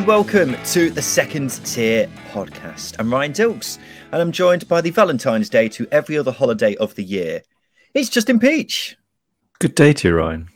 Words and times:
And 0.00 0.06
welcome 0.06 0.56
to 0.64 0.88
the 0.88 1.02
Second 1.02 1.50
Tier 1.66 2.08
podcast. 2.32 2.96
I'm 2.98 3.12
Ryan 3.12 3.34
Dilks 3.34 3.76
and 4.10 4.22
I'm 4.22 4.32
joined 4.32 4.66
by 4.66 4.80
the 4.80 4.90
Valentine's 4.90 5.50
Day 5.50 5.68
to 5.68 5.86
every 5.92 6.16
other 6.16 6.32
holiday 6.32 6.74
of 6.76 6.94
the 6.94 7.04
year. 7.04 7.42
It's 7.92 8.08
Justin 8.08 8.40
Peach. 8.40 8.96
Good 9.58 9.74
day 9.74 9.92
to 9.92 10.08
you, 10.08 10.14
Ryan. 10.14 10.48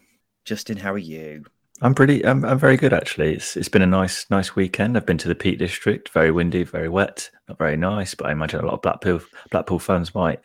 Justin, 0.46 0.78
how 0.78 0.94
are 0.94 0.98
you? 0.98 1.44
I'm 1.82 1.94
pretty. 1.94 2.24
I'm, 2.24 2.42
I'm 2.42 2.58
very 2.58 2.78
good 2.78 2.94
actually. 2.94 3.34
It's 3.34 3.54
it's 3.54 3.68
been 3.68 3.82
a 3.82 3.86
nice 3.86 4.24
nice 4.30 4.56
weekend. 4.56 4.96
I've 4.96 5.04
been 5.04 5.18
to 5.18 5.28
the 5.28 5.34
Peak 5.34 5.58
District. 5.58 6.08
Very 6.08 6.30
windy, 6.30 6.64
very 6.64 6.88
wet, 6.88 7.30
not 7.46 7.58
very 7.58 7.76
nice. 7.76 8.14
But 8.14 8.28
I 8.28 8.32
imagine 8.32 8.60
a 8.60 8.64
lot 8.64 8.76
of 8.76 8.80
Blackpool 8.80 9.20
Blackpool 9.50 9.78
fans 9.78 10.14
might 10.14 10.40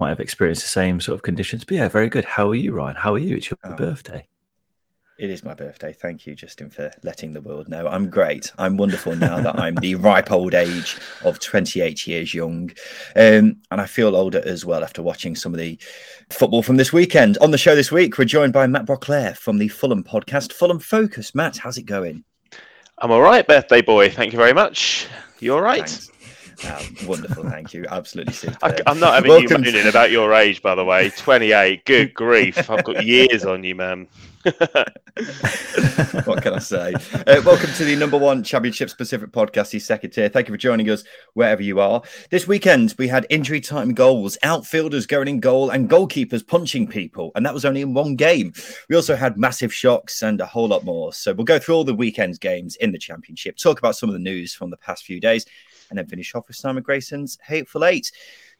might 0.00 0.08
have 0.08 0.20
experienced 0.20 0.62
the 0.62 0.70
same 0.70 1.02
sort 1.02 1.16
of 1.16 1.22
conditions. 1.22 1.64
But 1.64 1.76
yeah, 1.76 1.88
very 1.88 2.08
good. 2.08 2.24
How 2.24 2.48
are 2.48 2.54
you, 2.54 2.72
Ryan? 2.72 2.96
How 2.96 3.12
are 3.12 3.18
you? 3.18 3.36
It's 3.36 3.50
your 3.50 3.58
oh. 3.62 3.76
birthday. 3.76 4.26
It 5.18 5.28
is 5.28 5.44
my 5.44 5.52
birthday. 5.54 5.92
Thank 5.92 6.26
you, 6.26 6.34
Justin, 6.34 6.70
for 6.70 6.90
letting 7.02 7.32
the 7.32 7.40
world 7.40 7.68
know. 7.68 7.86
I'm 7.86 8.08
great. 8.08 8.50
I'm 8.58 8.78
wonderful 8.78 9.14
now 9.14 9.40
that 9.40 9.58
I'm 9.58 9.74
the 9.76 9.94
ripe 9.96 10.32
old 10.32 10.54
age 10.54 10.96
of 11.22 11.38
28 11.38 12.06
years 12.06 12.32
young. 12.32 12.70
Um, 13.14 13.60
and 13.70 13.80
I 13.80 13.86
feel 13.86 14.16
older 14.16 14.42
as 14.44 14.64
well 14.64 14.82
after 14.82 15.02
watching 15.02 15.36
some 15.36 15.52
of 15.52 15.60
the 15.60 15.78
football 16.30 16.62
from 16.62 16.76
this 16.76 16.94
weekend. 16.94 17.36
On 17.38 17.50
the 17.50 17.58
show 17.58 17.74
this 17.74 17.92
week, 17.92 18.16
we're 18.16 18.24
joined 18.24 18.54
by 18.54 18.66
Matt 18.66 18.86
Broclair 18.86 19.36
from 19.36 19.58
the 19.58 19.68
Fulham 19.68 20.02
podcast, 20.02 20.52
Fulham 20.52 20.78
Focus. 20.78 21.34
Matt, 21.34 21.58
how's 21.58 21.76
it 21.76 21.84
going? 21.84 22.24
I'm 22.98 23.10
all 23.10 23.22
right, 23.22 23.46
birthday 23.46 23.82
boy. 23.82 24.08
Thank 24.10 24.32
you 24.32 24.38
very 24.38 24.54
much. 24.54 25.08
You 25.40 25.54
all 25.54 25.62
right? 25.62 25.88
Thanks. 25.88 26.10
Oh, 26.64 27.06
wonderful, 27.06 27.48
thank 27.50 27.74
you. 27.74 27.84
Absolutely 27.90 28.32
super. 28.32 28.56
I, 28.62 28.78
am 28.86 28.98
not 28.98 29.14
having 29.14 29.30
Welcome. 29.30 29.64
you 29.64 29.72
mooning 29.72 29.88
about 29.88 30.10
your 30.10 30.32
age, 30.32 30.62
by 30.62 30.74
the 30.74 30.84
way. 30.84 31.10
28. 31.10 31.84
Good 31.84 32.14
grief. 32.14 32.70
I've 32.70 32.84
got 32.84 33.04
years 33.04 33.44
on 33.44 33.64
you, 33.64 33.74
man. 33.74 34.06
what 36.24 36.42
can 36.42 36.54
I 36.54 36.58
say? 36.58 36.94
Uh, 36.94 37.40
welcome 37.44 37.70
to 37.74 37.84
the 37.84 37.94
number 37.94 38.18
one 38.18 38.42
championship 38.42 38.90
specific 38.90 39.30
podcast, 39.30 39.70
the 39.70 39.78
second 39.78 40.10
tier. 40.10 40.28
Thank 40.28 40.48
you 40.48 40.54
for 40.54 40.58
joining 40.58 40.90
us 40.90 41.04
wherever 41.34 41.62
you 41.62 41.78
are. 41.78 42.02
This 42.30 42.48
weekend, 42.48 42.92
we 42.98 43.06
had 43.06 43.24
injury 43.30 43.60
time 43.60 43.94
goals, 43.94 44.36
outfielders 44.42 45.06
going 45.06 45.28
in 45.28 45.38
goal, 45.38 45.70
and 45.70 45.88
goalkeepers 45.88 46.44
punching 46.44 46.88
people. 46.88 47.30
And 47.36 47.46
that 47.46 47.54
was 47.54 47.64
only 47.64 47.82
in 47.82 47.94
one 47.94 48.16
game. 48.16 48.52
We 48.88 48.96
also 48.96 49.14
had 49.14 49.36
massive 49.36 49.72
shocks 49.72 50.22
and 50.22 50.40
a 50.40 50.46
whole 50.46 50.66
lot 50.66 50.84
more. 50.84 51.12
So 51.12 51.32
we'll 51.32 51.44
go 51.44 51.60
through 51.60 51.76
all 51.76 51.84
the 51.84 51.94
weekend's 51.94 52.38
games 52.38 52.74
in 52.76 52.90
the 52.90 52.98
championship, 52.98 53.56
talk 53.56 53.78
about 53.78 53.94
some 53.94 54.08
of 54.08 54.14
the 54.14 54.18
news 54.18 54.54
from 54.54 54.70
the 54.70 54.76
past 54.76 55.04
few 55.04 55.20
days, 55.20 55.46
and 55.88 55.96
then 55.96 56.08
finish 56.08 56.34
off 56.34 56.48
with 56.48 56.56
Simon 56.56 56.82
Grayson's 56.82 57.38
Hateful 57.46 57.84
Eight. 57.84 58.10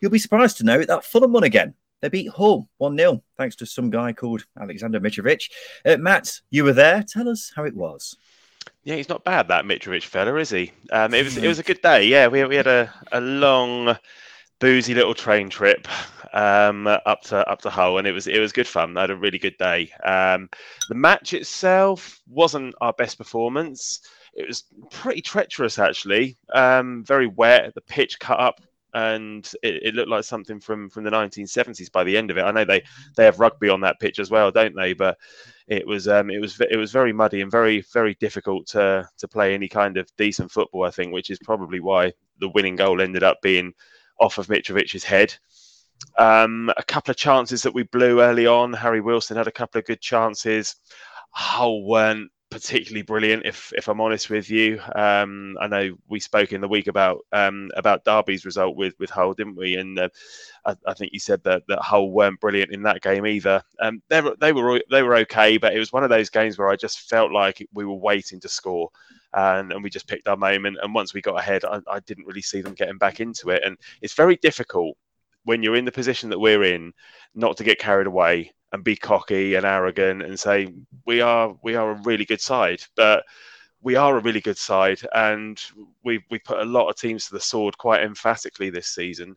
You'll 0.00 0.12
be 0.12 0.20
surprised 0.20 0.58
to 0.58 0.64
know 0.64 0.84
that 0.84 1.05
Fulham 1.05 1.33
won 1.33 1.42
again. 1.42 1.74
They 2.03 2.08
beat 2.08 2.28
Hull 2.31 2.69
1 2.78 2.98
0, 2.98 3.22
thanks 3.39 3.56
to 3.56 3.67
some 3.67 3.89
guy 3.89 4.12
called 4.12 4.45
Aleksandar 4.58 5.00
Mitrovic. 5.00 5.48
Uh, 5.86 5.97
Matt, 5.97 6.41
you 6.50 6.64
were 6.64 6.72
there. 6.72 7.05
Tell 7.05 7.28
us 7.28 7.53
how 7.55 7.64
it 7.64 7.77
was. 7.77 8.17
Yeah, 8.83 8.97
he's 8.97 9.08
not 9.08 9.25
bad, 9.25 9.48
that 9.48 9.64
Mitrovic 9.64 10.03
fella, 10.03 10.34
is 10.36 10.50
he? 10.50 10.73
Um, 10.91 11.14
it 11.14 11.25
was 11.25 11.36
it 11.36 11.47
was 11.47 11.61
a 11.61 11.64
good 11.64 11.80
day. 11.80 12.05
Yeah, 12.05 12.27
we, 12.27 12.45
we 12.45 12.56
had 12.56 12.67
a, 12.67 12.92
a 13.12 13.20
long, 13.20 13.97
boozy 14.58 14.95
little 14.95 15.14
train 15.14 15.48
trip 15.48 15.86
um, 16.33 16.89
up 16.89 17.23
to 17.23 17.48
up 17.48 17.62
to 17.62 17.70
Hull, 17.70 17.98
and 17.98 18.06
it 18.06 18.12
was 18.12 18.27
it 18.27 18.41
was 18.41 18.50
good 18.50 18.67
fun. 18.67 18.97
I 18.97 19.03
had 19.03 19.11
a 19.11 19.17
really 19.17 19.39
good 19.39 19.56
day. 19.56 19.92
Um, 20.05 20.50
the 20.89 20.97
match 20.97 21.33
itself 21.34 22.20
wasn't 22.28 22.75
our 22.80 22.92
best 22.92 23.17
performance. 23.17 24.00
It 24.34 24.48
was 24.48 24.64
pretty 24.91 25.20
treacherous, 25.20 25.79
actually. 25.79 26.36
Um, 26.52 27.05
very 27.05 27.29
wet. 27.29 27.74
The 27.74 27.83
pitch 27.83 28.18
cut 28.18 28.41
up 28.41 28.61
and 28.95 29.51
it, 29.63 29.83
it, 29.83 29.95
looked 29.95 30.11
like 30.11 30.25
something 30.25 30.61
from 30.61 30.91
from 30.91 31.05
the 31.05 31.11
1970s 31.11 31.91
by 31.91 32.05
the 32.05 32.17
end 32.17 32.30
of 32.30 32.36
it. 32.36 32.42
I 32.42 32.51
know 32.51 32.64
they 32.64 32.83
they 33.17 33.25
have 33.25 33.41
rugby 33.41 33.69
on 33.69 33.80
that 33.80 33.98
pitch 34.01 34.19
as 34.19 34.30
well, 34.30 34.51
don't 34.51 34.77
they? 34.77 34.92
But 34.92 35.19
it 35.67 35.86
was 35.86 36.08
um, 36.08 36.30
it 36.30 36.41
was 36.41 36.61
it 36.61 36.77
was 36.77 36.92
very 36.92 37.13
muddy 37.13 37.41
and 37.41 37.51
very 37.51 37.85
very 37.92 38.14
difficult 38.14 38.67
to 38.69 39.08
to 39.19 39.29
play 39.29 39.55
any 39.55 39.69
kind 39.69 39.97
of 39.97 40.08
decent 40.17 40.51
football. 40.51 40.85
I 40.85 40.91
think, 40.91 41.13
which 41.13 41.30
is 41.30 41.39
probably 41.39 41.80
why 41.80 42.13
the 42.39 42.51
winning 42.51 42.77
goal 42.77 43.01
ended 43.01 43.23
up 43.23 43.39
being 43.42 43.73
off 44.20 44.39
of 44.39 44.48
Mitrovic's 44.48 45.05
head. 45.05 45.35
Um, 46.19 46.70
a 46.77 46.83
couple 46.83 47.13
of 47.13 47.17
chances 47.17 47.63
that 47.63 47.74
we 47.74 47.85
blew 47.85 48.20
early 48.20 48.47
on. 48.47 48.73
Harry 48.73 49.01
Wilson 49.01 49.36
had 49.36 49.47
a 49.47 49.53
couple 49.53 49.79
of 49.79 49.86
good 49.86 50.01
chances. 50.01 50.77
Hull 51.30 51.85
weren't 51.85 52.30
particularly 52.52 53.02
brilliant. 53.02 53.46
If 53.46 53.73
if 53.77 53.89
I'm 53.89 54.01
honest 54.01 54.29
with 54.30 54.51
you, 54.51 54.80
um, 54.95 55.57
I 55.61 55.67
know 55.67 55.96
we 56.08 56.20
spoke 56.20 56.52
in 56.52 56.61
the 56.61 56.68
week 56.68 56.86
about 56.86 57.20
um, 57.33 57.70
about 57.77 58.05
Derby's 58.05 58.45
result 58.45 58.77
with 58.77 58.95
with 58.98 59.11
Hull, 59.11 59.33
didn't 59.33 59.57
we? 59.57 59.77
And 59.77 59.98
uh, 59.98 60.08
I, 60.67 60.77
I, 60.86 60.95
think 60.95 61.12
you 61.12 61.18
said 61.18 61.42
that 61.45 61.62
that 61.68 61.80
Hull 61.80 62.11
weren't 62.11 62.41
brilliant 62.41 62.70
in 62.70 62.83
that 62.83 63.01
game 63.01 63.27
either. 63.27 63.62
Um, 63.80 64.02
they 64.08 64.20
were 64.20 64.36
they 64.39 64.52
were 64.52 64.80
they 64.91 65.02
were 65.02 65.17
okay, 65.17 65.57
but 65.57 65.74
it 65.74 65.79
was 65.79 65.92
one 65.92 66.05
of 66.05 66.11
those 66.11 66.30
games 66.30 66.58
where 66.58 66.68
I 66.68 66.77
just 66.77 67.08
felt 67.08 67.33
like 67.33 67.67
we 67.73 67.85
were 67.85 67.95
waiting 67.95 68.41
to 68.41 68.48
score. 68.48 68.91
And, 69.35 69.73
and 69.73 69.83
we 69.83 69.89
just 69.89 70.08
picked 70.08 70.29
our 70.29 70.36
moment. 70.36 70.77
And 70.83 70.95
once 70.95 71.14
we 71.14 71.23
got 71.23 71.39
ahead, 71.39 71.64
I, 71.64 71.80
I 71.91 72.01
didn't 72.01 72.27
really 72.27 72.42
see 72.42 72.61
them 72.61 72.74
getting 72.74 72.98
back 72.98 73.18
into 73.18 73.48
it. 73.48 73.62
And 73.64 73.79
it's 74.02 74.12
very 74.12 74.36
difficult 74.36 74.95
when 75.45 75.63
you're 75.63 75.77
in 75.77 75.85
the 75.85 75.92
position 75.92 76.30
that 76.30 76.39
we're 76.39 76.64
in 76.64 76.92
not 77.35 77.57
to 77.57 77.64
get 77.64 77.79
carried 77.79 78.07
away 78.07 78.53
and 78.73 78.85
be 78.85 78.97
cocky 78.97 79.55
and 79.55 79.67
arrogant 79.67 80.23
and 80.23 80.39
say 80.39 80.73
we 81.07 81.20
are 81.20 81.55
we 81.63 81.75
are 81.75 81.92
a 81.92 82.03
really 82.03 82.25
good 82.25 82.41
side, 82.41 82.83
but 82.97 83.25
we 83.83 83.97
are 83.97 84.17
a 84.17 84.23
really 84.23 84.41
good 84.41 84.58
side, 84.58 85.01
and 85.14 85.61
we 86.05 86.25
we 86.30 86.39
put 86.39 86.58
a 86.58 86.64
lot 86.64 86.89
of 86.89 86.97
teams 86.97 87.27
to 87.27 87.35
the 87.35 87.41
sword 87.41 87.77
quite 87.79 88.03
emphatically 88.03 88.70
this 88.70 88.89
season. 88.89 89.36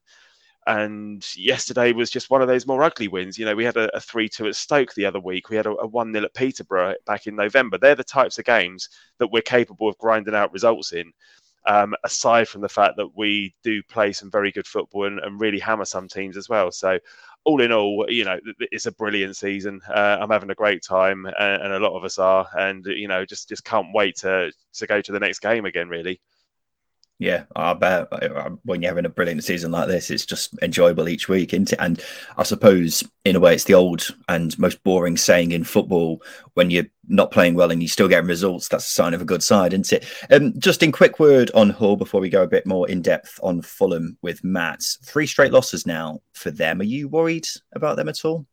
And 0.67 1.23
yesterday 1.37 1.91
was 1.91 2.09
just 2.09 2.31
one 2.31 2.41
of 2.41 2.47
those 2.47 2.65
more 2.65 2.81
ugly 2.81 3.07
wins. 3.07 3.37
You 3.37 3.45
know, 3.45 3.55
we 3.55 3.63
had 3.65 3.77
a, 3.77 3.99
3 3.99 4.27
2 4.27 4.47
at 4.47 4.55
Stoke 4.55 4.95
the 4.95 5.05
other 5.05 5.19
week. 5.19 5.49
We 5.49 5.55
had 5.55 5.67
a 5.67 5.73
1 5.73 6.13
0 6.13 6.25
at 6.25 6.33
Peterborough 6.33 6.95
back 7.05 7.27
in 7.27 7.35
November. 7.35 7.77
They're 7.77 7.93
the 7.93 8.03
types 8.03 8.39
of 8.39 8.45
games 8.45 8.89
that 9.19 9.31
we're 9.31 9.43
capable 9.43 9.87
of 9.87 9.97
grinding 9.99 10.33
out 10.33 10.51
results 10.53 10.91
in. 10.93 11.11
Um, 11.67 11.95
aside 12.03 12.47
from 12.47 12.61
the 12.61 12.69
fact 12.69 12.97
that 12.97 13.15
we 13.15 13.55
do 13.63 13.81
play 13.83 14.13
some 14.13 14.29
very 14.29 14.51
good 14.51 14.67
football 14.67 15.05
and, 15.05 15.19
and, 15.19 15.41
really 15.41 15.57
hammer 15.57 15.85
some 15.85 16.07
teams 16.07 16.37
as 16.37 16.47
well. 16.47 16.71
So 16.71 16.99
all 17.43 17.61
in 17.61 17.71
all, 17.71 18.05
you 18.07 18.23
know, 18.23 18.39
it's 18.59 18.85
a 18.85 18.91
brilliant 18.91 19.35
season. 19.35 19.81
Uh, 19.89 20.17
I'm 20.21 20.29
having 20.29 20.51
a 20.51 20.55
great 20.55 20.83
time, 20.83 21.25
and, 21.25 21.63
and, 21.63 21.73
a 21.73 21.79
lot 21.79 21.97
of 21.97 22.03
us 22.03 22.19
are, 22.19 22.47
and 22.57 22.85
you 22.85 23.07
know, 23.07 23.25
just 23.25 23.49
just 23.49 23.63
can't 23.63 23.87
wait 23.93 24.17
to 24.17 24.51
to 24.73 24.87
go 24.87 25.01
to 25.01 25.11
the 25.11 25.19
next 25.19 25.39
game 25.39 25.65
again. 25.65 25.89
Really. 25.89 26.19
Yeah, 27.17 27.45
I 27.55 27.73
bet 27.73 28.11
when 28.65 28.81
you're 28.81 28.91
having 28.91 29.05
a 29.05 29.09
brilliant 29.09 29.45
season 29.45 29.71
like 29.71 29.87
this, 29.87 30.11
it's 30.11 30.25
just 30.25 30.53
enjoyable 30.61 31.07
each 31.07 31.29
week, 31.29 31.53
isn't 31.53 31.71
it? 31.71 31.79
And 31.79 32.03
I 32.35 32.43
suppose, 32.43 33.05
in 33.23 33.37
a 33.37 33.39
way, 33.39 33.53
it's 33.53 33.63
the 33.63 33.73
old 33.73 34.07
and 34.27 34.57
most 34.59 34.83
boring 34.83 35.15
saying 35.15 35.53
in 35.53 35.63
football: 35.63 36.21
when 36.55 36.71
you're 36.71 36.87
not 37.07 37.31
playing 37.31 37.53
well 37.53 37.71
and 37.71 37.81
you're 37.81 37.87
still 37.87 38.09
getting 38.09 38.27
results, 38.27 38.67
that's 38.67 38.87
a 38.87 38.91
sign 38.91 39.13
of 39.13 39.21
a 39.21 39.25
good 39.25 39.43
side, 39.43 39.71
isn't 39.71 39.93
it? 39.93 40.05
Um, 40.29 40.59
just 40.59 40.83
in 40.83 40.91
quick 40.91 41.17
word 41.17 41.51
on 41.55 41.69
Hull 41.69 41.95
before 41.95 42.19
we 42.19 42.29
go 42.29 42.43
a 42.43 42.47
bit 42.47 42.67
more 42.67 42.89
in 42.89 43.01
depth 43.01 43.39
on 43.41 43.61
Fulham 43.61 44.17
with 44.21 44.43
Matt. 44.43 44.83
Three 45.05 45.25
straight 45.25 45.53
losses 45.53 45.85
now 45.85 46.19
for 46.33 46.51
them. 46.51 46.81
Are 46.81 46.85
you 46.85 47.07
worried 47.07 47.47
about 47.71 47.95
them 47.95 48.09
at 48.09 48.25
all? 48.25 48.45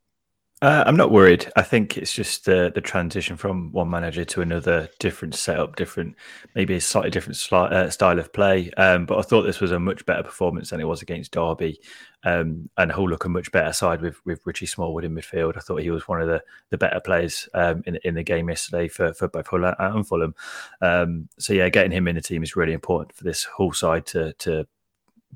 Uh, 0.63 0.85
I'm 0.87 0.97
not 0.97 1.11
worried. 1.11 1.51
I 1.57 1.63
think 1.63 1.99
it's 1.99 2.13
just 2.13 2.45
the 2.45 2.71
the 2.73 2.81
transition 2.81 3.37
from 3.37 3.73
one 3.73 3.91
manager 3.91 4.25
to 4.25 4.43
another, 4.43 4.89
different 5.01 5.35
setup, 5.35 5.75
different, 5.75 6.15
maybe 6.55 6.75
a 6.77 6.81
slightly 6.81 7.11
different 7.11 7.37
sli- 7.37 7.73
uh, 7.73 7.91
style 7.91 8.21
of 8.21 8.33
play. 8.33 8.71
Um, 8.77 9.05
but 9.05 9.19
I 9.19 9.23
thought 9.23 9.43
this 9.43 9.59
was 9.59 9.73
a 9.73 9.81
much 9.81 10.07
better 10.07 10.23
performance 10.23 10.71
than 10.71 10.79
it 10.79 10.87
was 10.87 11.03
against 11.03 11.33
Derby, 11.33 11.81
um, 12.23 12.71
and 12.79 12.93
Hull 12.93 13.09
look 13.09 13.25
a 13.25 13.29
much 13.29 13.51
better 13.51 13.73
side 13.73 14.01
with 14.01 14.25
with 14.25 14.41
Richie 14.47 14.67
Smallwood 14.67 15.03
in 15.05 15.17
midfield. 15.17 15.57
I 15.57 15.61
thought 15.61 15.83
he 15.83 15.91
was 15.91 16.07
one 16.07 16.23
of 16.23 16.29
the, 16.29 16.41
the 16.71 16.79
better 16.79 17.01
players 17.01 17.49
um, 17.55 17.83
in 17.87 17.99
in 18.05 18.15
the 18.15 18.23
game 18.23 18.49
yesterday 18.49 18.87
for, 18.87 19.13
for 19.15 19.27
both 19.27 19.49
Hull 19.49 19.65
and 19.65 20.07
Fulham. 20.07 20.33
Um, 20.81 21.29
so 21.41 21.55
yeah, 21.55 21.71
getting 21.71 21.91
him 21.91 22.07
in 22.07 22.15
the 22.15 22.23
team 22.23 22.45
is 22.45 22.55
really 22.55 22.73
important 22.73 23.17
for 23.17 23.25
this 23.25 23.43
Hull 23.43 23.73
side 23.73 24.07
to 24.07 24.33
to 24.35 24.69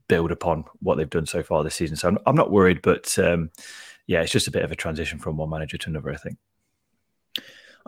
build 0.09 0.31
upon 0.31 0.65
what 0.81 0.97
they've 0.97 1.11
done 1.11 1.27
so 1.27 1.43
far 1.43 1.65
this 1.65 1.75
season. 1.75 1.97
So 1.97 2.07
I'm, 2.09 2.19
I'm 2.27 2.37
not 2.37 2.53
worried, 2.53 2.81
but 2.83 3.19
um, 3.19 3.51
yeah, 4.07 4.23
it's 4.23 4.33
just 4.33 4.49
a 4.49 4.53
bit 4.53 4.65
of 4.65 4.73
a 4.73 4.77
transition 4.77 5.19
from 5.19 5.37
one 5.37 5.51
manager 5.51 5.79
to 5.79 5.91
another, 5.91 6.13
I 6.13 6.17
think. 6.17 6.39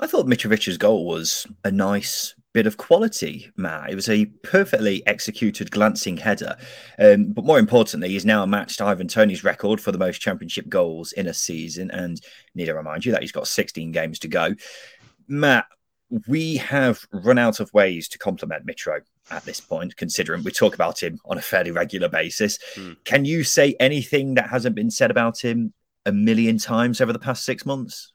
I 0.01 0.07
thought 0.07 0.27
Mitrovic's 0.27 0.77
goal 0.77 1.07
was 1.07 1.47
a 1.65 1.73
nice 1.73 2.35
bit 2.53 2.67
of 2.67 2.77
quality, 2.77 3.51
Matt. 3.57 3.91
It 3.91 3.95
was 3.97 4.09
a 4.09 4.27
perfectly 4.27 5.05
executed 5.07 5.71
glancing 5.71 6.17
header. 6.17 6.57
Um, 6.99 7.33
but 7.33 7.45
more 7.45 7.59
importantly, 7.59 8.11
he's 8.11 8.25
now 8.25 8.47
matched 8.47 8.81
Ivan 8.81 9.09
Toney's 9.09 9.45
record 9.45 9.81
for 9.81 9.91
the 9.91 9.99
most 9.99 10.21
championship 10.21 10.69
goals 10.69 11.13
in 11.13 11.27
a 11.27 11.35
season. 11.35 11.91
And 11.91 12.21
need 12.55 12.67
to 12.67 12.75
remind 12.75 13.05
you 13.05 13.13
that 13.13 13.23
he's 13.23 13.33
got 13.33 13.49
16 13.49 13.91
games 13.91 14.21
to 14.21 14.29
go. 14.29 14.55
Matt, 15.27 15.67
we 16.27 16.57
have 16.57 17.05
run 17.13 17.39
out 17.39 17.61
of 17.61 17.73
ways 17.75 18.09
to 18.09 18.19
compliment 18.19 18.67
Mitro 18.67 19.01
at 19.31 19.45
this 19.45 19.61
point, 19.61 19.97
considering 19.97 20.43
we 20.43 20.53
talk 20.53 20.75
about 20.75 21.03
him 21.03 21.19
on 21.27 21.39
a 21.39 21.43
fairly 21.43 21.71
regular 21.71 22.09
basis. 22.09 22.59
Mm. 22.77 22.97
Can 23.05 23.25
you 23.25 23.45
say 23.45 23.75
anything 23.79 24.35
that 24.35 24.49
hasn't 24.49 24.75
been 24.75 24.91
said 24.91 25.11
about 25.11 25.41
him 25.41 25.75
a 26.09 26.13
million 26.13 26.59
times 26.59 27.01
over 27.01 27.13
the 27.13 27.19
past 27.19 27.45
six 27.45 27.65
months? 27.65 28.13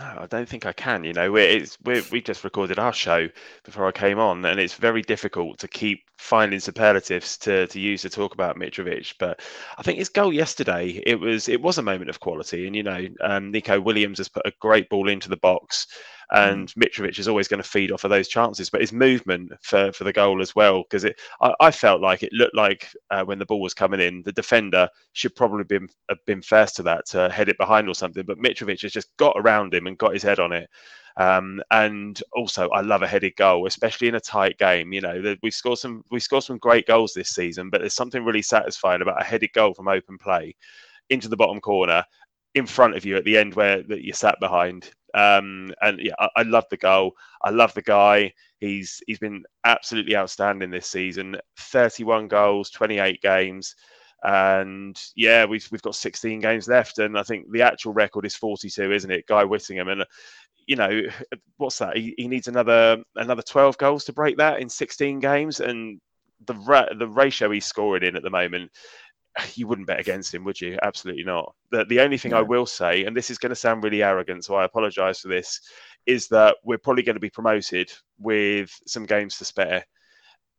No, 0.00 0.16
I 0.20 0.26
don't 0.26 0.48
think 0.48 0.66
I 0.66 0.72
can. 0.72 1.04
You 1.04 1.12
know, 1.12 1.36
it's 1.36 1.76
we 1.84 2.00
we 2.12 2.22
just 2.22 2.44
recorded 2.44 2.78
our 2.78 2.92
show 2.92 3.28
before 3.64 3.86
I 3.86 3.92
came 3.92 4.18
on, 4.18 4.44
and 4.44 4.60
it's 4.60 4.74
very 4.74 5.02
difficult 5.02 5.58
to 5.58 5.68
keep 5.68 6.00
finding 6.16 6.60
superlatives 6.60 7.36
to 7.38 7.66
to 7.66 7.80
use 7.80 8.02
to 8.02 8.10
talk 8.10 8.32
about 8.32 8.56
Mitrovic. 8.56 9.14
But 9.18 9.40
I 9.76 9.82
think 9.82 9.98
his 9.98 10.08
goal 10.08 10.32
yesterday, 10.32 11.02
it 11.04 11.16
was 11.20 11.48
it 11.48 11.60
was 11.60 11.78
a 11.78 11.82
moment 11.82 12.08
of 12.08 12.20
quality, 12.20 12.66
and 12.66 12.76
you 12.76 12.82
know, 12.82 13.06
um, 13.20 13.50
Neco 13.50 13.80
Williams 13.80 14.18
has 14.18 14.28
put 14.28 14.46
a 14.46 14.52
great 14.60 14.88
ball 14.88 15.08
into 15.08 15.28
the 15.28 15.36
box. 15.36 15.86
And 16.32 16.68
mm. 16.68 16.82
Mitrovic 16.82 17.18
is 17.18 17.28
always 17.28 17.48
going 17.48 17.62
to 17.62 17.68
feed 17.68 17.90
off 17.90 18.04
of 18.04 18.10
those 18.10 18.28
chances. 18.28 18.70
But 18.70 18.80
his 18.80 18.92
movement 18.92 19.52
for, 19.62 19.92
for 19.92 20.04
the 20.04 20.12
goal 20.12 20.40
as 20.40 20.54
well, 20.54 20.82
because 20.82 21.04
it 21.04 21.20
I, 21.40 21.54
I, 21.60 21.70
felt 21.70 22.00
like 22.00 22.22
it 22.22 22.32
looked 22.32 22.54
like 22.54 22.88
uh, 23.10 23.24
when 23.24 23.38
the 23.38 23.46
ball 23.46 23.60
was 23.60 23.74
coming 23.74 24.00
in, 24.00 24.22
the 24.22 24.32
defender 24.32 24.88
should 25.12 25.34
probably 25.34 25.64
been 25.64 25.88
have 26.08 26.24
been 26.26 26.42
first 26.42 26.76
to 26.76 26.82
that 26.84 27.06
to 27.06 27.28
head 27.30 27.48
it 27.48 27.58
behind 27.58 27.88
or 27.88 27.94
something. 27.94 28.24
But 28.26 28.38
Mitrovic 28.38 28.82
has 28.82 28.92
just 28.92 29.16
got 29.16 29.36
around 29.36 29.74
him 29.74 29.86
and 29.86 29.98
got 29.98 30.14
his 30.14 30.22
head 30.22 30.40
on 30.40 30.52
it. 30.52 30.68
Um, 31.16 31.60
and 31.70 32.22
also, 32.32 32.68
I 32.70 32.80
love 32.80 33.02
a 33.02 33.08
headed 33.08 33.34
goal, 33.36 33.66
especially 33.66 34.08
in 34.08 34.14
a 34.14 34.20
tight 34.20 34.56
game. 34.58 34.92
You 34.92 35.00
know, 35.00 35.36
we 35.42 35.50
scored 35.50 35.78
some 35.78 36.04
we 36.10 36.20
scored 36.20 36.44
some 36.44 36.58
great 36.58 36.86
goals 36.86 37.12
this 37.12 37.30
season, 37.30 37.70
but 37.70 37.80
there's 37.80 37.94
something 37.94 38.24
really 38.24 38.42
satisfying 38.42 39.02
about 39.02 39.20
a 39.20 39.24
headed 39.24 39.52
goal 39.52 39.74
from 39.74 39.88
open 39.88 40.18
play 40.18 40.54
into 41.10 41.28
the 41.28 41.36
bottom 41.36 41.60
corner 41.60 42.04
in 42.54 42.66
front 42.66 42.96
of 42.96 43.04
you 43.04 43.16
at 43.16 43.24
the 43.24 43.36
end 43.36 43.54
where 43.54 43.82
that 43.84 44.02
you 44.02 44.12
sat 44.12 44.38
behind. 44.40 44.90
Um, 45.14 45.72
and 45.80 45.98
yeah, 46.00 46.14
I, 46.18 46.28
I, 46.36 46.42
love 46.42 46.64
the 46.70 46.76
goal. 46.76 47.12
I 47.42 47.50
love 47.50 47.74
the 47.74 47.82
guy. 47.82 48.32
He's 48.58 49.02
he's 49.06 49.18
been 49.18 49.44
absolutely 49.64 50.16
outstanding 50.16 50.70
this 50.70 50.86
season. 50.86 51.36
31 51.58 52.28
goals, 52.28 52.70
28 52.70 53.20
games. 53.20 53.74
And 54.22 55.00
yeah, 55.16 55.46
we've 55.46 55.66
we've 55.72 55.82
got 55.82 55.94
16 55.94 56.40
games 56.40 56.68
left, 56.68 56.98
and 56.98 57.18
I 57.18 57.22
think 57.22 57.50
the 57.50 57.62
actual 57.62 57.92
record 57.92 58.26
is 58.26 58.36
42, 58.36 58.92
isn't 58.92 59.10
it? 59.10 59.26
Guy 59.26 59.44
Whittingham, 59.44 59.88
and 59.88 60.04
you 60.66 60.76
know 60.76 61.02
what's 61.56 61.78
that? 61.78 61.96
He, 61.96 62.14
he 62.18 62.28
needs 62.28 62.46
another 62.46 63.02
another 63.16 63.42
12 63.42 63.78
goals 63.78 64.04
to 64.04 64.12
break 64.12 64.36
that 64.36 64.60
in 64.60 64.68
16 64.68 65.20
games, 65.20 65.60
and 65.60 66.00
the 66.46 66.54
ra- 66.54 66.92
the 66.98 67.08
ratio 67.08 67.50
he's 67.50 67.66
scoring 67.66 68.04
in 68.04 68.16
at 68.16 68.22
the 68.22 68.30
moment 68.30 68.70
you 69.54 69.66
wouldn't 69.66 69.86
bet 69.86 70.00
against 70.00 70.34
him, 70.34 70.44
would 70.44 70.60
you? 70.60 70.78
Absolutely 70.82 71.24
not. 71.24 71.54
The, 71.70 71.84
the 71.84 72.00
only 72.00 72.18
thing 72.18 72.34
I 72.34 72.42
will 72.42 72.66
say, 72.66 73.04
and 73.04 73.16
this 73.16 73.30
is 73.30 73.38
going 73.38 73.50
to 73.50 73.56
sound 73.56 73.82
really 73.82 74.02
arrogant, 74.02 74.44
so 74.44 74.54
I 74.54 74.64
apologise 74.64 75.20
for 75.20 75.28
this, 75.28 75.60
is 76.06 76.28
that 76.28 76.56
we're 76.64 76.78
probably 76.78 77.02
going 77.02 77.16
to 77.16 77.20
be 77.20 77.30
promoted 77.30 77.92
with 78.18 78.70
some 78.86 79.06
games 79.06 79.38
to 79.38 79.44
spare. 79.44 79.84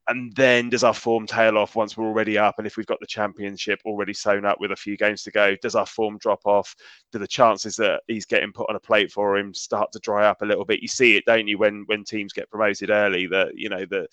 And 0.08 0.36
then 0.36 0.70
does 0.70 0.84
our 0.84 0.96
form 0.96 1.28
tail 1.28 1.58
off 1.58 1.76
once 1.76 1.96
we're 1.96 2.08
already 2.08 2.38
up? 2.38 2.56
And 2.58 2.66
if 2.66 2.76
we've 2.76 2.88
got 2.88 3.00
the 3.00 3.08
championship 3.08 3.80
already 3.86 4.14
sewn 4.14 4.46
up 4.46 4.60
with 4.60 4.72
a 4.72 4.76
few 4.76 4.98
games 4.98 5.24
to 5.24 5.32
go, 5.32 5.56
does 5.62 5.76
our 5.76 5.86
form 5.86 6.18
drop 6.18 6.42
off? 6.46 6.76
Do 7.12 7.20
the 7.20 7.28
chances 7.28 7.76
that 7.78 8.02
he's 8.08 8.26
getting 8.26 8.52
put 8.52 8.68
on 8.70 8.76
a 8.76 8.80
plate 8.80 9.12
for 9.12 9.38
him 9.38 9.54
start 9.54 9.92
to 9.92 10.00
dry 10.00 10.28
up 10.28 10.42
a 10.42 10.46
little 10.46 10.66
bit? 10.66 10.82
You 10.82 10.88
see 10.88 11.16
it, 11.18 11.24
don't 11.26 11.48
you, 11.48 11.60
when 11.60 11.84
when 11.86 12.04
teams 12.04 12.34
get 12.34 12.50
promoted 12.50 12.90
early? 12.90 13.28
That 13.28 13.52
you 13.56 13.70
know 13.70 13.86
the 13.86 14.08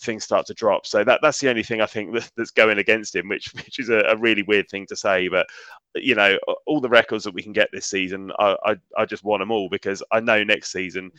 things 0.00 0.24
start 0.24 0.46
to 0.46 0.54
drop. 0.54 0.86
So 0.86 1.04
that 1.04 1.20
that's 1.22 1.40
the 1.40 1.48
only 1.48 1.62
thing 1.62 1.80
I 1.80 1.86
think 1.86 2.12
that, 2.14 2.30
that's 2.36 2.50
going 2.50 2.78
against 2.78 3.14
him, 3.14 3.28
which 3.28 3.52
which 3.54 3.78
is 3.78 3.88
a, 3.88 3.98
a, 4.00 4.16
really 4.16 4.42
weird 4.42 4.68
thing 4.68 4.86
to 4.86 4.96
say. 4.96 5.28
But 5.28 5.46
you 5.94 6.14
know, 6.14 6.38
all 6.66 6.80
the 6.80 6.88
records 6.88 7.24
that 7.24 7.34
we 7.34 7.42
can 7.42 7.52
get 7.52 7.68
this 7.72 7.86
season, 7.86 8.30
I 8.38 8.56
I, 8.64 8.76
I 8.98 9.04
just 9.04 9.24
want 9.24 9.40
them 9.40 9.50
all 9.50 9.68
because 9.68 10.02
I 10.12 10.20
know 10.20 10.42
next 10.44 10.72
season 10.72 11.10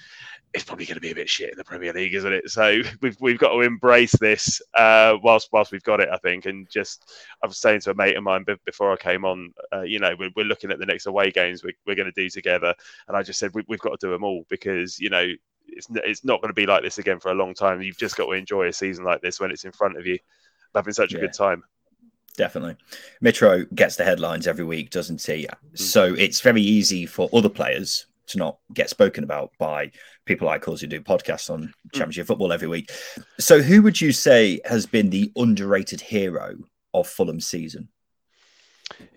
it's 0.54 0.64
probably 0.64 0.86
going 0.86 0.96
to 0.96 1.02
be 1.02 1.12
a 1.12 1.16
bit 1.16 1.30
shit 1.30 1.52
in 1.52 1.58
the 1.58 1.64
Premier 1.64 1.94
League, 1.94 2.16
isn't 2.16 2.34
it? 2.34 2.50
So 2.50 2.82
we've 3.02 3.18
we've 3.20 3.38
got 3.38 3.54
to 3.54 3.62
embrace 3.62 4.14
this 4.14 4.62
uh, 4.74 5.16
whilst 5.22 5.50
whilst 5.52 5.72
we've 5.72 5.84
got 5.84 6.00
it, 6.00 6.10
I 6.12 6.18
think. 6.18 6.46
And 6.46 6.70
just 6.70 7.12
I 7.44 7.48
was 7.48 7.60
saying 7.60 7.82
to 7.82 7.92
a 7.92 7.96
mate 7.96 8.18
of 8.18 8.24
mine 8.24 8.46
before 8.66 8.92
I 8.92 8.98
came 8.98 9.26
on, 9.26 9.54
uh, 9.74 9.82
you 9.82 10.00
know, 10.00 10.16
we're, 10.18 10.32
we're 10.36 10.46
looking 10.46 10.72
at 10.72 10.80
the 10.80 10.86
next 10.86 11.06
away 11.06 11.32
games 11.32 11.64
we're, 11.64 11.74
we're 11.86 11.96
going 11.96 12.12
to 12.12 12.22
do 12.22 12.30
together, 12.30 12.74
and 13.08 13.18
I 13.18 13.24
just 13.24 13.40
said 13.40 13.52
we, 13.54 13.64
we've 13.68 13.80
got 13.80 14.00
to 14.00 14.08
do 14.08 14.12
them 14.12 14.24
all 14.24 14.46
because 14.50 15.00
you 15.00 15.10
know 15.10 15.28
it's 15.68 15.88
it's 15.92 16.26
not 16.26 16.42
going 16.42 16.50
to 16.50 16.56
be 16.56 16.66
like 16.66 16.84
this 16.84 16.98
again 16.98 17.20
for 17.20 17.32
a 17.32 17.36
long 17.36 17.54
time. 17.54 17.82
You've 17.82 17.98
just 17.98 18.18
got 18.18 18.26
to 18.26 18.32
enjoy 18.34 18.68
a 18.68 18.74
season 18.74 19.04
like 19.04 19.22
this 19.22 19.40
when 19.40 19.52
it's 19.52 19.66
in 19.66 19.72
front 19.72 19.98
of 19.98 20.06
you, 20.06 20.20
having 20.74 20.94
such 20.94 21.14
a 21.14 21.20
good 21.20 21.34
time. 21.34 21.64
Definitely, 22.36 22.78
Mitro 23.24 23.66
gets 23.74 23.96
the 23.96 24.04
headlines 24.04 24.48
every 24.48 24.66
week, 24.66 24.92
doesn't 24.92 25.22
he? 25.24 25.48
Mm. 25.48 25.80
So 25.80 26.14
it's 26.14 26.42
very 26.42 26.62
easy 26.62 27.06
for 27.06 27.30
other 27.34 27.50
players 27.50 28.06
to 28.28 28.38
not 28.38 28.58
get 28.74 28.90
spoken 28.90 29.24
about 29.24 29.52
by 29.58 29.92
people 30.26 30.48
like 30.48 30.68
us 30.68 30.82
who 30.82 30.88
do 30.88 31.02
podcasts 31.02 31.50
on 31.50 31.62
mm. 31.64 31.94
Championship 31.94 32.26
mm. 32.26 32.28
football 32.28 32.54
every 32.54 32.68
week. 32.68 32.92
So, 33.40 33.62
who 33.62 33.82
would 33.82 34.00
you 34.00 34.12
say 34.12 34.60
has 34.66 34.86
been 34.86 35.10
the 35.10 35.32
underrated 35.36 36.02
hero 36.02 36.56
of 36.94 37.08
Fulham's 37.08 37.48
season? 37.48 37.90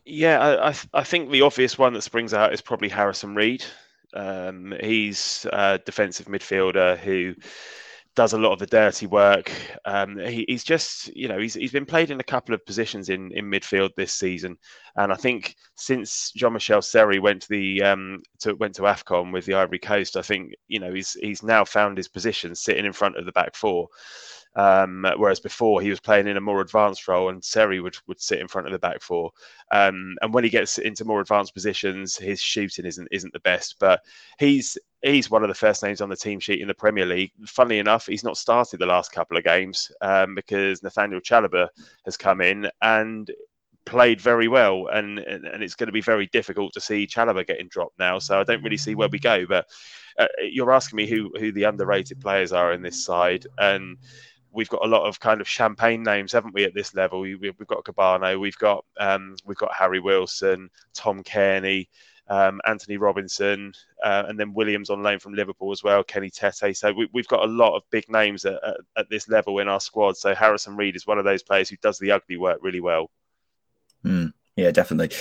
Yeah, 0.05 0.41
I, 0.62 0.75
I 0.99 1.05
think 1.05 1.31
the 1.31 1.43
obvious 1.43 1.79
one 1.79 1.93
that 1.93 2.02
springs 2.02 2.35
out 2.35 2.52
is 2.52 2.61
probably 2.61 2.88
Harrison 2.88 3.35
Reed. 3.35 3.64
Um, 4.15 4.75
he's 4.81 5.47
a 5.53 5.79
defensive 5.85 6.27
midfielder 6.27 6.99
who 6.99 7.35
does 8.17 8.33
a 8.33 8.39
lot 8.39 8.53
of 8.53 8.59
the 8.59 8.67
dirty 8.67 9.07
work. 9.07 9.53
Um, 9.85 10.19
he, 10.19 10.45
he's 10.49 10.65
just, 10.65 11.15
you 11.15 11.29
know, 11.29 11.39
he's, 11.39 11.55
he's 11.55 11.73
been 11.73 11.87
played 11.87 12.11
in 12.11 12.21
a 12.21 12.25
couple 12.25 12.55
of 12.55 12.67
positions 12.67 13.09
in, 13.09 13.31
in 13.33 13.47
midfield 13.47 13.91
this 13.97 14.12
season, 14.12 14.57
and 14.97 15.12
I 15.12 15.17
think 15.17 15.55
since 15.77 16.33
Jean 16.33 16.53
Michel 16.53 16.83
Seri 16.83 17.19
went 17.19 17.43
to 17.43 17.49
the 17.49 17.83
um, 17.83 18.23
to, 18.41 18.55
went 18.55 18.75
to 18.77 18.83
Afcon 18.83 19.33
with 19.33 19.47
the 19.47 19.55
Ivory 19.55 19.79
Coast, 19.79 20.17
I 20.17 20.23
think 20.23 20.53
you 20.67 20.81
know 20.81 20.93
he's 20.93 21.12
he's 21.12 21.43
now 21.43 21.65
found 21.65 21.97
his 21.97 22.09
position 22.09 22.55
sitting 22.55 22.85
in 22.85 22.93
front 22.93 23.17
of 23.17 23.27
the 23.27 23.33
back 23.33 23.55
four. 23.55 23.89
Um, 24.56 25.06
whereas 25.17 25.38
before 25.38 25.81
he 25.81 25.91
was 25.91 26.00
playing 26.00 26.26
in 26.26 26.37
a 26.37 26.41
more 26.41 26.61
advanced 26.61 27.06
role, 27.06 27.29
and 27.29 27.44
Seri 27.44 27.81
would, 27.81 27.97
would 28.08 28.20
sit 28.20 28.41
in 28.41 28.49
front 28.49 28.67
of 28.67 28.73
the 28.73 28.79
back 28.79 29.00
four. 29.00 29.31
Um, 29.70 30.17
and 30.23 30.35
when 30.35 30.44
he 30.44 30.50
gets 30.50 30.79
into 30.79 31.05
more 31.05 31.20
advanced 31.20 31.55
positions, 31.55 32.17
his 32.17 32.41
shooting 32.41 32.85
isn't 32.85 33.08
isn't 33.12 33.32
the 33.32 33.41
best. 33.41 33.76
But 33.79 34.00
he's 34.38 34.76
he's 35.02 35.31
one 35.31 35.43
of 35.43 35.49
the 35.49 35.55
first 35.55 35.82
names 35.82 36.00
on 36.00 36.08
the 36.08 36.17
team 36.17 36.41
sheet 36.41 36.61
in 36.61 36.69
the 36.69 36.75
Premier 36.75 37.06
League. 37.06 37.32
Funnily 37.47 37.79
enough, 37.79 38.06
he's 38.06 38.25
not 38.25 38.37
started 38.37 38.81
the 38.81 38.87
last 38.87 39.12
couple 39.12 39.37
of 39.37 39.44
games 39.44 39.91
um, 40.00 40.35
because 40.35 40.82
Nathaniel 40.82 41.20
Chalobah 41.20 41.69
has 42.05 42.17
come 42.17 42.41
in 42.41 42.69
and 42.82 43.31
played 43.87 44.20
very 44.20 44.47
well, 44.47 44.88
and, 44.88 45.19
and, 45.19 45.62
it's 45.62 45.75
going 45.75 45.88
to 45.88 45.93
be 45.93 46.02
very 46.02 46.26
difficult 46.29 46.73
to 46.73 46.81
see 46.81 47.06
Chalobah 47.06 47.47
getting 47.47 47.69
dropped 47.69 47.99
now. 47.99 48.19
So 48.19 48.38
I 48.38 48.44
don't 48.44 48.62
really 48.62 48.76
see 48.76 48.94
where 48.94 49.08
we 49.08 49.19
go. 49.19 49.47
But 49.47 49.67
uh, 50.19 50.26
you're 50.43 50.73
asking 50.73 50.97
me 50.97 51.06
who 51.06 51.31
who 51.38 51.50
the 51.52 51.64
underrated 51.64 52.20
players 52.20 52.52
are 52.52 52.73
in 52.73 52.82
this 52.82 53.05
side, 53.05 53.47
and 53.58 53.97
we've 54.52 54.69
got 54.69 54.85
a 54.85 54.88
lot 54.88 55.06
of 55.06 55.20
kind 55.20 55.41
of 55.41 55.49
champagne 55.49 56.02
names, 56.02 56.32
haven't 56.32 56.55
we, 56.55 56.64
at 56.64 56.75
this 56.75 56.94
level? 56.94 57.20
We, 57.20 57.38
have 57.43 57.67
got 57.67 57.85
Carvalho, 57.85 58.38
we've 58.38 58.58
got 58.58 58.85
um, 58.99 59.37
we've 59.44 59.56
got 59.56 59.73
Harry 59.75 60.00
Wilson, 60.00 60.70
Tom 60.94 61.23
Cairney, 61.23 61.88
um, 62.29 62.61
Antonee 62.64 62.97
Robinson, 62.97 63.73
uh, 64.04 64.25
and 64.28 64.38
then 64.38 64.54
Williams 64.54 64.88
on 64.88 65.02
loan 65.02 65.19
from 65.19 65.35
Liverpool 65.35 65.73
as 65.73 65.83
well, 65.83 66.02
Kenny 66.04 66.30
Tete. 66.30 66.76
So 66.76 66.92
we, 66.92 67.09
have 67.14 67.28
got 67.28 67.45
a 67.45 67.50
lot 67.50 67.76
of 67.76 67.83
big 67.90 68.09
names 68.09 68.45
at, 68.45 68.62
at, 68.64 68.76
at, 68.97 69.11
this 69.11 69.28
level 69.28 69.59
in 69.59 69.69
our 69.69 69.80
squad. 69.80 70.16
So 70.16 70.35
Harrison 70.35 70.76
Reed 70.76 70.97
is 70.97 71.07
one 71.07 71.19
of 71.19 71.25
those 71.25 71.42
players 71.42 71.69
who 71.69 71.76
does 71.83 71.99
the 71.99 72.12
ugly 72.12 72.37
work 72.37 72.59
really 72.62 72.80
well. 72.80 73.11
Mm, 74.04 74.33
yeah, 74.57 74.71
definitely. 74.71 75.16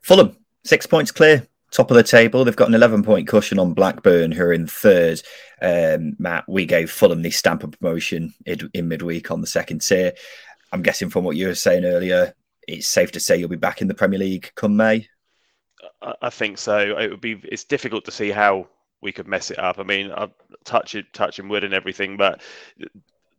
Fulham, 0.00 0.36
six 0.64 0.86
points 0.86 1.12
clear 1.12 1.46
top 1.70 1.90
of 1.90 1.96
the 1.96 2.02
table. 2.02 2.44
They've 2.44 2.56
got 2.56 2.68
an 2.68 2.74
11 2.74 3.02
point 3.02 3.28
cushion 3.28 3.58
on 3.58 3.74
Blackburn, 3.74 4.32
who 4.32 4.42
are 4.42 4.52
in 4.52 4.66
third. 4.66 5.22
Um, 5.62 6.16
Matt, 6.18 6.44
we 6.48 6.66
gave 6.66 6.90
Fulham 6.90 7.22
the 7.22 7.30
stamp 7.30 7.62
of 7.62 7.72
promotion 7.72 8.34
in, 8.46 8.70
in 8.74 8.88
midweek 8.88 9.30
on 9.30 9.40
the 9.40 9.46
second 9.46 9.80
tier. 9.80 10.12
I'm 10.72 10.82
guessing 10.82 11.10
from 11.10 11.24
what 11.24 11.36
you 11.36 11.48
were 11.48 11.54
saying 11.54 11.84
earlier, 11.84 12.34
it's 12.66 12.88
safe 12.88 13.12
to 13.12 13.20
say 13.20 13.36
you'll 13.36 13.48
be 13.48 13.56
back 13.56 13.82
in 13.82 13.88
the 13.88 13.94
Premier 13.94 14.18
League 14.18 14.52
come 14.54 14.76
May. 14.76 15.08
I 16.22 16.30
think 16.30 16.58
so. 16.58 16.98
It 16.98 17.10
would 17.10 17.20
be. 17.20 17.40
It's 17.44 17.64
difficult 17.64 18.04
to 18.04 18.10
see 18.10 18.30
how 18.30 18.68
we 19.02 19.12
could 19.12 19.26
mess 19.26 19.50
it 19.50 19.58
up. 19.58 19.78
I 19.78 19.82
mean, 19.82 20.10
I 20.12 20.28
touch 20.64 20.94
it, 20.94 21.12
touching 21.12 21.48
wood 21.48 21.64
and 21.64 21.74
everything, 21.74 22.16
but 22.16 22.42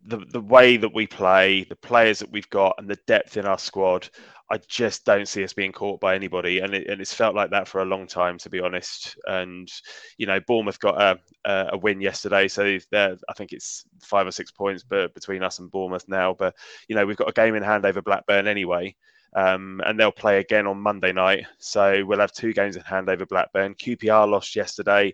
the 0.06 0.18
the 0.18 0.42
way 0.42 0.78
that 0.78 0.94
we 0.94 1.08
play, 1.08 1.64
the 1.64 1.76
players 1.76 2.20
that 2.20 2.32
we've 2.32 2.50
got, 2.50 2.76
and 2.78 2.90
the 2.90 3.00
depth 3.08 3.38
in 3.38 3.46
our 3.46 3.58
squad, 3.58 4.10
I 4.50 4.58
just 4.68 5.06
don't 5.06 5.28
see 5.28 5.44
us 5.44 5.54
being 5.54 5.72
caught 5.72 6.00
by 6.00 6.16
anybody, 6.16 6.60
and 6.60 6.74
it, 6.74 6.88
and 6.88 7.00
it's 7.00 7.14
felt 7.14 7.36
like 7.36 7.52
that 7.52 7.68
for 7.68 7.82
a 7.82 7.86
long 7.86 8.08
time, 8.08 8.38
to 8.40 8.50
be 8.50 8.60
honest. 8.60 9.16
And 9.28 9.72
you 10.18 10.26
know, 10.26 10.40
Bournemouth 10.48 10.80
got 10.80 11.02
a 11.02 11.70
a, 11.72 11.78
win 11.78 12.02
yesterday, 12.02 12.48
so 12.48 12.64
I 12.94 13.34
think 13.36 13.54
it's 13.54 13.86
five 14.02 14.28
or 14.28 14.32
six 14.32 14.52
points, 14.52 14.84
but 14.84 15.14
between 15.14 15.44
us 15.44 15.60
and 15.60 15.72
Bournemouth 15.72 16.06
now. 16.08 16.34
But 16.34 16.56
you 16.88 16.96
know, 16.96 17.06
we've 17.06 17.18
got 17.18 17.30
a 17.30 17.34
game 17.34 17.56
in 17.56 17.64
hand 17.64 17.86
over 17.86 18.02
Blackburn 18.02 18.48
anyway. 18.48 18.96
Um, 19.34 19.82
and 19.86 19.98
they'll 19.98 20.12
play 20.12 20.40
again 20.40 20.68
on 20.68 20.82
Monday 20.82 21.14
night. 21.14 21.46
So 21.58 22.04
we'll 22.04 22.20
have 22.20 22.34
two 22.34 22.52
games 22.52 22.76
in 22.76 22.82
hand 22.82 23.10
over 23.10 23.26
Blackburn. 23.26 23.76
QPR 23.76 24.30
lost 24.30 24.58
yesterday 24.58 25.14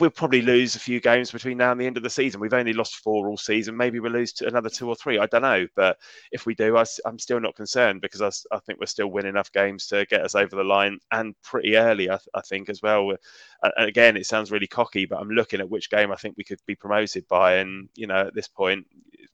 we'll 0.00 0.10
probably 0.10 0.40
lose 0.40 0.76
a 0.76 0.80
few 0.80 0.98
games 0.98 1.30
between 1.30 1.58
now 1.58 1.70
and 1.70 1.80
the 1.80 1.86
end 1.86 1.98
of 1.98 2.02
the 2.02 2.10
season. 2.10 2.40
We've 2.40 2.54
only 2.54 2.72
lost 2.72 2.96
four 2.96 3.28
all 3.28 3.36
season. 3.36 3.76
Maybe 3.76 4.00
we'll 4.00 4.12
lose 4.12 4.32
another 4.40 4.70
two 4.70 4.88
or 4.88 4.96
three. 4.96 5.18
I 5.18 5.26
don't 5.26 5.42
know. 5.42 5.66
But 5.76 5.98
if 6.32 6.46
we 6.46 6.54
do, 6.54 6.76
I, 6.76 6.84
am 7.06 7.18
still 7.18 7.38
not 7.38 7.54
concerned 7.54 8.00
because 8.00 8.22
I, 8.22 8.54
I, 8.54 8.60
think 8.60 8.80
we're 8.80 8.86
still 8.86 9.08
winning 9.08 9.30
enough 9.30 9.52
games 9.52 9.86
to 9.88 10.06
get 10.06 10.22
us 10.22 10.34
over 10.34 10.56
the 10.56 10.64
line 10.64 10.98
and 11.12 11.34
pretty 11.42 11.76
early, 11.76 12.10
I, 12.10 12.18
I 12.34 12.40
think, 12.40 12.70
as 12.70 12.80
well. 12.80 13.10
And 13.62 13.88
again, 13.88 14.16
it 14.16 14.26
sounds 14.26 14.50
really 14.50 14.66
cocky, 14.66 15.04
but 15.04 15.20
I'm 15.20 15.30
looking 15.30 15.60
at 15.60 15.68
which 15.68 15.90
game 15.90 16.10
I 16.10 16.16
think 16.16 16.36
we 16.38 16.44
could 16.44 16.60
be 16.66 16.74
promoted 16.74 17.28
by. 17.28 17.56
And, 17.56 17.88
you 17.94 18.06
know, 18.06 18.26
at 18.28 18.34
this 18.34 18.48
point, 18.48 18.86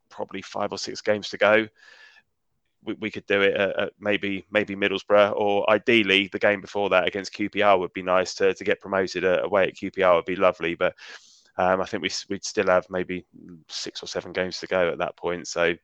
probably 0.08 0.42
five 0.42 0.72
or 0.72 0.78
six 0.78 1.00
games 1.00 1.28
to 1.30 1.38
go 1.38 1.68
we, 2.84 2.94
we 2.94 3.10
could 3.10 3.26
do 3.26 3.42
it 3.42 3.54
at, 3.54 3.78
at, 3.78 3.92
maybe 3.98 4.44
maybe 4.50 4.76
Middlesbrough 4.76 5.34
or 5.36 5.68
ideally 5.70 6.28
the 6.32 6.38
game 6.38 6.60
before 6.60 6.90
that 6.90 7.06
against 7.06 7.34
QPR 7.34 7.78
would 7.78 7.92
be 7.92 8.02
nice 8.02 8.34
to, 8.34 8.54
to 8.54 8.64
get 8.64 8.80
promoted 8.80 9.24
uh, 9.24 9.40
away 9.42 9.68
at 9.68 9.74
QPR 9.74 10.16
would 10.16 10.24
be 10.24 10.36
lovely 10.36 10.74
but 10.74 10.94
um, 11.58 11.80
I 11.80 11.84
think 11.84 12.02
we, 12.02 12.10
would 12.30 12.44
still 12.44 12.68
have 12.68 12.86
maybe 12.88 13.26
six 13.68 14.02
or 14.02 14.06
seven 14.06 14.32
games 14.32 14.60
to 14.60 14.66
go 14.66 14.88
at 14.88 14.98
that 14.98 15.16
point 15.16 15.48
so 15.48 15.74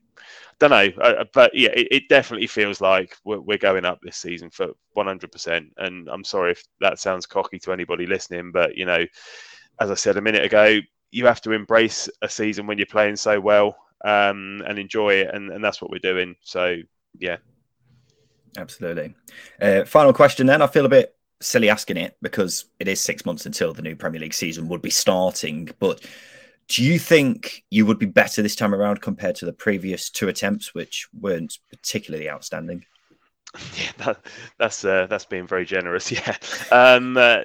don't 0.59 0.71
know 0.71 0.89
uh, 1.03 1.15
uh, 1.21 1.25
but 1.35 1.55
yeah 1.55 1.71
it, 1.71 1.89
it, 1.91 2.09
definitely 2.09 2.47
feels 2.47 2.81
like 2.81 3.17
we're, 3.25 3.41
we're, 3.41 3.59
going 3.59 3.85
up 3.85 3.99
this 4.03 4.17
season 4.17 4.49
for 4.49 4.69
100% 4.97 5.71
and 5.77 6.09
I'm 6.09 6.25
sorry 6.25 6.53
if 6.53 6.65
that 6.81 6.99
sounds 6.99 7.27
cocky 7.27 7.59
to 7.59 7.73
anybody 7.73 8.07
listening 8.07 8.53
but 8.53 8.77
you 8.77 8.87
know 8.87 9.05
as 9.81 9.91
I 9.91 9.95
said 9.95 10.17
a 10.17 10.23
minute 10.23 10.45
ago, 10.45 10.79
you 11.11 11.27
have 11.27 11.41
to 11.43 11.53
embrace 11.53 12.09
a 12.23 12.29
season 12.29 12.67
when 12.67 12.79
you're 12.79 12.87
playing 12.87 13.17
so 13.17 13.41
well 13.41 13.77
um, 14.05 14.63
and 14.67 14.79
enjoy 14.79 15.15
it, 15.15 15.31
and, 15.33 15.51
and 15.51 15.65
that's 15.65 15.81
what 15.81 15.91
we're 15.91 15.99
doing. 15.99 16.37
So 16.43 16.77
yeah, 17.19 17.37
absolutely. 18.57 19.15
Uh, 19.61 19.85
final 19.85 20.13
question 20.13 20.47
then. 20.47 20.63
I 20.63 20.67
feel 20.67 20.87
a 20.87 20.91
bit 20.91 21.15
silly 21.41 21.69
asking 21.69 21.99
it 21.99 22.17
because 22.23 22.67
it 22.81 22.89
is 22.89 23.01
six 23.01 23.27
months 23.27 23.47
until 23.47 23.73
the 23.73 23.83
new 23.83 23.97
Premier 23.97 24.21
League 24.21 24.35
season 24.35 24.69
would 24.69 24.83
be 24.83 24.91
starting, 24.91 25.71
but. 25.79 26.05
Do 26.69 26.83
you 26.83 26.99
think 26.99 27.63
you 27.71 27.87
would 27.87 28.01
be 28.01 28.07
better 28.07 28.43
this 28.43 28.57
time 28.57 28.75
around 28.75 29.01
compared 29.01 29.37
to 29.37 29.45
the 29.45 29.53
previous 29.53 30.11
two 30.11 30.27
attempts, 30.27 30.75
which 30.75 31.07
weren't 31.17 31.61
particularly 31.71 32.29
outstanding? 32.29 32.85
Yeah, 33.77 33.93
that, 33.99 34.27
that's 34.59 34.85
uh, 34.85 35.07
that's 35.09 35.25
being 35.25 35.47
very 35.47 35.65
generous. 35.65 36.13
Yeah, 36.17 36.37
um, 36.71 37.17
uh, 37.17 37.43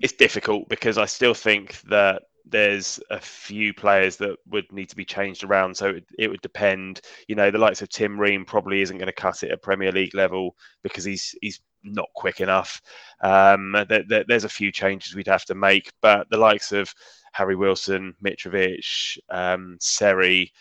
it's 0.00 0.12
difficult 0.12 0.68
because 0.68 0.98
I 0.98 1.06
still 1.06 1.34
think 1.34 1.80
that 1.82 2.22
there's 2.46 3.00
a 3.10 3.20
few 3.20 3.72
players 3.72 4.16
that 4.16 4.36
would 4.48 4.70
need 4.70 4.88
to 4.90 4.96
be 4.96 5.04
changed 5.04 5.44
around. 5.44 5.76
So 5.76 5.90
it, 5.90 6.04
it 6.18 6.30
would 6.30 6.42
depend. 6.42 7.00
You 7.28 7.36
know, 7.36 7.50
the 7.50 7.58
likes 7.58 7.82
of 7.82 7.88
Tim 7.88 8.18
Ream 8.18 8.44
probably 8.44 8.82
isn't 8.82 8.98
going 8.98 9.06
to 9.06 9.12
cut 9.12 9.42
it 9.42 9.50
at 9.50 9.62
Premier 9.62 9.92
League 9.92 10.14
level 10.14 10.54
because 10.82 11.04
he's 11.04 11.34
he's 11.40 11.60
not 11.82 12.08
quick 12.14 12.40
enough. 12.40 12.80
Um, 13.22 13.72
there, 13.88 14.04
there, 14.08 14.24
there's 14.26 14.44
a 14.44 14.48
few 14.48 14.72
changes 14.72 15.14
we'd 15.14 15.26
have 15.26 15.44
to 15.46 15.54
make, 15.54 15.90
but 16.00 16.28
the 16.30 16.38
likes 16.38 16.72
of 16.72 16.92
Harry 17.32 17.56
Wilson, 17.56 18.14
Mitrovic, 18.24 19.18
um, 19.30 19.76
Seri, 19.80 20.52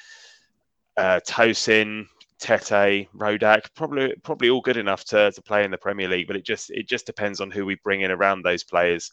uh, 0.97 1.19
Tosin, 1.27 2.05
Tete, 2.39 3.07
Rodak, 3.15 3.73
probably 3.75 4.13
probably 4.23 4.49
all 4.49 4.61
good 4.61 4.77
enough 4.77 5.03
to, 5.05 5.31
to 5.31 5.41
play 5.41 5.63
in 5.63 5.71
the 5.71 5.77
Premier 5.77 6.07
League, 6.07 6.27
but 6.27 6.35
it 6.35 6.45
just 6.45 6.71
it 6.71 6.87
just 6.87 7.05
depends 7.05 7.41
on 7.41 7.51
who 7.51 7.65
we 7.65 7.75
bring 7.83 8.01
in 8.01 8.11
around 8.11 8.41
those 8.43 8.63
players 8.63 9.11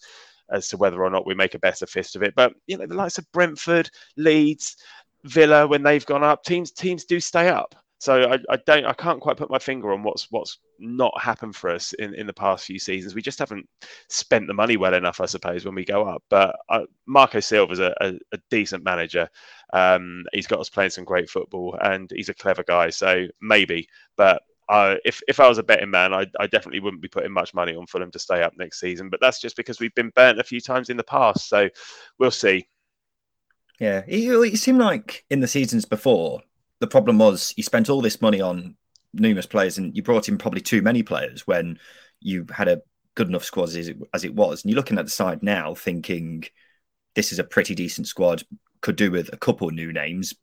as 0.52 0.68
to 0.68 0.76
whether 0.76 1.02
or 1.02 1.10
not 1.10 1.26
we 1.26 1.34
make 1.34 1.54
a 1.54 1.58
better 1.58 1.86
fist 1.86 2.16
of 2.16 2.22
it. 2.22 2.34
But 2.34 2.54
you 2.66 2.76
know, 2.76 2.86
the 2.86 2.94
likes 2.94 3.18
of 3.18 3.30
Brentford, 3.32 3.90
Leeds, 4.16 4.76
Villa, 5.24 5.66
when 5.66 5.82
they've 5.82 6.06
gone 6.06 6.24
up, 6.24 6.44
teams 6.44 6.70
teams 6.70 7.04
do 7.04 7.20
stay 7.20 7.48
up. 7.48 7.74
So 8.00 8.22
I, 8.22 8.38
I, 8.54 8.56
don't 8.64 8.86
I 8.86 8.94
can't 8.94 9.20
quite 9.20 9.36
put 9.36 9.50
my 9.50 9.58
finger 9.58 9.92
on 9.92 10.02
what's 10.02 10.30
what's 10.30 10.58
not 10.78 11.12
happened 11.20 11.54
for 11.54 11.68
us 11.68 11.92
in, 11.92 12.14
in 12.14 12.26
the 12.26 12.32
past 12.32 12.64
few 12.64 12.78
seasons. 12.78 13.14
We 13.14 13.20
just 13.20 13.38
haven't 13.38 13.68
spent 14.08 14.46
the 14.46 14.54
money 14.54 14.78
well 14.78 14.94
enough, 14.94 15.20
I 15.20 15.26
suppose, 15.26 15.66
when 15.66 15.74
we 15.74 15.84
go 15.84 16.08
up. 16.08 16.22
But 16.30 16.56
Marco 17.06 17.40
Silva's 17.40 17.78
a, 17.78 17.94
a, 18.00 18.14
a 18.32 18.38
decent 18.48 18.84
manager. 18.84 19.28
Um, 19.74 20.24
he's 20.32 20.46
got 20.46 20.60
us 20.60 20.70
playing 20.70 20.90
some 20.90 21.04
great 21.04 21.28
football, 21.28 21.76
and 21.82 22.10
he's 22.10 22.30
a 22.30 22.34
clever 22.34 22.64
guy. 22.66 22.88
So 22.88 23.26
maybe, 23.42 23.86
but 24.16 24.42
if 25.04 25.20
if 25.26 25.40
I 25.40 25.48
was 25.48 25.58
a 25.58 25.62
betting 25.62 25.90
man, 25.90 26.14
I, 26.14 26.26
I, 26.38 26.46
definitely 26.46 26.80
wouldn't 26.80 27.02
be 27.02 27.08
putting 27.08 27.32
much 27.32 27.54
money 27.54 27.74
on 27.74 27.86
Fulham 27.86 28.10
to 28.12 28.18
stay 28.18 28.42
up 28.42 28.52
next 28.56 28.78
season. 28.78 29.08
But 29.08 29.20
that's 29.20 29.40
just 29.40 29.56
because 29.56 29.80
we've 29.80 29.94
been 29.94 30.12
burnt 30.14 30.38
a 30.38 30.44
few 30.44 30.60
times 30.60 30.90
in 30.90 30.96
the 30.96 31.02
past. 31.02 31.48
So 31.48 31.68
we'll 32.18 32.30
see. 32.30 32.68
Yeah, 33.80 34.02
it, 34.06 34.28
it 34.28 34.58
seemed 34.58 34.78
like 34.78 35.24
in 35.30 35.40
the 35.40 35.48
seasons 35.48 35.86
before 35.86 36.42
the 36.80 36.86
problem 36.86 37.18
was 37.18 37.54
you 37.56 37.62
spent 37.62 37.88
all 37.88 38.00
this 38.00 38.20
money 38.20 38.40
on 38.40 38.76
numerous 39.12 39.46
players 39.46 39.78
and 39.78 39.96
you 39.96 40.02
brought 40.02 40.28
in 40.28 40.38
probably 40.38 40.60
too 40.60 40.82
many 40.82 41.02
players 41.02 41.46
when 41.46 41.78
you 42.20 42.46
had 42.50 42.68
a 42.68 42.82
good 43.14 43.28
enough 43.28 43.44
squad 43.44 43.70
as 43.70 43.88
it, 43.88 43.98
as 44.14 44.24
it 44.24 44.34
was. 44.34 44.62
And 44.62 44.70
you're 44.70 44.76
looking 44.76 44.98
at 44.98 45.04
the 45.04 45.10
side 45.10 45.42
now 45.42 45.74
thinking 45.74 46.44
this 47.14 47.32
is 47.32 47.38
a 47.38 47.44
pretty 47.44 47.74
decent 47.74 48.06
squad, 48.06 48.42
could 48.80 48.96
do 48.96 49.10
with 49.10 49.32
a 49.32 49.36
couple 49.36 49.70
new 49.70 49.92
names. 49.92 50.34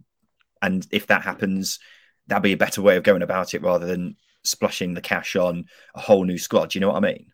And 0.61 0.85
if 0.91 1.07
that 1.07 1.23
happens, 1.23 1.79
that'd 2.27 2.43
be 2.43 2.53
a 2.53 2.57
better 2.57 2.81
way 2.81 2.97
of 2.97 3.03
going 3.03 3.21
about 3.21 3.53
it 3.53 3.61
rather 3.61 3.85
than 3.85 4.15
splashing 4.43 4.93
the 4.93 5.01
cash 5.01 5.35
on 5.35 5.65
a 5.95 6.01
whole 6.01 6.23
new 6.23 6.37
squad. 6.37 6.69
Do 6.69 6.79
you 6.79 6.81
know 6.81 6.91
what 6.91 7.03
I 7.03 7.11
mean? 7.11 7.27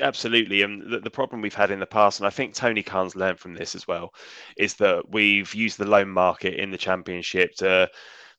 Absolutely. 0.00 0.62
And 0.62 0.90
the, 0.90 1.00
the, 1.00 1.10
problem 1.10 1.40
we've 1.40 1.54
had 1.54 1.70
in 1.70 1.80
the 1.80 1.86
past, 1.86 2.20
and 2.20 2.26
I 2.26 2.30
think 2.30 2.54
Tony 2.54 2.82
Khan's 2.82 3.16
learned 3.16 3.40
from 3.40 3.54
this 3.54 3.74
as 3.74 3.88
well, 3.88 4.12
is 4.58 4.74
that 4.74 5.08
we've 5.10 5.54
used 5.54 5.78
the 5.78 5.86
loan 5.86 6.08
market 6.08 6.54
in 6.54 6.70
the 6.70 6.78
championship 6.78 7.54
to 7.56 7.88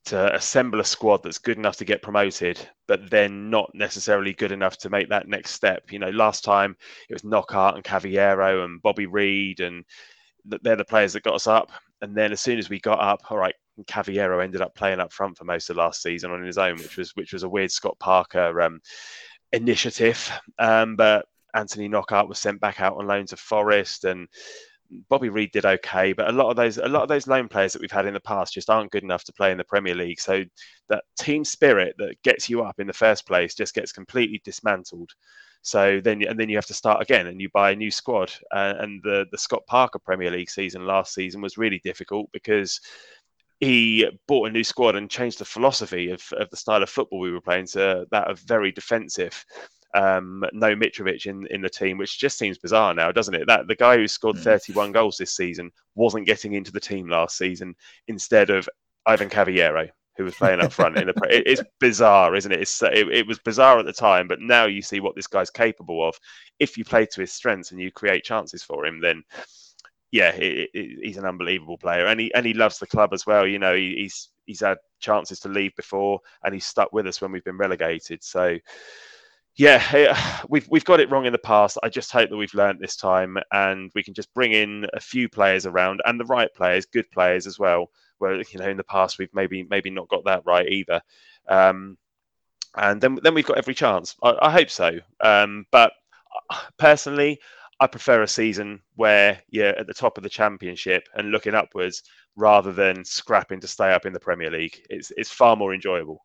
to 0.04 0.34
assemble 0.34 0.80
a 0.80 0.84
squad 0.84 1.22
that's 1.22 1.38
good 1.38 1.56
enough 1.56 1.76
to 1.76 1.84
get 1.84 2.02
promoted, 2.02 2.58
but 2.88 3.08
then 3.08 3.50
not 3.50 3.70
necessarily 3.72 4.32
good 4.32 4.50
enough 4.50 4.76
to 4.78 4.90
make 4.90 5.08
that 5.08 5.28
next 5.28 5.52
step. 5.52 5.92
You 5.92 6.00
know, 6.00 6.10
last 6.10 6.42
time 6.42 6.76
it 7.08 7.12
was 7.12 7.22
Knockaert 7.22 7.76
and 7.76 7.84
Cavaleiro 7.84 8.64
and 8.64 8.82
Bobby 8.82 9.06
Reid, 9.06 9.60
and 9.60 9.84
they're 10.44 10.74
the 10.74 10.84
players 10.84 11.12
that 11.12 11.22
got 11.22 11.34
us 11.34 11.46
up. 11.46 11.70
And 12.00 12.16
then 12.16 12.32
as 12.32 12.40
soon 12.40 12.58
as 12.58 12.68
we 12.68 12.80
got 12.80 12.98
up, 12.98 13.20
all 13.30 13.38
right, 13.38 13.54
Cavaleiro 13.86 14.40
ended 14.40 14.60
up 14.60 14.74
playing 14.74 15.00
up 15.00 15.12
front 15.12 15.36
for 15.36 15.44
most 15.44 15.70
of 15.70 15.76
last 15.76 16.02
season 16.02 16.30
on 16.30 16.42
his 16.42 16.58
own, 16.58 16.76
which 16.76 16.96
was 16.96 17.12
which 17.16 17.32
was 17.32 17.42
a 17.42 17.48
weird 17.48 17.70
Scott 17.70 17.98
Parker 17.98 18.60
um, 18.60 18.80
initiative. 19.52 20.30
Um, 20.58 20.96
but 20.96 21.26
Anthony 21.54 21.88
Knockaert 21.88 22.28
was 22.28 22.38
sent 22.38 22.60
back 22.60 22.80
out 22.80 22.96
on 22.96 23.06
loan 23.06 23.26
to 23.26 23.36
Forest, 23.36 24.04
and 24.04 24.28
Bobby 25.08 25.28
Reid 25.28 25.52
did 25.52 25.64
okay, 25.64 26.12
but 26.12 26.28
a 26.28 26.32
lot 26.32 26.50
of 26.50 26.56
those 26.56 26.78
a 26.78 26.88
lot 26.88 27.02
of 27.02 27.08
those 27.08 27.26
loan 27.26 27.48
players 27.48 27.72
that 27.72 27.82
we've 27.82 27.90
had 27.90 28.06
in 28.06 28.14
the 28.14 28.20
past 28.20 28.54
just 28.54 28.70
aren't 28.70 28.90
good 28.90 29.02
enough 29.02 29.24
to 29.24 29.32
play 29.32 29.50
in 29.50 29.58
the 29.58 29.64
Premier 29.64 29.94
League. 29.94 30.20
So 30.20 30.44
that 30.88 31.04
team 31.18 31.44
spirit 31.44 31.94
that 31.98 32.20
gets 32.22 32.48
you 32.50 32.62
up 32.62 32.78
in 32.78 32.86
the 32.86 32.92
first 32.92 33.26
place 33.26 33.54
just 33.54 33.74
gets 33.74 33.92
completely 33.92 34.40
dismantled. 34.44 35.10
So 35.62 36.00
then 36.02 36.22
and 36.24 36.38
then 36.38 36.48
you 36.48 36.56
have 36.56 36.66
to 36.66 36.74
start 36.74 37.02
again 37.02 37.28
and 37.28 37.40
you 37.40 37.48
buy 37.54 37.70
a 37.70 37.76
new 37.76 37.90
squad. 37.90 38.32
Uh, 38.50 38.74
and 38.80 39.00
the 39.02 39.26
the 39.30 39.38
Scott 39.38 39.62
Parker 39.66 39.98
Premier 39.98 40.30
League 40.30 40.50
season 40.50 40.86
last 40.86 41.14
season 41.14 41.40
was 41.40 41.58
really 41.58 41.80
difficult 41.84 42.28
because 42.32 42.80
he 43.62 44.04
bought 44.26 44.48
a 44.48 44.52
new 44.52 44.64
squad 44.64 44.96
and 44.96 45.08
changed 45.08 45.38
the 45.38 45.44
philosophy 45.44 46.10
of, 46.10 46.20
of 46.32 46.50
the 46.50 46.56
style 46.56 46.82
of 46.82 46.90
football 46.90 47.20
we 47.20 47.30
were 47.30 47.40
playing 47.40 47.64
to 47.64 48.04
that 48.10 48.28
of 48.28 48.40
very 48.40 48.72
defensive 48.72 49.44
um, 49.94 50.42
no 50.52 50.74
Mitrovic 50.74 51.26
in, 51.26 51.46
in 51.48 51.60
the 51.60 51.68
team, 51.68 51.98
which 51.98 52.18
just 52.18 52.38
seems 52.38 52.58
bizarre 52.58 52.94
now, 52.94 53.12
doesn't 53.12 53.34
it? 53.34 53.46
That 53.46 53.68
the 53.68 53.76
guy 53.76 53.96
who 53.96 54.08
scored 54.08 54.36
mm. 54.36 54.42
31 54.42 54.90
goals 54.90 55.18
this 55.18 55.36
season 55.36 55.70
wasn't 55.94 56.26
getting 56.26 56.54
into 56.54 56.72
the 56.72 56.80
team 56.80 57.08
last 57.08 57.36
season 57.36 57.74
instead 58.08 58.48
of 58.48 58.68
Ivan 59.04 59.28
Cavaleiro, 59.28 59.88
who 60.16 60.24
was 60.24 60.34
playing 60.34 60.60
up 60.60 60.72
front. 60.72 60.96
in 60.96 61.08
the, 61.08 61.14
it, 61.28 61.42
it's 61.46 61.62
bizarre, 61.78 62.34
isn't 62.34 62.52
it? 62.52 62.62
It's, 62.62 62.82
it? 62.82 63.08
It 63.12 63.26
was 63.26 63.38
bizarre 63.38 63.78
at 63.78 63.84
the 63.84 63.92
time, 63.92 64.28
but 64.28 64.40
now 64.40 64.64
you 64.64 64.80
see 64.80 65.00
what 65.00 65.14
this 65.14 65.26
guy's 65.26 65.50
capable 65.50 66.08
of. 66.08 66.16
If 66.58 66.78
you 66.78 66.84
play 66.84 67.04
to 67.04 67.20
his 67.20 67.32
strengths 67.32 67.70
and 67.70 67.80
you 67.80 67.92
create 67.92 68.24
chances 68.24 68.62
for 68.62 68.86
him, 68.86 68.98
then 68.98 69.22
yeah, 70.12 70.30
he's 70.32 71.16
an 71.16 71.24
unbelievable 71.24 71.78
player, 71.78 72.06
and 72.06 72.20
he 72.20 72.32
and 72.34 72.44
he 72.44 72.52
loves 72.52 72.78
the 72.78 72.86
club 72.86 73.14
as 73.14 73.26
well. 73.26 73.46
You 73.46 73.58
know, 73.58 73.74
he, 73.74 73.94
he's 73.96 74.28
he's 74.44 74.60
had 74.60 74.76
chances 75.00 75.40
to 75.40 75.48
leave 75.48 75.74
before, 75.74 76.20
and 76.44 76.52
he's 76.52 76.66
stuck 76.66 76.92
with 76.92 77.06
us 77.06 77.20
when 77.20 77.32
we've 77.32 77.42
been 77.42 77.56
relegated. 77.56 78.22
So 78.22 78.58
yeah, 79.56 80.42
we've 80.48 80.68
we've 80.68 80.84
got 80.84 81.00
it 81.00 81.10
wrong 81.10 81.24
in 81.24 81.32
the 81.32 81.38
past. 81.38 81.78
I 81.82 81.88
just 81.88 82.12
hope 82.12 82.28
that 82.28 82.36
we've 82.36 82.52
learned 82.52 82.78
this 82.78 82.94
time, 82.94 83.38
and 83.52 83.90
we 83.94 84.02
can 84.02 84.12
just 84.12 84.32
bring 84.34 84.52
in 84.52 84.86
a 84.92 85.00
few 85.00 85.30
players 85.30 85.64
around 85.64 86.02
and 86.04 86.20
the 86.20 86.26
right 86.26 86.52
players, 86.54 86.84
good 86.84 87.10
players 87.10 87.46
as 87.46 87.58
well. 87.58 87.90
Where 88.18 88.36
you 88.36 88.58
know 88.58 88.68
in 88.68 88.76
the 88.76 88.84
past 88.84 89.18
we've 89.18 89.32
maybe 89.32 89.66
maybe 89.68 89.88
not 89.88 90.08
got 90.08 90.26
that 90.26 90.42
right 90.44 90.68
either, 90.68 91.00
um, 91.48 91.96
and 92.76 93.00
then 93.00 93.18
then 93.22 93.32
we've 93.32 93.46
got 93.46 93.58
every 93.58 93.74
chance. 93.74 94.14
I, 94.22 94.36
I 94.42 94.50
hope 94.50 94.68
so. 94.68 94.98
Um, 95.20 95.64
but 95.70 95.92
uh, 96.50 96.58
personally, 96.78 97.40
I 97.82 97.88
prefer 97.88 98.22
a 98.22 98.28
season 98.28 98.80
where 98.94 99.42
you're 99.48 99.76
at 99.76 99.88
the 99.88 99.92
top 99.92 100.16
of 100.16 100.22
the 100.22 100.30
championship 100.30 101.08
and 101.16 101.32
looking 101.32 101.56
upwards 101.56 102.04
rather 102.36 102.72
than 102.72 103.04
scrapping 103.04 103.58
to 103.58 103.66
stay 103.66 103.92
up 103.92 104.06
in 104.06 104.12
the 104.12 104.20
Premier 104.20 104.52
League. 104.52 104.86
It's 104.88 105.10
it's 105.16 105.32
far 105.32 105.56
more 105.56 105.74
enjoyable. 105.74 106.24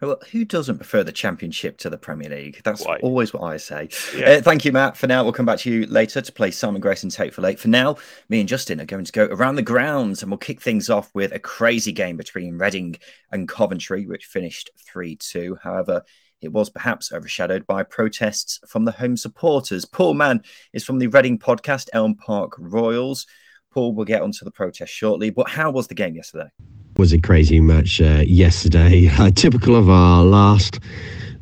Well, 0.00 0.20
who 0.30 0.44
doesn't 0.44 0.76
prefer 0.76 1.02
the 1.02 1.10
Championship 1.10 1.78
to 1.78 1.90
the 1.90 1.98
Premier 1.98 2.28
League? 2.28 2.60
That's 2.62 2.84
Why? 2.84 2.98
always 2.98 3.32
what 3.32 3.42
I 3.42 3.56
say. 3.56 3.88
Yeah. 4.16 4.26
Uh, 4.26 4.42
thank 4.42 4.64
you, 4.64 4.70
Matt. 4.70 4.96
For 4.96 5.08
now, 5.08 5.24
we'll 5.24 5.32
come 5.32 5.46
back 5.46 5.58
to 5.60 5.70
you 5.72 5.86
later 5.86 6.20
to 6.20 6.32
play 6.32 6.52
Simon 6.52 6.80
Grayson's 6.80 7.16
for 7.16 7.40
Late. 7.40 7.58
For 7.58 7.68
now, 7.68 7.96
me 8.28 8.38
and 8.38 8.48
Justin 8.48 8.80
are 8.80 8.84
going 8.84 9.06
to 9.06 9.12
go 9.12 9.24
around 9.24 9.56
the 9.56 9.62
grounds 9.62 10.22
and 10.22 10.30
we'll 10.30 10.38
kick 10.38 10.60
things 10.60 10.88
off 10.88 11.10
with 11.14 11.32
a 11.32 11.40
crazy 11.40 11.92
game 11.92 12.16
between 12.16 12.58
Reading 12.58 12.96
and 13.32 13.48
Coventry, 13.48 14.06
which 14.06 14.26
finished 14.26 14.70
3 14.86 15.16
2. 15.16 15.58
However, 15.62 16.04
it 16.46 16.52
was 16.52 16.70
perhaps 16.70 17.12
overshadowed 17.12 17.66
by 17.66 17.82
protests 17.82 18.60
from 18.66 18.84
the 18.84 18.92
home 18.92 19.16
supporters. 19.16 19.84
Paul 19.84 20.14
Mann 20.14 20.42
is 20.72 20.84
from 20.84 21.00
the 21.00 21.08
Reading 21.08 21.38
podcast, 21.38 21.88
Elm 21.92 22.14
Park 22.14 22.52
Royals. 22.56 23.26
Paul 23.72 23.92
will 23.92 24.04
get 24.04 24.22
onto 24.22 24.44
the 24.44 24.52
protest 24.52 24.92
shortly, 24.92 25.28
but 25.30 25.50
how 25.50 25.72
was 25.72 25.88
the 25.88 25.94
game 25.94 26.14
yesterday? 26.14 26.48
was 26.96 27.12
a 27.12 27.20
crazy 27.20 27.60
match 27.60 28.00
uh, 28.00 28.22
yesterday. 28.26 29.10
Uh, 29.18 29.30
typical 29.30 29.74
of 29.74 29.88
our 29.88 30.22
last, 30.22 30.78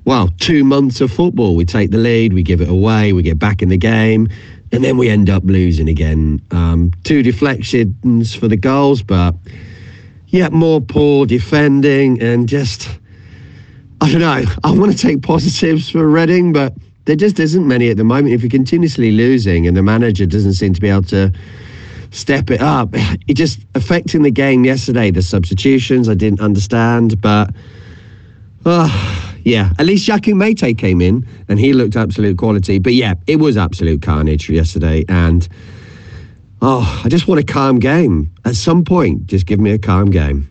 well, 0.04 0.28
two 0.38 0.64
months 0.64 1.00
of 1.00 1.12
football. 1.12 1.54
We 1.56 1.64
take 1.64 1.90
the 1.90 1.99
lead, 1.99 2.32
we 2.32 2.42
give 2.42 2.61
it 2.61 2.68
away, 2.68 3.12
we 3.12 3.23
get 3.23 3.38
back 3.38 3.62
in 3.62 3.68
the 3.68 3.76
game, 3.76 4.28
and 4.73 4.82
then 4.82 4.96
we 4.96 5.08
end 5.08 5.28
up 5.28 5.42
losing 5.44 5.88
again. 5.88 6.40
Um, 6.50 6.92
two 7.02 7.23
deflections 7.23 8.34
for 8.34 8.49
the 8.49 8.56
goals, 8.56 9.02
but 9.02 9.34
yet 10.28 10.52
more 10.52 10.80
poor 10.80 11.26
defending 11.26 12.23
and 12.23 12.49
just, 12.49 12.88
I 14.04 14.12
don't 14.12 14.20
know. 14.20 14.44
I 14.64 14.70
want 14.70 14.92
to 14.92 14.99
take 14.99 15.23
positives 15.23 15.88
for 15.88 16.06
Reading, 16.06 16.52
but 16.52 16.75
there 17.06 17.16
just 17.16 17.40
isn't 17.40 17.66
many 17.66 17.88
at 17.88 17.96
the 17.96 18.04
moment. 18.04 18.34
If 18.34 18.42
you're 18.42 18.50
continuously 18.50 19.12
losing 19.12 19.66
and 19.66 19.75
the 19.75 19.82
manager 19.82 20.26
doesn't 20.26 20.52
seem 20.52 20.75
to 20.75 20.80
be 20.80 20.90
able 20.90 21.04
to 21.04 21.32
step 22.11 22.50
it 22.50 22.61
up. 22.61 22.90
It 22.92 23.34
just 23.34 23.61
affecting 23.75 24.23
the 24.23 24.30
game 24.30 24.66
yesterday. 24.66 25.11
The 25.11 25.23
substitutions 25.23 26.06
I 26.11 26.14
didn't 26.14 26.40
understand, 26.40 27.18
but 27.23 27.49
uh, 28.66 29.32
yeah, 29.42 29.73
at 29.78 29.87
least 29.87 30.06
Yakou 30.06 30.34
Meite 30.34 30.76
came 30.76 31.00
in 31.00 31.26
and 31.49 31.58
he 31.58 31.73
looked 31.73 31.96
absolute 31.96 32.37
quality. 32.37 32.78
But 32.78 32.92
yeah, 32.92 33.14
it 33.26 33.37
was 33.37 33.56
absolute 33.56 34.02
carnage 34.02 34.50
yesterday, 34.50 35.06
and 35.08 35.49
oh, 36.61 37.02
I 37.02 37.08
just 37.08 37.26
want 37.26 37.40
a 37.40 37.44
calm 37.44 37.78
game. 37.78 38.30
At 38.44 38.54
some 38.54 38.84
point, 38.84 39.26
just 39.28 39.46
give 39.46 39.61
me 39.61 39.70
a 39.70 39.78
calm 39.78 40.11
game. 40.11 40.50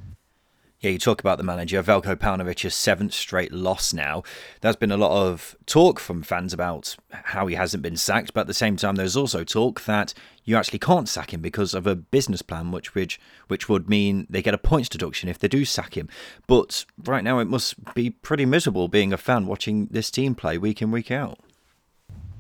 Yeah, 0.83 0.89
you 0.89 0.99
talk 0.99 1.21
about 1.21 1.37
the 1.37 1.45
manager, 1.45 1.81
Veljko 1.81 2.17
Paunovic's 2.17 2.75
seventh 2.75 3.13
straight 3.13 3.53
loss 3.53 3.93
now. 3.93 4.21
There's 4.59 4.75
been 4.75 4.91
a 4.91 4.97
lot 4.97 5.11
of 5.13 5.55
talk 5.65 5.97
from 5.97 6.23
fans 6.23 6.51
about 6.51 6.97
how 7.09 7.47
he 7.47 7.55
hasn't 7.55 7.81
been 7.81 7.95
sacked, 7.95 8.33
but 8.33 8.41
at 8.41 8.47
the 8.47 8.53
same 8.53 8.75
time, 8.75 8.95
there's 8.95 9.15
also 9.15 9.45
talk 9.45 9.85
that 9.85 10.13
you 10.43 10.57
actually 10.57 10.79
can't 10.79 11.07
sack 11.07 11.33
him 11.33 11.39
because 11.39 11.73
of 11.73 11.87
a 11.87 11.95
business 11.95 12.41
plan, 12.41 12.73
which 12.73 12.93
which 12.93 13.17
which 13.47 13.69
would 13.69 13.87
mean 13.87 14.27
they 14.29 14.41
get 14.41 14.53
a 14.53 14.57
points 14.57 14.89
deduction 14.89 15.29
if 15.29 15.39
they 15.39 15.47
do 15.47 15.63
sack 15.63 15.95
him. 15.95 16.09
But 16.47 16.83
right 17.05 17.23
now, 17.23 17.39
it 17.39 17.45
must 17.45 17.93
be 17.93 18.09
pretty 18.09 18.45
miserable 18.45 18.89
being 18.89 19.13
a 19.13 19.17
fan 19.17 19.47
watching 19.47 19.87
this 19.89 20.11
team 20.11 20.35
play 20.35 20.57
week 20.57 20.81
in 20.81 20.91
week 20.91 21.11
out. 21.11 21.39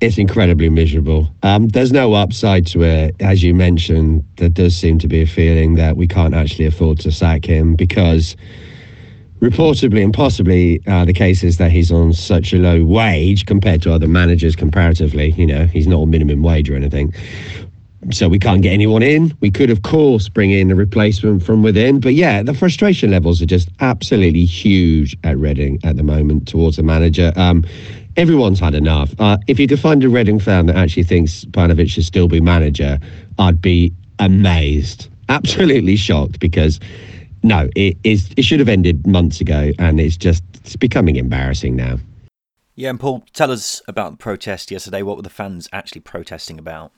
It's 0.01 0.17
incredibly 0.17 0.69
miserable. 0.69 1.29
Um, 1.43 1.69
there's 1.69 1.91
no 1.93 2.13
upside 2.13 2.67
to 2.67 2.83
it. 2.83 3.15
As 3.21 3.41
you 3.41 3.53
mentioned, 3.53 4.25
there 4.35 4.49
does 4.49 4.75
seem 4.75 4.99
to 4.99 5.07
be 5.07 5.21
a 5.21 5.25
feeling 5.27 5.75
that 5.75 5.95
we 5.95 6.07
can't 6.07 6.33
actually 6.33 6.65
afford 6.65 6.99
to 6.99 7.11
sack 7.11 7.45
him 7.45 7.75
because 7.75 8.35
reportedly 9.39 10.03
and 10.03 10.13
possibly 10.13 10.81
uh, 10.87 11.05
the 11.05 11.13
case 11.13 11.43
is 11.43 11.57
that 11.57 11.71
he's 11.71 11.91
on 11.91 12.13
such 12.13 12.53
a 12.53 12.57
low 12.57 12.83
wage 12.83 13.45
compared 13.45 13.81
to 13.83 13.93
other 13.93 14.07
managers 14.07 14.55
comparatively. 14.55 15.31
You 15.31 15.45
know, 15.45 15.65
he's 15.67 15.87
not 15.87 16.01
on 16.01 16.09
minimum 16.09 16.43
wage 16.43 16.69
or 16.69 16.75
anything. 16.75 17.13
So 18.11 18.27
we 18.27 18.39
can't 18.39 18.61
get 18.61 18.73
anyone 18.73 19.03
in. 19.03 19.33
We 19.39 19.49
could, 19.49 19.69
of 19.69 19.83
course, 19.83 20.27
bring 20.27 20.51
in 20.51 20.71
a 20.71 20.75
replacement 20.75 21.43
from 21.43 21.63
within. 21.63 22.01
But 22.01 22.13
yeah, 22.13 22.43
the 22.43 22.53
frustration 22.53 23.11
levels 23.11 23.41
are 23.41 23.45
just 23.45 23.69
absolutely 23.79 24.43
huge 24.45 25.17
at 25.23 25.37
Reading 25.37 25.79
at 25.85 25.95
the 25.95 26.03
moment 26.03 26.47
towards 26.47 26.75
the 26.75 26.83
manager. 26.83 27.31
Um, 27.37 27.63
everyone's 28.17 28.59
had 28.59 28.75
enough. 28.75 29.13
Uh, 29.19 29.37
if 29.47 29.59
you 29.59 29.67
could 29.67 29.79
find 29.79 30.03
a 30.03 30.09
Reading 30.09 30.39
fan 30.39 30.67
that 30.67 30.75
actually 30.75 31.03
thinks 31.03 31.45
Paunovic 31.45 31.89
should 31.89 32.05
still 32.05 32.27
be 32.27 32.41
manager, 32.41 32.99
I'd 33.39 33.61
be 33.61 33.93
amazed, 34.19 35.09
absolutely 35.29 35.95
shocked 35.95 36.39
because 36.39 36.79
no, 37.43 37.69
it 37.75 37.97
is. 38.03 38.29
It 38.37 38.43
should 38.43 38.59
have 38.59 38.69
ended 38.69 39.05
months 39.05 39.41
ago, 39.41 39.71
and 39.77 39.99
it's 39.99 40.15
just 40.15 40.43
it's 40.63 40.75
becoming 40.75 41.17
embarrassing 41.17 41.75
now. 41.75 41.97
Yeah, 42.75 42.89
and 42.89 42.99
Paul, 42.99 43.23
tell 43.33 43.51
us 43.51 43.81
about 43.87 44.11
the 44.11 44.17
protest 44.17 44.71
yesterday. 44.71 45.03
What 45.03 45.17
were 45.17 45.23
the 45.23 45.29
fans 45.29 45.67
actually 45.73 46.01
protesting 46.01 46.57
about? 46.57 46.91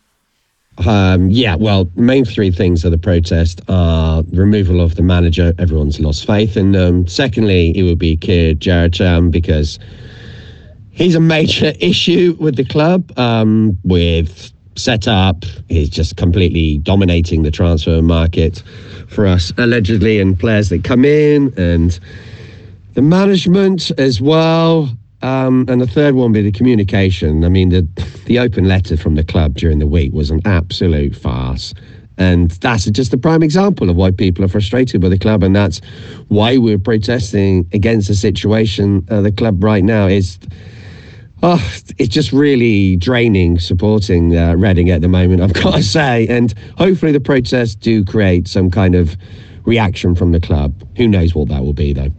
Um, 0.86 1.30
yeah, 1.30 1.56
well, 1.56 1.90
main 1.96 2.26
three 2.26 2.52
things 2.52 2.84
of 2.86 2.92
the 2.92 2.98
protest 2.98 3.62
are 3.70 4.24
removal 4.32 4.82
of 4.82 4.96
the 4.96 5.02
manager. 5.02 5.54
Everyone's 5.58 6.00
lost 6.00 6.28
faith 6.28 6.58
in 6.58 6.74
them. 6.74 7.08
Secondly, 7.08 7.76
it 7.78 7.84
would 7.84 7.98
be 7.98 8.18
Kia 8.18 8.54
Joorabchian 8.54 9.32
because 9.32 9.80
he's 10.96 11.14
a 11.14 11.20
major 11.20 11.74
issue 11.80 12.36
with 12.40 12.56
the 12.56 12.66
club. 12.66 13.12
Um, 13.18 13.78
with 13.84 14.52
setup, 14.76 15.46
he's 15.70 15.90
just 15.90 16.18
completely 16.18 16.80
dominating 16.80 17.44
the 17.44 17.52
transfer 17.52 18.02
market 18.02 18.64
for 19.08 19.28
us, 19.28 19.54
allegedly, 19.58 20.20
and 20.20 20.40
players 20.40 20.70
that 20.70 20.84
come 20.84 21.06
in 21.06 21.54
and 21.58 22.00
the 22.94 23.02
management 23.02 23.92
as 24.00 24.20
well. 24.20 24.90
Um, 25.22 25.66
and 25.68 25.82
the 25.82 25.88
third 25.88 26.16
one 26.16 26.32
be 26.34 26.42
the 26.42 26.52
communication. 26.52 27.44
I 27.44 27.50
mean, 27.50 27.70
the 27.70 27.88
the 28.26 28.40
open 28.40 28.68
letter 28.68 28.98
from 28.98 29.16
the 29.16 29.24
club 29.24 29.56
during 29.56 29.80
the 29.80 29.88
week 29.88 30.14
was 30.14 30.32
an 30.32 30.42
absolute 30.46 31.16
farce. 31.16 31.74
And 32.18 32.52
that's 32.52 32.86
just 32.86 33.14
a 33.14 33.18
prime 33.18 33.44
example 33.44 33.90
of 33.90 33.98
why 33.98 34.12
people 34.12 34.46
are 34.46 34.48
frustrated 34.48 35.04
with 35.04 35.12
the 35.12 35.18
club. 35.18 35.44
And 35.44 35.54
that's 35.54 35.82
why 36.30 36.58
we're 36.58 36.80
protesting 36.80 37.68
against 37.74 38.08
the 38.08 38.16
situation 38.16 39.06
of 39.10 39.24
the 39.24 39.34
club 39.34 39.62
right 39.62 39.84
now. 39.84 40.08
Is 40.08 40.40
oh, 41.46 41.74
it's 42.00 42.14
just 42.14 42.34
really 42.34 42.96
draining 42.96 43.60
supporting 43.60 44.36
uh, 44.36 44.56
Reading 44.56 44.90
at 44.90 45.02
the 45.02 45.08
moment, 45.08 45.42
I've 45.42 45.54
got 45.64 45.76
to 45.76 45.84
say. 45.84 46.28
And 46.28 46.54
hopefully 46.78 47.12
the 47.12 47.20
protests 47.20 47.76
do 47.76 48.04
create 48.04 48.48
some 48.48 48.72
kind 48.72 48.96
of 48.96 49.16
reaction 49.64 50.16
from 50.16 50.32
the 50.32 50.40
club. 50.40 50.74
Who 50.98 51.08
knows 51.08 51.36
what 51.36 51.48
that 51.50 51.64
will 51.64 51.74
be, 51.74 51.94
though. 51.94 52.10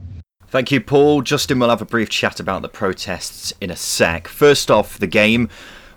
Thank 0.48 0.70
you, 0.70 0.80
Paul. 0.80 1.22
Justin 1.22 1.58
will 1.58 1.70
have 1.70 1.82
a 1.82 1.86
brief 1.86 2.08
chat 2.08 2.38
about 2.38 2.62
the 2.62 2.68
protests 2.68 3.52
in 3.60 3.68
a 3.68 3.76
sec. 3.76 4.28
First 4.28 4.70
off, 4.70 4.98
the 4.98 5.08
game. 5.08 5.48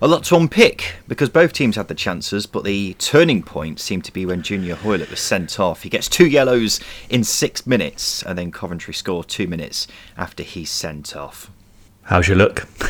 A 0.02 0.08
lot 0.08 0.24
to 0.26 0.38
unpick 0.38 0.96
because 1.10 1.28
both 1.28 1.52
teams 1.52 1.76
had 1.76 1.90
the 1.90 1.94
chances, 1.94 2.46
but 2.46 2.64
the 2.64 2.94
turning 3.00 3.44
point 3.44 3.82
seemed 3.82 4.06
to 4.06 4.14
be 4.14 4.26
when 4.26 4.42
Junior 4.42 4.76
Hoilett 4.76 5.10
was 5.10 5.20
sent 5.20 5.60
off. 5.60 5.84
He 5.84 5.90
gets 5.90 6.08
two 6.08 6.26
yellows 6.26 6.80
in 7.10 7.26
six 7.26 7.68
minutes, 7.68 8.24
and 8.24 8.38
then 8.38 8.50
Coventry 8.50 8.94
score 8.94 9.26
two 9.26 9.46
minutes 9.46 9.88
after 10.18 10.42
he's 10.42 10.72
sent 10.72 11.18
off. 11.18 11.52
How's 12.10 12.28
your 12.28 12.38
look? 12.38 12.68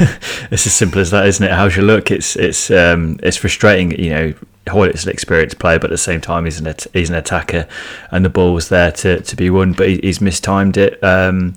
it's 0.49 0.65
as 0.65 0.73
simple 0.73 1.01
as 1.01 1.11
that, 1.11 1.27
isn't 1.27 1.45
it? 1.45 1.51
How's 1.51 1.75
your 1.75 1.83
look? 1.83 2.09
It's 2.09 2.37
it's 2.37 2.71
um, 2.71 3.19
it's 3.21 3.35
frustrating. 3.35 3.91
You 3.99 4.09
know, 4.11 4.33
Hoilett's 4.67 5.03
an 5.03 5.11
experienced 5.11 5.59
player, 5.59 5.77
but 5.77 5.87
at 5.87 5.89
the 5.89 5.97
same 5.97 6.21
time, 6.21 6.45
he's 6.45 6.57
an 6.57 6.73
he's 6.93 7.09
an 7.09 7.17
attacker, 7.17 7.67
and 8.11 8.23
the 8.23 8.29
ball 8.29 8.53
was 8.53 8.69
there 8.69 8.93
to, 8.93 9.19
to 9.19 9.35
be 9.35 9.49
won, 9.49 9.73
but 9.73 9.89
he, 9.89 9.99
he's 10.01 10.21
mistimed 10.21 10.77
it. 10.77 11.03
Um, 11.03 11.55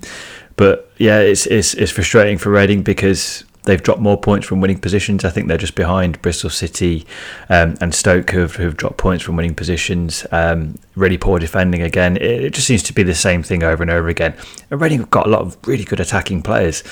but 0.57 0.91
yeah, 0.97 1.19
it's, 1.19 1.45
it's 1.45 1.73
it's 1.75 1.93
frustrating 1.93 2.37
for 2.37 2.51
Reading 2.51 2.83
because 2.83 3.45
they've 3.63 3.81
dropped 3.81 4.01
more 4.01 4.19
points 4.19 4.45
from 4.45 4.61
winning 4.61 4.79
positions. 4.79 5.23
I 5.23 5.29
think 5.29 5.47
they're 5.47 5.57
just 5.57 5.75
behind 5.75 6.21
Bristol 6.21 6.49
City 6.49 7.05
um, 7.49 7.75
and 7.81 7.93
Stoke, 7.93 8.29
who've, 8.31 8.53
who've 8.55 8.75
dropped 8.75 8.97
points 8.97 9.23
from 9.23 9.35
winning 9.35 9.55
positions. 9.55 10.25
Um, 10.31 10.77
really 10.95 11.17
poor 11.17 11.39
defending 11.39 11.81
again. 11.81 12.17
It, 12.17 12.43
it, 12.43 12.53
just 12.53 12.67
seems 12.67 12.83
to 12.83 12.93
be 12.93 13.03
the 13.03 13.15
same 13.15 13.41
thing 13.41 13.63
over 13.63 13.81
and 13.81 13.91
over 13.91 14.09
again. 14.09 14.35
And 14.69 14.81
Reading 14.81 14.99
have 14.99 15.09
got 15.09 15.27
a 15.27 15.29
lot 15.29 15.41
of 15.41 15.57
really 15.65 15.85
good 15.85 15.99
attacking 15.99 16.43
players. 16.43 16.83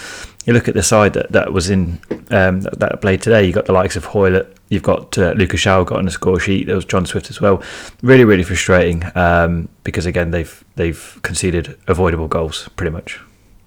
You 0.45 0.53
look 0.53 0.67
at 0.67 0.73
the 0.73 0.83
side 0.83 1.13
that, 1.13 1.31
that 1.31 1.53
was 1.53 1.69
in 1.69 1.99
um, 2.31 2.61
that, 2.61 2.79
that 2.79 3.01
played 3.01 3.21
today. 3.21 3.45
You 3.45 3.53
got 3.53 3.65
the 3.65 3.73
likes 3.73 3.95
of 3.95 4.05
Hoilett. 4.05 4.57
You've 4.69 4.83
got 4.83 5.17
uh, 5.17 5.33
Lucas 5.33 5.61
João 5.61 5.85
got 5.85 5.99
on 5.99 6.05
the 6.05 6.11
score 6.11 6.39
sheet. 6.39 6.65
There 6.65 6.75
was 6.75 6.85
John 6.85 7.05
Swift 7.05 7.29
as 7.29 7.39
well. 7.39 7.61
Really, 8.01 8.23
really 8.23 8.43
frustrating 8.43 9.03
um, 9.15 9.69
because 9.83 10.05
again 10.05 10.31
they've 10.31 10.63
they've 10.75 11.19
conceded 11.21 11.77
avoidable 11.87 12.27
goals 12.27 12.69
pretty 12.75 12.91
much. 12.91 13.19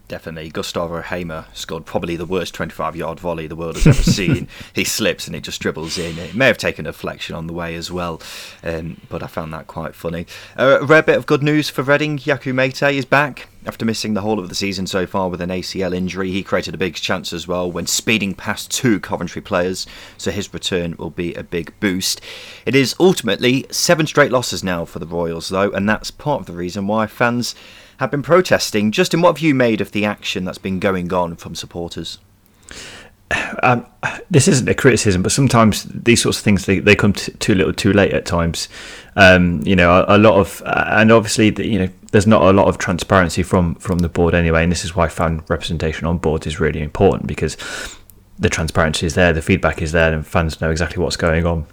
Definitely. 0.07 0.51
Gustavo 0.51 1.01
Hamer 1.01 1.47
scored 1.55 1.87
probably 1.87 2.15
the 2.17 2.27
worst 2.27 2.53
25 2.53 2.95
yard 2.95 3.19
volley 3.19 3.47
the 3.47 3.57
world 3.57 3.77
has 3.77 3.87
ever 3.87 4.03
seen. 4.11 4.49
he 4.75 4.85
slips 4.85 5.27
and 5.27 5.35
it 5.35 5.43
just 5.43 5.63
dribbles 5.63 5.97
in. 5.97 6.19
It 6.19 6.35
may 6.35 6.47
have 6.47 6.59
taken 6.59 6.87
a 6.87 6.93
flexion 6.93 7.35
on 7.35 7.47
the 7.47 7.55
way 7.55 7.75
as 7.75 7.91
well, 7.91 8.21
um, 8.63 9.01
but 9.09 9.23
I 9.23 9.29
found 9.29 9.53
that 9.55 9.67
quite 9.67 9.95
funny. 9.95 10.27
Uh, 10.59 10.79
a 10.83 10.85
rare 10.85 11.03
bit 11.03 11.17
of 11.17 11.25
good 11.25 11.43
news 11.43 11.71
for 11.71 11.83
Reading 11.83 12.19
Yakou 12.19 12.53
Meite 12.53 12.95
is 12.95 13.07
back. 13.07 13.49
After 13.67 13.87
missing 13.87 14.13
the 14.13 14.21
whole 14.21 14.39
of 14.39 14.51
the 14.51 14.55
season 14.55 14.87
so 14.87 15.07
far 15.07 15.31
with 15.31 15.41
an 15.41 15.49
ACL 15.49 15.95
injury, 15.95 16.31
he 16.31 16.43
created 16.43 16.75
a 16.75 16.79
big 16.79 16.97
chance 16.97 17.33
as 17.33 17.49
well 17.49 17.73
when 17.73 17.87
speeding 17.87 18.35
past 18.35 18.71
two 18.71 19.01
Coventry 19.01 19.41
players, 19.41 19.87
so 20.19 20.31
his 20.31 20.53
return 20.53 20.97
will 20.99 21.09
be 21.09 21.33
a 21.33 21.43
big 21.43 21.73
boost. 21.81 22.21
It 22.67 22.75
is 22.75 22.95
ultimately 23.01 23.65
seven 23.71 24.07
straight 24.07 24.31
losses 24.31 24.63
now 24.63 24.85
for 24.85 24.99
the 24.99 25.07
Royals, 25.07 25.49
though, 25.49 25.71
and 25.71 25.89
that's 25.89 26.11
part 26.11 26.41
of 26.41 26.47
the 26.47 26.53
reason 26.53 26.87
why 26.87 27.07
fans 27.07 27.55
have 27.99 28.11
been 28.11 28.23
protesting. 28.23 28.93
Justin, 28.93 29.21
what 29.21 29.37
have 29.37 29.43
you 29.43 29.55
made 29.55 29.81
of 29.81 29.93
the 29.93 30.05
action 30.05 30.45
that's 30.45 30.59
been 30.59 30.79
going 30.79 31.13
on 31.13 31.37
from 31.37 31.55
supporters? 31.55 32.19
Um, 33.63 33.87
this 34.31 34.49
isn't 34.49 34.69
a 34.69 34.75
criticism, 34.75 35.23
but 35.23 35.33
sometimes 35.33 35.85
these 35.85 36.23
sorts 36.23 36.39
of 36.39 36.45
things 36.45 36.67
they, 36.67 36.79
they 36.79 36.95
come 36.95 37.13
t- 37.13 37.33
too 37.33 37.55
little, 37.55 37.73
too 37.73 37.93
late 37.93 38.13
at 38.13 38.27
times. 38.27 38.69
Um, 39.17 39.63
you 39.65 39.75
know, 39.75 39.91
a, 39.91 40.17
a, 40.17 40.19
lot 40.19 40.35
of, 40.39 40.63
uh, 40.67 40.85
and 40.89 41.11
obviously, 41.11 41.51
the, 41.51 41.67
you 41.67 41.79
know, 41.79 41.89
there's 42.13 42.27
not 42.27 42.43
a 42.43 42.53
lot 42.53 42.69
of 42.69 42.79
transparency 42.79 43.43
from 43.43 43.75
from 43.77 44.01
the 44.01 44.09
board 44.09 44.35
anyway, 44.35 44.63
and 44.63 44.71
this 44.71 44.85
is 44.85 44.95
why 44.95 45.09
fan 45.09 45.43
representation 45.49 46.07
on 46.07 46.19
boards 46.19 46.47
is 46.47 46.61
really 46.61 46.81
important 46.81 47.27
because 47.27 47.57
the 48.39 48.49
transparency 48.49 49.07
is 49.07 49.15
there, 49.15 49.33
the 49.33 49.43
feedback 49.43 49.81
is 49.81 49.93
there, 49.93 50.13
and 50.13 50.27
fans 50.27 50.61
know 50.61 50.71
exactly 50.71 51.03
what's 51.03 51.17
going 51.17 51.47
on. 51.47 51.67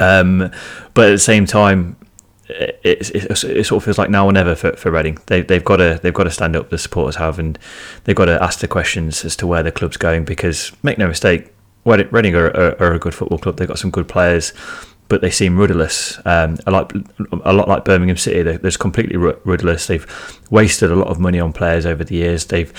Um, 0.00 0.50
but 0.94 1.08
at 1.08 1.12
the 1.12 1.18
same 1.18 1.46
time, 1.46 1.96
it, 2.48 2.80
it, 2.82 3.14
it, 3.14 3.36
sort 3.64 3.72
of 3.72 3.84
feels 3.84 3.98
like 3.98 4.10
now 4.10 4.26
or 4.26 4.32
never 4.32 4.54
for, 4.54 4.72
for 4.72 4.90
Reading. 4.90 5.18
They, 5.26 5.42
they've 5.42 5.64
got 5.64 5.76
to 5.76 6.00
they've 6.02 6.14
got 6.14 6.24
to 6.24 6.30
stand 6.30 6.56
up. 6.56 6.70
The 6.70 6.78
supporters 6.78 7.16
have, 7.16 7.38
and 7.38 7.58
they've 8.04 8.16
got 8.16 8.26
to 8.26 8.42
ask 8.42 8.60
the 8.60 8.68
questions 8.68 9.24
as 9.24 9.36
to 9.36 9.46
where 9.46 9.62
the 9.62 9.72
club's 9.72 9.96
going. 9.96 10.24
Because 10.24 10.72
make 10.82 10.98
no 10.98 11.08
mistake, 11.08 11.52
Reading 11.84 12.34
are, 12.34 12.48
are, 12.48 12.80
are 12.80 12.94
a 12.94 12.98
good 12.98 13.14
football 13.14 13.38
club. 13.38 13.56
They've 13.56 13.68
got 13.68 13.78
some 13.78 13.90
good 13.90 14.08
players 14.08 14.52
but 15.12 15.20
they 15.20 15.30
seem 15.30 15.58
rudderless. 15.58 16.18
Um, 16.24 16.56
a 16.66 16.70
lot, 16.70 16.90
a 17.44 17.52
lot 17.52 17.68
like 17.68 17.84
Birmingham 17.84 18.16
City, 18.16 18.40
they're, 18.40 18.56
they're 18.56 18.70
completely 18.70 19.18
rudderless. 19.18 19.86
They've 19.86 20.06
wasted 20.50 20.90
a 20.90 20.96
lot 20.96 21.08
of 21.08 21.20
money 21.20 21.38
on 21.38 21.52
players 21.52 21.84
over 21.84 22.02
the 22.02 22.14
years. 22.14 22.46
They've 22.46 22.72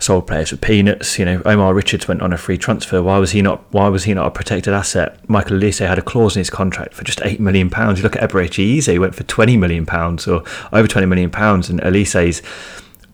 sold 0.00 0.26
players 0.26 0.50
for 0.50 0.56
peanuts. 0.56 1.16
You 1.16 1.26
know, 1.26 1.42
Omar 1.44 1.74
Richards 1.74 2.08
went 2.08 2.22
on 2.22 2.32
a 2.32 2.38
free 2.38 2.58
transfer. 2.58 3.00
Why 3.04 3.18
was 3.18 3.30
he 3.30 3.40
not? 3.40 3.72
Why 3.72 3.88
was 3.88 4.02
he 4.02 4.14
not 4.14 4.26
a 4.26 4.32
protected 4.32 4.74
asset? 4.74 5.16
Michael 5.30 5.58
Olise 5.58 5.86
had 5.86 5.96
a 5.96 6.02
clause 6.02 6.34
in 6.34 6.40
his 6.40 6.50
contract 6.50 6.92
for 6.92 7.04
just 7.04 7.20
eight 7.22 7.38
million 7.38 7.70
pounds. 7.70 8.00
You 8.00 8.02
look 8.02 8.16
at 8.16 8.28
Eberechi 8.28 8.78
Eze, 8.78 8.86
he 8.86 8.98
went 8.98 9.14
for 9.14 9.22
twenty 9.22 9.56
million 9.56 9.86
pounds 9.86 10.26
or 10.26 10.42
over 10.72 10.88
twenty 10.88 11.06
million 11.06 11.30
pounds, 11.30 11.70
and 11.70 11.80
Olise's 11.82 12.42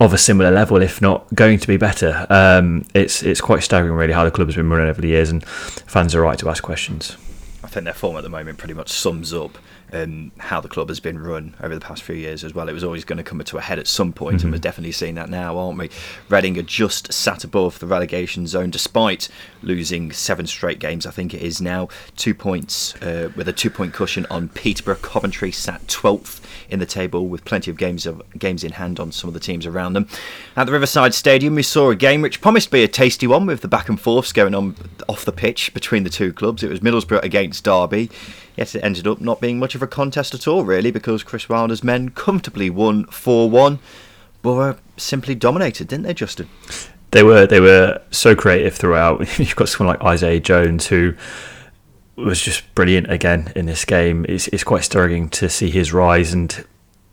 of 0.00 0.14
a 0.14 0.18
similar 0.18 0.50
level, 0.50 0.80
if 0.80 1.02
not 1.02 1.26
going 1.34 1.58
to 1.58 1.68
be 1.68 1.76
better. 1.76 2.26
Um, 2.30 2.86
it's 2.94 3.22
it's 3.22 3.42
quite 3.42 3.62
staggering, 3.62 3.92
really, 3.92 4.14
how 4.14 4.24
the 4.24 4.30
club 4.30 4.48
has 4.48 4.56
been 4.56 4.70
running 4.70 4.88
over 4.88 5.02
the 5.02 5.08
years, 5.08 5.28
and 5.28 5.44
fans 5.46 6.14
are 6.14 6.22
right 6.22 6.38
to 6.38 6.48
ask 6.48 6.62
questions. 6.62 7.18
Their 7.80 7.94
form 7.94 8.16
at 8.16 8.22
the 8.22 8.28
moment 8.28 8.58
pretty 8.58 8.74
much 8.74 8.90
sums 8.90 9.32
up 9.32 9.58
um, 9.92 10.32
how 10.38 10.60
the 10.60 10.68
club 10.68 10.88
has 10.88 11.00
been 11.00 11.18
run 11.18 11.54
over 11.60 11.74
the 11.74 11.80
past 11.80 12.02
few 12.02 12.14
years 12.14 12.44
as 12.44 12.54
well. 12.54 12.68
It 12.68 12.72
was 12.72 12.84
always 12.84 13.04
going 13.04 13.18
to 13.18 13.22
come 13.22 13.42
to 13.42 13.58
a 13.58 13.60
head 13.60 13.78
at 13.78 13.86
some 13.86 14.12
point, 14.12 14.38
mm-hmm. 14.38 14.46
and 14.46 14.54
we're 14.54 14.58
definitely 14.58 14.92
seeing 14.92 15.14
that 15.16 15.28
now, 15.28 15.58
aren't 15.58 15.78
we? 15.78 15.90
Reading 16.28 16.58
are 16.58 16.62
just 16.62 17.12
sat 17.12 17.44
above 17.44 17.78
the 17.78 17.86
relegation 17.86 18.46
zone 18.46 18.70
despite 18.70 19.28
losing 19.62 20.12
seven 20.12 20.46
straight 20.46 20.78
games, 20.78 21.06
I 21.06 21.10
think 21.10 21.34
it 21.34 21.42
is 21.42 21.60
now. 21.60 21.88
Two 22.16 22.34
points 22.34 22.94
uh, 23.02 23.30
with 23.36 23.48
a 23.48 23.52
two 23.52 23.70
point 23.70 23.92
cushion 23.92 24.26
on 24.30 24.48
Peterborough. 24.48 24.96
Coventry 24.96 25.52
sat 25.52 25.86
12th 25.86 26.40
in 26.68 26.78
the 26.78 26.86
table 26.86 27.28
with 27.28 27.44
plenty 27.44 27.70
of 27.70 27.76
games 27.76 28.06
of 28.06 28.22
games 28.38 28.64
in 28.64 28.72
hand 28.72 28.98
on 28.98 29.12
some 29.12 29.28
of 29.28 29.34
the 29.34 29.40
teams 29.40 29.66
around 29.66 29.92
them. 29.92 30.08
At 30.56 30.64
the 30.64 30.72
Riverside 30.72 31.14
Stadium, 31.14 31.54
we 31.54 31.62
saw 31.62 31.90
a 31.90 31.96
game 31.96 32.22
which 32.22 32.40
promised 32.40 32.68
to 32.68 32.72
be 32.72 32.82
a 32.82 32.88
tasty 32.88 33.26
one 33.26 33.46
with 33.46 33.60
the 33.60 33.68
back 33.68 33.88
and 33.88 34.00
forths 34.00 34.32
going 34.32 34.54
on 34.54 34.74
off 35.08 35.24
the 35.24 35.32
pitch 35.32 35.74
between 35.74 36.04
the 36.04 36.10
two 36.10 36.32
clubs. 36.32 36.62
It 36.62 36.70
was 36.70 36.80
Middlesbrough 36.80 37.22
against 37.22 37.64
Derby. 37.64 38.10
Yet 38.56 38.74
it 38.74 38.80
ended 38.80 39.06
up 39.06 39.20
not 39.20 39.40
being 39.40 39.58
much 39.58 39.74
of 39.74 39.82
a 39.82 39.86
contest 39.86 40.34
at 40.34 40.46
all, 40.46 40.64
really, 40.64 40.90
because 40.90 41.22
Chris 41.22 41.48
Wilder's 41.48 41.82
men 41.82 42.10
comfortably 42.10 42.70
won 42.70 43.04
4 43.06 43.48
1. 43.50 43.78
Boro 44.42 44.76
simply 44.96 45.34
dominated, 45.34 45.88
didn't 45.88 46.04
they, 46.04 46.14
Justin? 46.14 46.48
They 47.12 47.22
were 47.22 47.46
they 47.46 47.60
were 47.60 48.00
so 48.10 48.34
creative 48.34 48.74
throughout. 48.74 49.20
You've 49.38 49.56
got 49.56 49.68
someone 49.68 49.94
like 49.96 50.04
Isaiah 50.04 50.40
Jones 50.40 50.86
who 50.86 51.14
was 52.16 52.40
just 52.40 52.74
brilliant 52.74 53.10
again 53.10 53.52
in 53.54 53.66
this 53.66 53.84
game. 53.84 54.26
It's 54.28 54.48
it's 54.48 54.64
quite 54.64 54.84
stirring 54.84 55.28
to 55.30 55.48
see 55.48 55.70
his 55.70 55.92
rise 55.92 56.32
and 56.32 56.64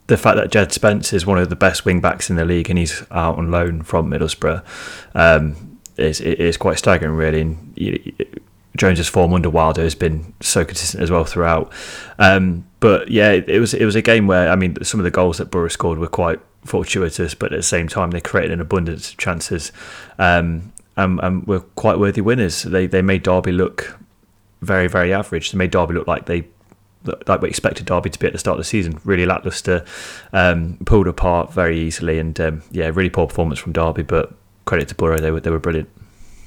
the 0.07 0.17
fact 0.17 0.37
that 0.37 0.51
Jed 0.51 0.71
Spence 0.71 1.13
is 1.13 1.25
one 1.25 1.37
of 1.37 1.49
the 1.49 1.55
best 1.55 1.85
wing 1.85 2.01
backs 2.01 2.31
in 2.31 2.35
the 2.35 2.43
league 2.43 2.69
and 2.69 2.79
he's 2.79 3.03
out 3.11 3.37
on 3.37 3.51
loan 3.51 3.83
from 3.83 4.09
Middlesbrough 4.09 4.63
um, 5.13 5.77
is 5.97 6.19
is 6.19 6.57
quite 6.57 6.79
staggering 6.79 7.13
really. 7.13 7.41
And 7.41 7.73
Jones's 8.79 9.09
form 9.09 9.33
under 9.33 9.49
Wilder 9.49 9.83
has 9.83 9.93
been 9.93 10.33
so 10.39 10.63
consistent 10.63 11.03
as 11.03 11.11
well 11.11 11.25
throughout. 11.25 11.71
Um, 12.17 12.65
but 12.79 13.09
yeah, 13.09 13.31
it 13.31 13.59
was 13.59 13.73
it 13.73 13.83
was 13.83 13.95
a 13.95 14.01
game 14.01 14.25
where 14.25 14.49
I 14.49 14.55
mean 14.55 14.81
some 14.83 15.01
of 15.01 15.03
the 15.03 15.11
goals 15.11 15.37
that 15.37 15.51
Boro 15.51 15.67
scored 15.67 15.99
were 15.99 16.07
quite 16.07 16.39
fortuitous, 16.63 17.35
but 17.35 17.51
at 17.51 17.57
the 17.57 17.63
same 17.63 17.89
time 17.89 18.11
they 18.11 18.21
created 18.21 18.51
an 18.51 18.61
abundance 18.61 19.11
of 19.11 19.17
chances, 19.17 19.73
um, 20.17 20.71
and, 20.95 21.19
and 21.19 21.45
were 21.45 21.59
quite 21.59 21.99
worthy 21.99 22.21
winners. 22.21 22.63
They 22.63 22.87
they 22.87 23.01
made 23.01 23.23
Derby 23.23 23.51
look 23.51 23.99
very 24.61 24.87
very 24.87 25.13
average. 25.13 25.51
They 25.51 25.57
made 25.57 25.71
Derby 25.71 25.93
look 25.93 26.07
like 26.07 26.25
they 26.25 26.47
like 27.27 27.41
we 27.41 27.49
expected 27.49 27.85
Derby 27.85 28.09
to 28.09 28.19
be 28.19 28.27
at 28.27 28.33
the 28.33 28.39
start 28.39 28.55
of 28.55 28.59
the 28.59 28.69
season, 28.69 28.99
really 29.03 29.25
lackluster, 29.25 29.85
um, 30.31 30.77
pulled 30.85 31.07
apart 31.07 31.53
very 31.53 31.77
easily, 31.77 32.17
and 32.17 32.39
um, 32.39 32.61
yeah, 32.71 32.89
really 32.93 33.09
poor 33.09 33.27
performance 33.27 33.59
from 33.59 33.73
Derby. 33.73 34.03
But 34.03 34.33
credit 34.63 34.87
to 34.87 34.95
Boro, 34.95 35.19
they 35.19 35.31
were 35.31 35.41
they 35.41 35.49
were 35.49 35.59
brilliant. 35.59 35.89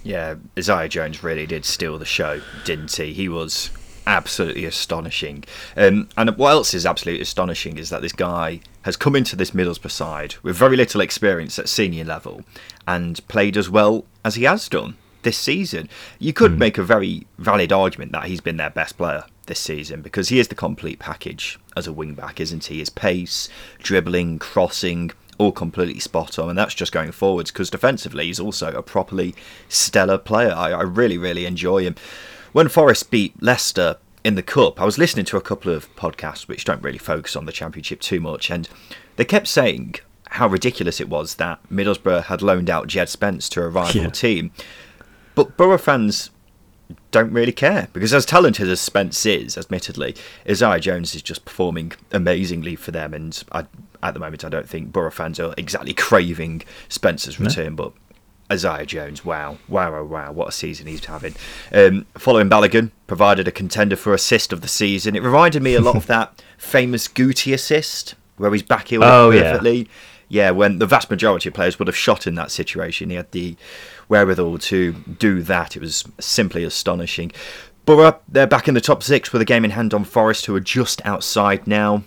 Yeah, 0.04 0.34
Isaiah 0.58 0.88
Jones 0.88 1.22
really 1.22 1.46
did 1.46 1.64
steal 1.64 1.98
the 1.98 2.04
show, 2.04 2.40
didn't 2.64 2.92
he? 2.92 3.12
He 3.12 3.28
was 3.28 3.70
absolutely 4.06 4.64
astonishing. 4.64 5.44
Um, 5.76 6.08
and 6.16 6.36
what 6.36 6.50
else 6.50 6.74
is 6.74 6.86
absolutely 6.86 7.22
astonishing 7.22 7.78
is 7.78 7.90
that 7.90 8.02
this 8.02 8.12
guy 8.12 8.60
has 8.82 8.96
come 8.96 9.14
into 9.14 9.36
this 9.36 9.52
Middlesbrough 9.52 9.90
side 9.90 10.34
with 10.42 10.56
very 10.56 10.76
little 10.76 11.00
experience 11.00 11.58
at 11.58 11.68
senior 11.68 12.04
level 12.04 12.42
and 12.86 13.26
played 13.28 13.56
as 13.56 13.70
well 13.70 14.04
as 14.24 14.34
he 14.34 14.44
has 14.44 14.68
done 14.68 14.96
this 15.22 15.38
season. 15.38 15.88
You 16.18 16.32
could 16.32 16.52
mm. 16.52 16.58
make 16.58 16.78
a 16.78 16.82
very 16.82 17.26
valid 17.38 17.72
argument 17.72 18.12
that 18.12 18.24
he's 18.24 18.40
been 18.40 18.56
their 18.56 18.70
best 18.70 18.96
player 18.96 19.24
this 19.46 19.60
season 19.60 20.02
because 20.02 20.28
he 20.28 20.38
is 20.38 20.48
the 20.48 20.54
complete 20.54 20.98
package 20.98 21.58
as 21.76 21.86
a 21.86 21.92
wing 21.92 22.14
back, 22.14 22.40
isn't 22.40 22.64
he? 22.64 22.78
His 22.78 22.90
pace, 22.90 23.48
dribbling, 23.78 24.38
crossing, 24.38 25.12
all 25.38 25.52
completely 25.52 26.00
spot 26.00 26.38
on, 26.38 26.48
and 26.48 26.58
that's 26.58 26.74
just 26.74 26.92
going 26.92 27.12
forwards 27.12 27.50
because 27.50 27.70
defensively 27.70 28.26
he's 28.26 28.40
also 28.40 28.72
a 28.72 28.82
properly 28.82 29.34
stellar 29.68 30.18
player. 30.18 30.52
I, 30.52 30.70
I 30.70 30.82
really, 30.82 31.18
really 31.18 31.46
enjoy 31.46 31.82
him. 31.82 31.96
When 32.52 32.68
Forest 32.68 33.10
beat 33.10 33.42
Leicester 33.42 33.96
in 34.24 34.34
the 34.34 34.42
cup, 34.42 34.80
I 34.80 34.84
was 34.84 34.98
listening 34.98 35.24
to 35.26 35.36
a 35.36 35.42
couple 35.42 35.72
of 35.72 35.94
podcasts 35.96 36.46
which 36.46 36.64
don't 36.64 36.82
really 36.82 36.98
focus 36.98 37.34
on 37.34 37.46
the 37.46 37.52
championship 37.52 38.00
too 38.00 38.20
much, 38.20 38.50
and 38.50 38.68
they 39.16 39.24
kept 39.24 39.48
saying 39.48 39.96
how 40.30 40.48
ridiculous 40.48 41.00
it 41.00 41.08
was 41.08 41.34
that 41.36 41.60
Middlesbrough 41.70 42.24
had 42.24 42.40
loaned 42.40 42.70
out 42.70 42.86
Jed 42.86 43.08
Spence 43.08 43.48
to 43.50 43.62
a 43.62 43.68
rival 43.68 44.02
yeah. 44.02 44.08
team. 44.08 44.50
But 45.34 45.56
Boro 45.56 45.78
fans 45.78 46.30
don't 47.10 47.32
really 47.32 47.52
care 47.52 47.88
because 47.92 48.12
as 48.14 48.26
talented 48.26 48.68
as 48.68 48.80
Spence 48.80 49.24
is, 49.26 49.58
admittedly, 49.58 50.14
Isaiah 50.48 50.80
Jones 50.80 51.14
is 51.14 51.22
just 51.22 51.44
performing 51.44 51.92
amazingly 52.12 52.76
for 52.76 52.90
them, 52.90 53.14
and 53.14 53.42
I 53.52 53.66
at 54.02 54.14
the 54.14 54.20
moment, 54.20 54.44
I 54.44 54.48
don't 54.48 54.68
think 54.68 54.92
Boro 54.92 55.10
fans 55.10 55.38
are 55.38 55.54
exactly 55.56 55.92
craving 55.94 56.62
Spencer's 56.88 57.38
return, 57.38 57.76
no. 57.76 57.84
but 57.84 57.92
Isaiah 58.50 58.84
Jones, 58.84 59.24
wow, 59.24 59.58
wow, 59.68 59.92
wow, 59.92 60.04
wow, 60.04 60.32
what 60.32 60.48
a 60.48 60.52
season 60.52 60.86
he's 60.86 61.04
having. 61.04 61.32
Um, 61.72 62.06
Folarin 62.14 62.50
Balogun, 62.50 62.90
provided 63.06 63.48
a 63.48 63.52
contender 63.52 63.96
for 63.96 64.12
assist 64.12 64.52
of 64.52 64.60
the 64.60 64.68
season. 64.68 65.16
It 65.16 65.22
reminded 65.22 65.62
me 65.62 65.74
a 65.74 65.80
lot 65.80 65.96
of 65.96 66.06
that 66.08 66.42
famous 66.58 67.08
Guti 67.08 67.54
assist 67.54 68.14
where 68.36 68.52
he's 68.52 68.62
back 68.62 68.88
here 68.88 69.00
oh, 69.02 69.30
perfectly. 69.30 69.78
Yeah. 69.78 69.84
yeah, 70.28 70.50
when 70.50 70.78
the 70.78 70.86
vast 70.86 71.10
majority 71.10 71.48
of 71.48 71.54
players 71.54 71.78
would 71.78 71.88
have 71.88 71.96
shot 71.96 72.26
in 72.26 72.34
that 72.34 72.50
situation, 72.50 73.10
he 73.10 73.16
had 73.16 73.30
the 73.32 73.56
wherewithal 74.08 74.58
to 74.58 74.92
do 74.92 75.42
that. 75.42 75.76
It 75.76 75.80
was 75.80 76.04
simply 76.18 76.64
astonishing. 76.64 77.32
Boro, 77.84 78.20
they're 78.28 78.46
back 78.46 78.68
in 78.68 78.74
the 78.74 78.80
top 78.80 79.02
six 79.02 79.32
with 79.32 79.42
a 79.42 79.44
game 79.44 79.64
in 79.64 79.72
hand 79.72 79.94
on 79.94 80.04
Forest, 80.04 80.46
who 80.46 80.54
are 80.54 80.60
just 80.60 81.04
outside 81.04 81.66
now 81.66 82.04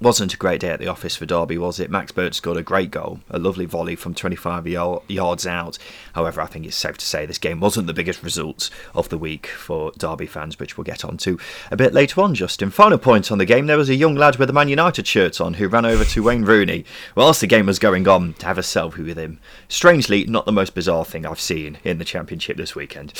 wasn't 0.00 0.34
a 0.34 0.36
great 0.36 0.60
day 0.60 0.68
at 0.68 0.78
the 0.78 0.88
office 0.88 1.16
for 1.16 1.26
Derby, 1.26 1.56
was 1.56 1.80
it? 1.80 1.90
Max 1.90 2.12
Bird 2.12 2.34
scored 2.34 2.58
a 2.58 2.62
great 2.62 2.90
goal, 2.90 3.20
a 3.30 3.38
lovely 3.38 3.64
volley 3.64 3.96
from 3.96 4.14
25 4.14 4.66
yards 4.66 5.46
out. 5.46 5.78
However, 6.14 6.40
I 6.40 6.46
think 6.46 6.66
it's 6.66 6.76
safe 6.76 6.98
to 6.98 7.06
say 7.06 7.24
this 7.24 7.38
game 7.38 7.60
wasn't 7.60 7.86
the 7.86 7.94
biggest 7.94 8.22
result 8.22 8.68
of 8.94 9.08
the 9.08 9.18
week 9.18 9.46
for 9.46 9.92
Derby 9.96 10.26
fans, 10.26 10.58
which 10.58 10.76
we'll 10.76 10.84
get 10.84 11.04
on 11.04 11.16
to 11.18 11.38
a 11.70 11.76
bit 11.76 11.94
later 11.94 12.20
on, 12.20 12.34
Justin. 12.34 12.70
Final 12.70 12.98
point 12.98 13.32
on 13.32 13.38
the 13.38 13.44
game 13.44 13.66
there 13.66 13.78
was 13.78 13.88
a 13.88 13.94
young 13.94 14.14
lad 14.14 14.36
with 14.36 14.50
a 14.50 14.52
Man 14.52 14.68
United 14.68 15.06
shirt 15.06 15.40
on 15.40 15.54
who 15.54 15.68
ran 15.68 15.86
over 15.86 16.04
to 16.04 16.22
Wayne 16.22 16.44
Rooney 16.44 16.84
whilst 17.14 17.40
the 17.40 17.46
game 17.46 17.66
was 17.66 17.78
going 17.78 18.06
on 18.06 18.34
to 18.34 18.46
have 18.46 18.58
a 18.58 18.62
selfie 18.62 19.04
with 19.04 19.16
him. 19.16 19.40
Strangely, 19.68 20.24
not 20.26 20.44
the 20.44 20.52
most 20.52 20.74
bizarre 20.74 21.04
thing 21.04 21.24
I've 21.24 21.40
seen 21.40 21.78
in 21.84 21.98
the 21.98 22.04
Championship 22.04 22.56
this 22.56 22.74
weekend. 22.74 23.12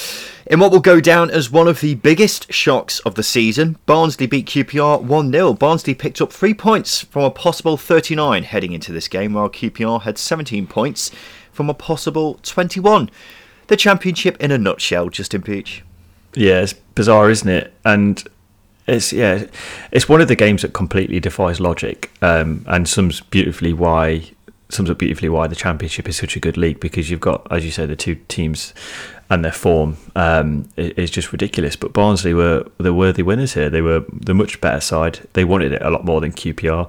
In 0.46 0.60
what 0.60 0.72
will 0.72 0.80
go 0.80 1.00
down 1.00 1.30
as 1.30 1.50
one 1.50 1.68
of 1.68 1.80
the 1.80 1.94
biggest 1.94 2.52
shocks 2.52 2.98
of 3.00 3.14
the 3.14 3.22
season, 3.22 3.78
Barnsley 3.86 4.26
beat 4.26 4.46
QPR 4.46 5.02
1 5.02 5.32
0. 5.32 5.54
Barnsley 5.54 5.94
picked 5.94 6.20
up 6.20 6.32
three 6.32 6.52
points 6.52 6.65
points 6.66 7.02
from 7.02 7.22
a 7.22 7.30
possible 7.30 7.76
39 7.76 8.42
heading 8.42 8.72
into 8.72 8.90
this 8.90 9.06
game, 9.06 9.34
while 9.34 9.48
QPR 9.48 10.02
had 10.02 10.18
17 10.18 10.66
points 10.66 11.12
from 11.52 11.70
a 11.70 11.74
possible 11.74 12.40
21. 12.42 13.08
The 13.68 13.76
championship 13.76 14.36
in 14.40 14.50
a 14.50 14.58
nutshell, 14.58 15.08
Justin 15.08 15.42
Peach. 15.42 15.84
Yeah, 16.34 16.62
it's 16.62 16.72
bizarre, 16.72 17.30
isn't 17.30 17.48
it? 17.48 17.72
And 17.84 18.20
it's 18.88 19.12
yeah, 19.12 19.44
it's 19.92 20.08
one 20.08 20.20
of 20.20 20.26
the 20.26 20.34
games 20.34 20.62
that 20.62 20.72
completely 20.72 21.20
defies 21.20 21.60
logic, 21.60 22.10
um, 22.20 22.64
and 22.66 22.88
sums 22.88 23.20
beautifully 23.20 23.72
why 23.72 24.32
sums 24.68 24.90
up 24.90 24.98
beautifully 24.98 25.28
why 25.28 25.46
the 25.46 25.54
championship 25.54 26.08
is 26.08 26.16
such 26.16 26.34
a 26.34 26.40
good 26.40 26.56
league 26.56 26.80
because 26.80 27.08
you've 27.12 27.20
got, 27.20 27.46
as 27.48 27.64
you 27.64 27.70
say, 27.70 27.86
the 27.86 27.94
two 27.94 28.16
teams 28.26 28.74
and 29.28 29.44
their 29.44 29.52
form 29.52 29.96
um, 30.14 30.68
is 30.76 31.10
just 31.10 31.32
ridiculous. 31.32 31.74
But 31.74 31.92
Barnsley 31.92 32.32
were 32.32 32.66
the 32.78 32.94
worthy 32.94 33.22
winners 33.22 33.54
here. 33.54 33.68
They 33.68 33.82
were 33.82 34.04
the 34.12 34.34
much 34.34 34.60
better 34.60 34.80
side. 34.80 35.28
They 35.32 35.44
wanted 35.44 35.72
it 35.72 35.82
a 35.82 35.90
lot 35.90 36.04
more 36.04 36.20
than 36.20 36.32
QPR. 36.32 36.88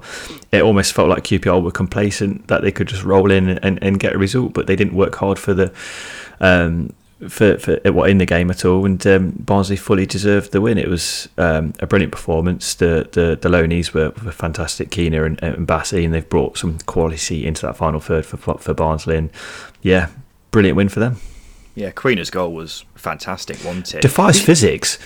It 0.52 0.62
almost 0.62 0.92
felt 0.92 1.08
like 1.08 1.24
QPR 1.24 1.62
were 1.62 1.72
complacent 1.72 2.46
that 2.46 2.62
they 2.62 2.70
could 2.70 2.88
just 2.88 3.02
roll 3.02 3.30
in 3.30 3.48
and, 3.58 3.82
and 3.82 3.98
get 3.98 4.14
a 4.14 4.18
result, 4.18 4.52
but 4.52 4.66
they 4.66 4.76
didn't 4.76 4.94
work 4.94 5.16
hard 5.16 5.38
for 5.38 5.52
the 5.52 5.72
um, 6.40 6.92
for 7.28 7.58
for 7.58 7.80
what 7.90 8.08
in 8.08 8.18
the 8.18 8.26
game 8.26 8.50
at 8.50 8.64
all. 8.64 8.86
And 8.86 9.04
um, 9.06 9.32
Barnsley 9.32 9.76
fully 9.76 10.06
deserved 10.06 10.52
the 10.52 10.60
win. 10.60 10.78
It 10.78 10.88
was 10.88 11.28
um, 11.38 11.72
a 11.80 11.86
brilliant 11.88 12.12
performance. 12.12 12.74
The 12.74 13.08
the 13.10 13.36
the 13.40 13.48
loanies 13.48 13.92
were, 13.92 14.10
were 14.24 14.30
fantastic, 14.30 14.90
Quina 14.90 15.26
and, 15.26 15.42
and 15.42 15.66
Bassi, 15.66 16.04
and 16.04 16.14
they've 16.14 16.28
brought 16.28 16.56
some 16.56 16.78
quality 16.86 17.46
into 17.46 17.66
that 17.66 17.76
final 17.76 17.98
third 17.98 18.24
for 18.24 18.36
for 18.36 18.74
Barnsley. 18.74 19.16
And 19.16 19.30
yeah, 19.82 20.10
brilliant 20.52 20.76
win 20.76 20.88
for 20.88 21.00
them. 21.00 21.16
Yeah, 21.78 21.92
Quina's 21.92 22.28
goal 22.28 22.52
was 22.52 22.84
fantastic, 22.96 23.56
wasn't 23.64 23.94
it? 23.94 24.02
Defies 24.02 24.40
physics. 24.40 24.98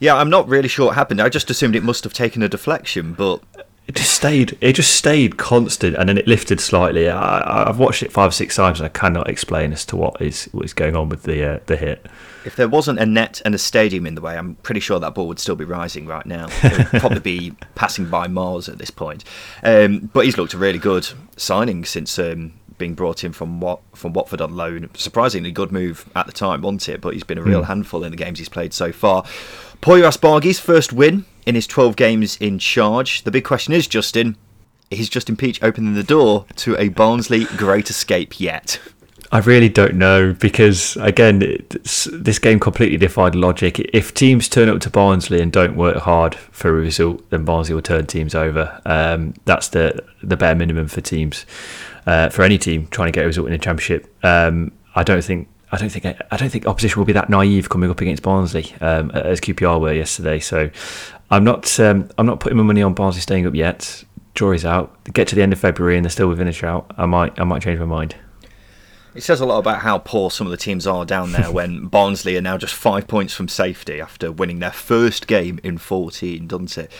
Yeah, 0.00 0.16
I'm 0.16 0.30
not 0.30 0.48
really 0.48 0.68
sure 0.68 0.86
what 0.86 0.94
happened. 0.94 1.20
I 1.20 1.28
just 1.28 1.50
assumed 1.50 1.76
it 1.76 1.82
must 1.82 2.02
have 2.04 2.14
taken 2.14 2.42
a 2.42 2.48
deflection, 2.48 3.12
but 3.12 3.42
it 3.86 3.94
just 3.94 4.14
stayed. 4.14 4.56
It 4.62 4.72
just 4.72 4.96
stayed 4.96 5.36
constant, 5.36 5.96
and 5.96 6.08
then 6.08 6.16
it 6.16 6.26
lifted 6.26 6.60
slightly. 6.60 7.10
I, 7.10 7.66
have 7.66 7.78
watched 7.78 8.02
it 8.02 8.10
five, 8.10 8.32
six 8.32 8.56
times, 8.56 8.80
and 8.80 8.86
I 8.86 8.88
cannot 8.88 9.28
explain 9.28 9.74
as 9.74 9.84
to 9.86 9.96
what 9.96 10.18
is 10.22 10.46
what 10.52 10.64
is 10.64 10.72
going 10.72 10.96
on 10.96 11.10
with 11.10 11.24
the 11.24 11.56
uh, 11.56 11.58
the 11.66 11.76
hit. 11.76 12.06
If 12.46 12.56
there 12.56 12.68
wasn't 12.68 12.98
a 13.00 13.06
net 13.06 13.42
and 13.44 13.54
a 13.54 13.58
stadium 13.58 14.06
in 14.06 14.14
the 14.14 14.22
way, 14.22 14.38
I'm 14.38 14.54
pretty 14.56 14.80
sure 14.80 14.98
that 14.98 15.14
ball 15.14 15.28
would 15.28 15.38
still 15.38 15.56
be 15.56 15.66
rising 15.66 16.06
right 16.06 16.24
now. 16.24 16.46
It 16.62 16.78
would 16.78 16.86
probably 17.00 17.20
be 17.20 17.52
passing 17.74 18.08
by 18.08 18.28
Mars 18.28 18.70
at 18.70 18.78
this 18.78 18.90
point. 18.90 19.24
Um, 19.62 20.10
but 20.14 20.24
he's 20.24 20.38
looked 20.38 20.54
a 20.54 20.58
really 20.58 20.78
good 20.78 21.06
signing 21.36 21.84
since 21.84 22.18
um, 22.18 22.54
being 22.78 22.94
brought 22.94 23.24
in 23.24 23.32
from 23.32 23.60
what 23.60 23.80
from 23.94 24.12
Watford 24.12 24.40
on 24.40 24.54
loan. 24.54 24.90
Surprisingly 24.94 25.52
good 25.52 25.72
move 25.72 26.08
at 26.14 26.26
the 26.26 26.32
time, 26.32 26.62
wasn't 26.62 26.88
it? 26.88 27.00
But 27.00 27.14
he's 27.14 27.24
been 27.24 27.38
a 27.38 27.42
real 27.42 27.62
mm. 27.62 27.66
handful 27.66 28.04
in 28.04 28.10
the 28.10 28.16
games 28.16 28.38
he's 28.38 28.48
played 28.48 28.72
so 28.72 28.92
far. 28.92 29.22
Poya 29.80 30.04
Asbaghi's 30.04 30.58
first 30.58 30.92
win 30.92 31.24
in 31.46 31.54
his 31.54 31.66
12 31.66 31.96
games 31.96 32.36
in 32.38 32.58
charge. 32.58 33.22
The 33.22 33.30
big 33.30 33.44
question 33.44 33.74
is, 33.74 33.86
Justin, 33.86 34.36
is 34.90 35.08
Justin 35.08 35.36
Peach 35.36 35.62
opening 35.62 35.94
the 35.94 36.02
door 36.02 36.46
to 36.56 36.76
a 36.78 36.88
Barnsley 36.88 37.44
great 37.56 37.90
escape 37.90 38.40
yet? 38.40 38.80
I 39.32 39.38
really 39.38 39.68
don't 39.68 39.94
know 39.94 40.32
because 40.32 40.96
again, 40.98 41.40
this 41.82 42.38
game 42.38 42.60
completely 42.60 42.98
defied 42.98 43.34
logic. 43.34 43.80
If 43.92 44.14
teams 44.14 44.48
turn 44.48 44.68
up 44.68 44.80
to 44.82 44.90
Barnsley 44.90 45.40
and 45.40 45.50
don't 45.50 45.76
work 45.76 45.96
hard 45.96 46.36
for 46.36 46.68
a 46.68 46.72
result, 46.72 47.28
then 47.30 47.44
Barnsley 47.44 47.74
will 47.74 47.82
turn 47.82 48.06
teams 48.06 48.36
over. 48.36 48.80
Um, 48.86 49.34
that's 49.44 49.68
the 49.68 50.04
the 50.22 50.36
bare 50.36 50.54
minimum 50.54 50.86
for 50.86 51.00
teams, 51.00 51.46
uh, 52.06 52.28
for 52.28 52.42
any 52.42 52.58
team 52.58 52.86
trying 52.88 53.08
to 53.08 53.12
get 53.12 53.24
a 53.24 53.26
result 53.26 53.48
in 53.48 53.52
a 53.52 53.58
championship. 53.58 54.14
Um, 54.24 54.72
I 54.94 55.02
don't 55.02 55.22
think. 55.22 55.48
I 55.72 55.76
don't 55.76 55.88
think 55.88 56.06
I 56.06 56.36
don't 56.36 56.50
think 56.50 56.66
opposition 56.66 57.00
will 57.00 57.06
be 57.06 57.14
that 57.14 57.28
naive 57.28 57.68
coming 57.68 57.90
up 57.90 58.00
against 58.00 58.22
Barnsley 58.22 58.72
um, 58.80 59.10
as 59.10 59.40
QPR 59.40 59.80
were 59.80 59.92
yesterday. 59.92 60.38
So 60.38 60.70
I'm 61.32 61.42
not 61.42 61.80
um, 61.80 62.08
I'm 62.16 62.26
not 62.26 62.38
putting 62.38 62.56
my 62.56 62.62
money 62.62 62.80
on 62.80 62.94
Barnsley 62.94 63.20
staying 63.20 63.44
up 63.44 63.54
yet. 63.54 64.04
Jury's 64.36 64.64
out. 64.64 64.96
Get 65.12 65.26
to 65.28 65.34
the 65.34 65.42
end 65.42 65.52
of 65.52 65.58
February 65.58 65.96
and 65.96 66.04
they're 66.04 66.10
still 66.10 66.28
within 66.28 66.46
a 66.46 66.52
shout. 66.52 66.92
I 66.96 67.06
might 67.06 67.38
I 67.40 67.44
might 67.44 67.62
change 67.62 67.80
my 67.80 67.86
mind. 67.86 68.14
It 69.14 69.22
says 69.22 69.40
a 69.40 69.46
lot 69.46 69.58
about 69.58 69.80
how 69.80 69.98
poor 69.98 70.30
some 70.30 70.46
of 70.46 70.50
the 70.50 70.56
teams 70.56 70.88
are 70.88 71.04
down 71.04 71.32
there 71.32 71.50
when 71.50 71.86
Barnsley 71.88 72.36
are 72.36 72.40
now 72.42 72.58
just 72.58 72.74
five 72.74 73.06
points 73.06 73.32
from 73.32 73.46
safety 73.46 74.00
after 74.00 74.32
winning 74.32 74.58
their 74.58 74.72
first 74.72 75.28
game 75.28 75.60
in 75.62 75.78
14, 75.78 76.48
doesn't 76.48 76.76
it? 76.76 76.92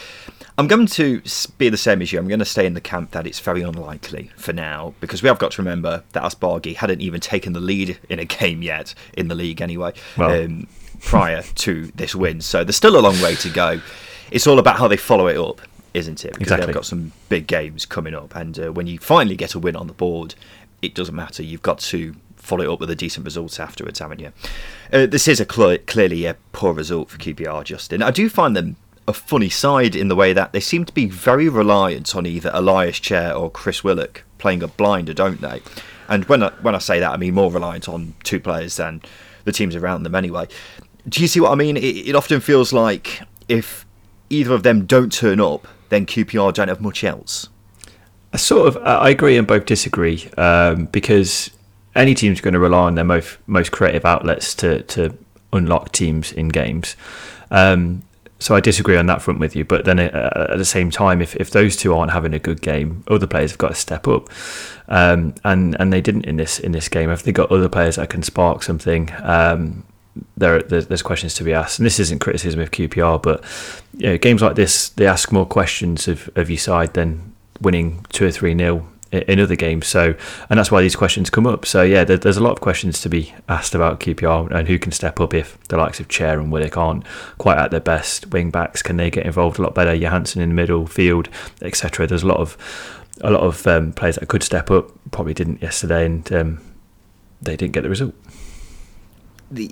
I'm 0.57 0.69
going 0.69 0.87
to 0.87 1.21
be 1.59 1.69
the 1.69 1.77
same 1.77 2.01
as 2.01 2.12
you. 2.12 2.19
I'm 2.19 2.29
going 2.29 2.38
to 2.38 2.45
stay 2.45 2.64
in 2.64 2.75
the 2.75 2.81
camp 2.81 3.11
that 3.11 3.27
it's 3.27 3.40
very 3.40 3.62
unlikely 3.62 4.31
for 4.37 4.53
now 4.53 4.95
because 5.01 5.23
we 5.23 5.29
have 5.29 5.38
got 5.38 5.53
to 5.53 5.62
remember 5.62 6.05
that 6.12 6.23
Asbaghi 6.23 6.77
hadn't 6.77 7.01
even 7.01 7.21
taken 7.21 7.55
the 7.55 7.61
lead 7.61 7.99
in 8.09 8.21
a 8.21 8.25
game 8.25 8.62
yet, 8.62 8.95
in 9.14 9.29
the 9.29 9.35
league 9.35 9.61
anyway, 9.61 9.93
well. 10.17 10.45
um, 10.45 10.69
prior 11.01 11.43
to 11.43 11.87
this 11.97 12.14
win. 12.14 12.40
So 12.40 12.62
there's 12.62 12.77
still 12.77 12.97
a 12.97 13.01
long 13.01 13.21
way 13.21 13.35
to 13.37 13.51
go. 13.51 13.81
It's 14.31 14.47
all 14.47 14.59
about 14.59 14.79
how 14.79 14.87
they 14.88 14.97
follow 14.97 15.27
it 15.27 15.37
up 15.37 15.61
isn't 15.95 16.25
it? 16.25 16.33
Because 16.33 16.43
exactly. 16.43 16.67
they've 16.67 16.75
got 16.75 16.85
some 16.85 17.12
big 17.29 17.47
games 17.47 17.87
coming 17.87 18.14
up, 18.14 18.35
and 18.35 18.59
uh, 18.59 18.73
when 18.73 18.87
you 18.87 18.99
finally 18.99 19.37
get 19.37 19.55
a 19.55 19.59
win 19.59 19.77
on 19.77 19.87
the 19.87 19.93
board, 19.93 20.35
it 20.83 20.95
doesn't 20.95 21.14
matter. 21.14 21.43
You've 21.43 21.62
got 21.62 21.79
to 21.79 22.17
follow 22.37 22.64
it 22.64 22.69
up 22.69 22.81
with 22.81 22.90
a 22.90 22.97
decent 22.97 23.25
result 23.25 23.59
afterwards, 23.59 24.01
haven't 24.01 24.21
you? 24.21 24.33
Uh, 24.93 25.07
this 25.07 25.27
is 25.29 25.40
a 25.40 25.47
cl- 25.51 25.79
clearly 25.87 26.27
a 26.27 26.37
poor 26.53 26.75
result 26.75 27.09
for 27.09 27.17
QPR, 27.17 27.64
Justin. 27.64 28.03
I 28.03 28.11
do 28.11 28.29
find 28.29 28.57
them 28.57 28.77
a 29.07 29.12
funny 29.12 29.49
side 29.49 29.95
in 29.95 30.09
the 30.09 30.17
way 30.17 30.33
that 30.33 30.53
they 30.53 30.61
seem 30.61 30.85
to 30.85 30.93
be 30.93 31.07
very 31.07 31.49
reliant 31.49 32.17
on 32.17 32.27
either 32.27 32.51
Ilias 32.55 32.99
Chair 32.99 33.35
or 33.35 33.51
Chris 33.51 33.85
Willock 33.85 34.25
playing 34.38 34.62
a 34.62 34.69
blinder, 34.69 35.12
don't 35.12 35.40
they? 35.40 35.62
And 36.09 36.25
when 36.27 36.43
I, 36.43 36.51
when 36.62 36.75
I 36.75 36.79
say 36.79 37.01
that, 37.01 37.12
I 37.12 37.17
mean 37.17 37.35
more 37.35 37.51
reliant 37.51 37.88
on 37.88 38.14
two 38.23 38.40
players 38.40 38.77
than 38.77 39.03
the 39.45 39.53
teams 39.53 39.77
around 39.77 40.03
them 40.03 40.14
anyway. 40.14 40.49
Do 41.09 41.21
you 41.21 41.29
see 41.29 41.40
what 41.40 41.53
I 41.53 41.55
mean? 41.55 41.77
It, 41.77 42.09
it 42.09 42.14
often 42.14 42.40
feels 42.40 42.73
like 42.73 43.21
if 43.49 43.87
either 44.31 44.55
of 44.55 44.62
them 44.62 44.87
don't 44.87 45.12
turn 45.12 45.40
up, 45.40 45.69
then 45.90 46.07
QPR 46.07 46.55
don't 46.55 46.69
have 46.69 46.81
much 46.81 47.05
else. 47.05 47.49
I 48.33 48.37
sort 48.37 48.69
of 48.69 48.77
I 48.85 49.11
agree 49.11 49.37
and 49.37 49.47
both 49.47 49.67
disagree 49.67 50.29
um, 50.37 50.87
because 50.87 51.51
any 51.95 52.14
team's 52.14 52.40
going 52.40 52.55
to 52.55 52.61
rely 52.61 52.87
on 52.87 52.97
their 52.97 53.05
most 53.05 53.38
most 53.47 53.71
creative 53.71 54.05
outlets 54.05 54.55
to 54.57 54.83
to 54.83 55.17
unlock 55.53 55.93
teams 55.93 56.33
in 56.33 56.49
games. 56.49 56.97
Um, 57.51 58.03
so 58.45 58.55
I 58.55 58.61
disagree 58.61 58.99
on 58.99 59.07
that 59.07 59.23
front 59.23 59.41
with 59.41 59.57
you. 59.57 59.65
But 59.65 59.87
then 59.87 59.99
uh, 59.99 60.49
at 60.51 60.59
the 60.59 60.67
same 60.67 60.91
time, 60.91 61.23
if, 61.23 61.35
if 61.37 61.49
those 61.49 61.77
two 61.77 61.95
aren't 61.95 62.13
having 62.13 62.35
a 62.35 62.39
good 62.39 62.61
game, 62.61 63.03
other 63.09 63.27
players 63.27 63.53
have 63.53 63.59
got 63.59 63.69
to 63.69 63.75
step 63.75 64.07
up, 64.07 64.29
um, 64.87 65.35
and 65.45 65.75
and 65.81 65.91
they 65.91 66.03
didn't 66.03 66.27
in 66.27 66.37
this 66.37 66.59
in 66.59 66.73
this 66.73 66.91
game. 66.91 67.09
If 67.09 67.23
they 67.23 67.33
got 67.33 67.51
other 67.51 67.71
players 67.71 67.97
that 67.97 68.11
can 68.11 68.23
spark 68.23 68.63
something, 68.63 69.11
um, 69.23 69.83
there 70.37 70.61
there's 70.61 71.01
questions 71.01 71.33
to 71.37 71.43
be 71.45 71.55
asked. 71.55 71.79
And 71.79 71.87
this 71.87 71.99
isn't 71.99 72.19
criticism 72.19 72.61
of 72.61 72.71
QPR, 72.71 73.23
but 73.23 73.43
you 73.97 74.11
know, 74.11 74.19
games 74.19 74.43
like 74.43 74.57
this 74.57 74.91
they 74.91 75.07
ask 75.07 75.33
more 75.33 75.47
questions 75.47 76.07
of, 76.07 76.29
of 76.37 76.51
your 76.51 76.59
side 76.59 76.93
than 76.93 77.33
winning 77.63 78.05
two 78.13 78.27
or 78.27 78.31
three 78.31 78.53
nil 78.53 78.87
in 79.14 79.40
other 79.40 79.57
games. 79.57 79.87
So, 79.87 80.14
and 80.50 80.59
that's 80.59 80.70
why 80.70 80.83
these 80.83 80.96
questions 80.96 81.31
come 81.31 81.46
up. 81.46 81.66
So, 81.66 81.83
yeah, 81.83 82.05
there, 82.05 82.16
there's 82.16 82.37
a 82.37 82.42
lot 82.42 82.53
of 82.53 82.61
questions 82.61 83.00
to 83.03 83.09
be 83.09 83.35
asked 83.48 83.74
about 83.74 84.00
QPR 84.00 84.50
and 84.50 84.68
who 84.68 84.79
can 84.79 84.92
step 84.92 85.20
up 85.20 85.35
if 85.35 85.59
the 85.68 85.77
likes 85.77 86.00
of 86.00 86.09
Chair 86.09 86.38
and 86.38 86.53
Willock 86.53 86.77
aren't 86.77 87.05
quite 87.38 87.59
at 87.59 87.70
their 87.70 87.81
best. 87.81 88.33
Wing 88.33 88.50
backs 88.50 88.83
can 88.83 88.96
they 88.96 89.11
get 89.11 89.27
involved 89.27 89.59
a 89.59 89.62
lot 89.62 89.74
better? 89.74 89.94
Johansen 89.94 90.42
in 90.42 90.50
the 90.50 90.55
middle, 90.55 90.87
field, 90.87 91.29
etc. 91.62 92.07
There's 92.07 92.22
a 92.22 92.29
lot 92.29 92.38
of 92.38 92.57
a 93.20 93.31
lot 93.31 93.42
of 93.42 93.64
um, 93.68 93.92
players 93.92 94.16
that 94.16 94.29
could 94.29 94.42
step 94.42 94.70
up. 94.70 94.90
Probably 95.12 95.35
didn't 95.35 95.62
yesterday, 95.62 96.05
and 96.05 96.33
um, 96.33 96.61
they 97.40 97.57
didn't 97.57 97.72
get 97.72 97.83
the 97.83 97.90
result 97.90 98.14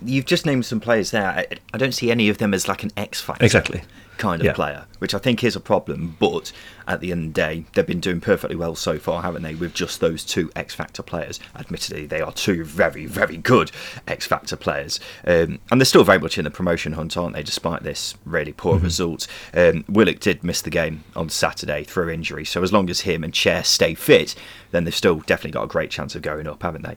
you've 0.04 0.26
just 0.26 0.46
named 0.46 0.64
some 0.64 0.78
players 0.78 1.10
there. 1.10 1.26
I, 1.26 1.46
I, 1.74 1.78
don't 1.78 1.92
see 1.92 2.12
any 2.12 2.28
of 2.28 2.38
them 2.38 2.54
as 2.54 2.68
like 2.68 2.84
an 2.84 2.92
X 2.96 3.20
factor. 3.20 3.44
Exactly 3.44 3.82
kind 4.18 4.40
of 4.40 4.46
yeah. 4.46 4.52
player, 4.52 4.86
which 4.98 5.14
I 5.14 5.18
think 5.18 5.42
is 5.42 5.56
a 5.56 5.60
problem. 5.60 6.16
But 6.18 6.52
at 6.86 7.00
the 7.00 7.12
end 7.12 7.28
of 7.28 7.34
the 7.34 7.40
day, 7.40 7.64
they've 7.74 7.86
been 7.86 8.00
doing 8.00 8.20
perfectly 8.20 8.56
well 8.56 8.74
so 8.74 8.98
far, 8.98 9.22
haven't 9.22 9.42
they, 9.42 9.54
with 9.54 9.74
just 9.74 10.00
those 10.00 10.24
two 10.24 10.50
X 10.54 10.74
Factor 10.74 11.02
players? 11.02 11.40
Admittedly, 11.56 12.06
they 12.06 12.20
are 12.20 12.32
two 12.32 12.64
very, 12.64 13.06
very 13.06 13.36
good 13.36 13.70
X 14.06 14.26
Factor 14.26 14.56
players. 14.56 15.00
Um, 15.26 15.58
and 15.70 15.80
they're 15.80 15.84
still 15.84 16.04
very 16.04 16.18
much 16.18 16.38
in 16.38 16.44
the 16.44 16.50
promotion 16.50 16.92
hunt, 16.92 17.16
aren't 17.16 17.34
they, 17.34 17.42
despite 17.42 17.82
this 17.82 18.14
really 18.24 18.52
poor 18.52 18.76
mm-hmm. 18.76 18.84
result? 18.84 19.26
Um, 19.54 19.84
Willock 19.88 20.20
did 20.20 20.44
miss 20.44 20.62
the 20.62 20.70
game 20.70 21.04
on 21.16 21.28
Saturday 21.28 21.84
through 21.84 22.10
injury, 22.10 22.44
so 22.44 22.62
as 22.62 22.72
long 22.72 22.90
as 22.90 23.00
him 23.00 23.24
and 23.24 23.32
Chair 23.32 23.64
stay 23.64 23.94
fit, 23.94 24.34
then 24.70 24.84
they've 24.84 24.94
still 24.94 25.20
definitely 25.20 25.52
got 25.52 25.64
a 25.64 25.68
great 25.68 25.90
chance 25.90 26.14
of 26.14 26.22
going 26.22 26.46
up, 26.46 26.62
haven't 26.62 26.82
they? 26.82 26.96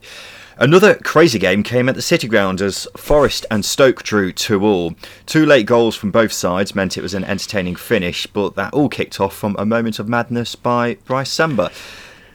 Another 0.58 0.96
crazy 0.96 1.38
game 1.38 1.64
came 1.64 1.90
at 1.90 1.96
the 1.96 2.02
City 2.02 2.30
Ground 2.30 2.62
as 2.62 2.88
Forest 2.96 3.46
and 3.52 3.66
Stoke 3.66 4.04
drew 4.04 4.32
2 4.32 4.64
all. 4.64 4.96
Two 5.26 5.46
late 5.46 5.66
goals 5.66 5.98
from 5.98 6.12
both 6.12 6.32
sides 6.32 6.74
meant 6.74 6.98
it 6.98 7.02
was 7.06 7.14
an 7.14 7.24
entertaining 7.24 7.76
finish, 7.76 8.26
but 8.26 8.56
that 8.56 8.74
all 8.74 8.90
kicked 8.90 9.22
off 9.22 9.36
from 9.36 9.56
a 9.60 9.66
moment 9.66 10.00
of 10.00 10.10
madness 10.10 10.56
by 10.56 10.96
Brice 11.06 11.30
Samba. 11.30 11.72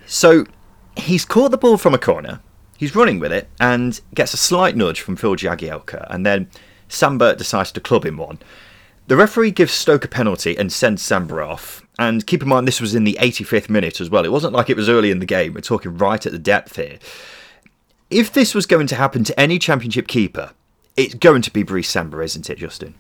So 0.06 0.46
he's 0.96 1.24
caught 1.24 1.50
the 1.50 1.58
ball 1.58 1.76
from 1.76 1.92
a 1.92 1.98
corner, 1.98 2.40
he's 2.78 2.94
running 2.94 3.18
with 3.18 3.32
it, 3.32 3.48
and 3.58 4.00
gets 4.14 4.32
a 4.32 4.36
slight 4.36 4.76
nudge 4.76 5.00
from 5.00 5.16
Phil 5.16 5.34
Jagielka, 5.34 6.06
and 6.08 6.24
then 6.24 6.48
Samba 6.88 7.34
decides 7.34 7.72
to 7.72 7.80
club 7.80 8.06
him 8.06 8.16
one. 8.16 8.38
The 9.08 9.16
referee 9.16 9.50
gives 9.50 9.72
Stoke 9.72 10.04
a 10.04 10.08
penalty 10.08 10.56
and 10.56 10.72
sends 10.72 11.02
Samba 11.02 11.42
off. 11.42 11.84
And 11.98 12.24
keep 12.26 12.42
in 12.42 12.48
mind, 12.48 12.68
this 12.68 12.80
was 12.80 12.94
in 12.94 13.02
the 13.02 13.18
85th 13.20 13.68
minute 13.68 14.00
as 14.00 14.08
well. 14.08 14.24
It 14.24 14.32
wasn't 14.32 14.54
like 14.54 14.70
it 14.70 14.76
was 14.76 14.88
early 14.88 15.10
in 15.10 15.18
the 15.18 15.26
game. 15.26 15.52
We're 15.52 15.60
talking 15.60 15.98
right 15.98 16.24
at 16.24 16.30
the 16.30 16.38
depth 16.38 16.76
here 16.76 16.98
if 18.10 18.32
this 18.32 18.54
was 18.54 18.66
going 18.66 18.88
to 18.88 18.96
happen 18.96 19.24
to 19.24 19.40
any 19.40 19.58
championship 19.58 20.08
keeper, 20.08 20.50
it's 20.96 21.14
going 21.14 21.42
to 21.42 21.50
be 21.50 21.62
Brice 21.62 21.88
Samba, 21.88 22.20
isn't 22.20 22.50
it, 22.50 22.58
Justin? 22.58 22.94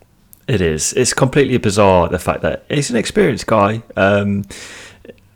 It 0.50 0.60
is. 0.60 0.92
It's 0.94 1.14
completely 1.14 1.58
bizarre 1.58 2.08
the 2.08 2.18
fact 2.18 2.42
that 2.42 2.64
he's 2.68 2.90
an 2.90 2.96
experienced 2.96 3.46
guy, 3.46 3.84
um, 3.96 4.44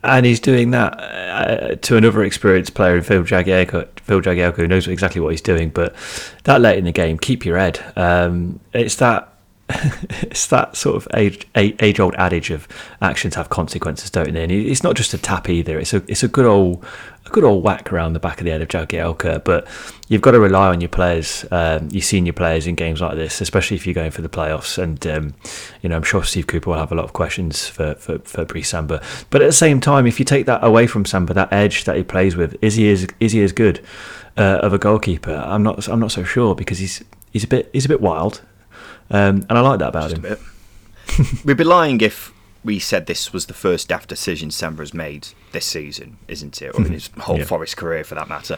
and 0.03 0.25
he's 0.25 0.41
doing 0.41 0.71
that 0.71 0.99
uh, 0.99 1.75
to 1.75 1.95
another 1.95 2.21
experienced 2.25 2.73
player 2.73 2.97
in 2.97 3.03
Phil 3.03 3.23
Jagielka, 3.23 3.87
Phil 4.01 4.19
Jagielka, 4.19 4.57
who 4.57 4.67
knows 4.67 4.89
exactly 4.89 5.21
what 5.21 5.29
he's 5.29 5.39
doing. 5.39 5.69
But 5.69 5.95
that 6.43 6.59
late 6.59 6.77
in 6.77 6.83
the 6.83 6.91
game, 6.91 7.17
keep 7.17 7.45
your 7.45 7.57
head. 7.57 7.79
Um, 7.95 8.59
it's 8.73 8.95
that. 8.95 9.31
it's 9.69 10.45
that 10.47 10.75
sort 10.75 10.95
of 10.95 11.07
age, 11.15 11.47
age 11.55 11.99
old 11.99 12.13
adage 12.15 12.51
of 12.51 12.67
actions 13.01 13.33
have 13.33 13.49
consequences, 13.49 14.11
don't 14.11 14.31
they? 14.31 14.43
And 14.43 14.51
it's 14.51 14.83
not 14.83 14.95
just 14.95 15.13
a 15.15 15.17
tap 15.17 15.49
either. 15.49 15.79
It's 15.79 15.93
a 15.93 16.03
it's 16.07 16.21
a 16.21 16.27
good 16.27 16.45
old 16.45 16.85
a 17.25 17.29
good 17.29 17.43
old 17.43 17.63
whack 17.63 17.91
around 17.91 18.13
the 18.13 18.19
back 18.19 18.39
of 18.39 18.45
the 18.45 18.51
head 18.51 18.61
of 18.61 18.67
Jagielka, 18.67 19.43
but 19.43 19.67
you've 20.07 20.21
got 20.21 20.31
to 20.31 20.39
rely 20.39 20.67
on 20.67 20.81
your 20.81 20.89
players, 20.89 21.45
um, 21.49 21.89
your 21.91 22.03
senior 22.03 22.33
players 22.33 22.67
in 22.67 22.75
games 22.75 23.01
like 23.01 23.15
this, 23.15 23.41
especially 23.41 23.75
if 23.75 23.87
you're 23.87 23.95
going 23.95 24.11
for 24.11 24.21
the 24.21 24.29
playoffs. 24.29 24.77
And 24.77 25.05
um, 25.07 25.33
you 25.81 25.89
know, 25.89 25.95
I'm 25.95 26.03
sure 26.03 26.23
Steve 26.23 26.45
Cooper 26.45 26.69
will 26.69 26.77
have 26.77 26.91
a 26.91 26.95
lot 26.95 27.05
of 27.05 27.13
questions 27.13 27.67
for 27.67 27.95
for, 27.95 28.19
for 28.19 28.45
Brice 28.45 28.69
Samba. 28.69 29.01
But 29.31 29.41
at 29.41 29.47
the 29.47 29.53
same 29.53 29.79
time, 29.79 30.05
if 30.05 30.19
you 30.19 30.25
take 30.25 30.45
that 30.45 30.63
away 30.63 30.85
from 30.85 31.05
Samba, 31.05 31.33
that 31.33 31.51
edge 31.51 31.85
that 31.85 31.95
he 31.95 32.03
plays 32.03 32.35
with, 32.35 32.55
is 32.61 32.75
he 32.75 32.91
as 32.91 33.07
is 33.19 33.31
he 33.31 33.41
as 33.41 33.51
good 33.51 33.83
uh, 34.37 34.59
of 34.61 34.73
a 34.73 34.77
goalkeeper? 34.77 35.43
I'm 35.43 35.63
not 35.63 35.87
I'm 35.87 35.99
not 35.99 36.11
so 36.11 36.23
sure 36.23 36.53
because 36.53 36.77
he's 36.77 37.03
he's 37.31 37.43
a 37.43 37.47
bit 37.47 37.71
he's 37.73 37.85
a 37.85 37.89
bit 37.89 38.01
wild, 38.01 38.41
um, 39.09 39.45
and 39.49 39.57
I 39.57 39.61
like 39.61 39.79
that 39.79 39.89
about 39.89 40.09
Just 40.11 40.23
him. 40.23 41.41
We'd 41.45 41.57
be 41.57 41.63
lying 41.63 42.01
if 42.01 42.33
we 42.63 42.79
said 42.79 43.05
this 43.05 43.31
was 43.31 43.45
the 43.45 43.53
first 43.53 43.89
daft 43.89 44.09
decision 44.09 44.49
Samba 44.49 44.81
has 44.81 44.93
made 44.93 45.27
this 45.51 45.65
season, 45.65 46.17
isn't 46.27 46.61
it? 46.61 46.73
Or 46.73 46.85
in 46.85 46.93
his 46.93 47.09
whole 47.19 47.37
yeah. 47.37 47.45
Forest 47.45 47.77
career, 47.77 48.03
for 48.03 48.15
that 48.15 48.27
matter. 48.27 48.57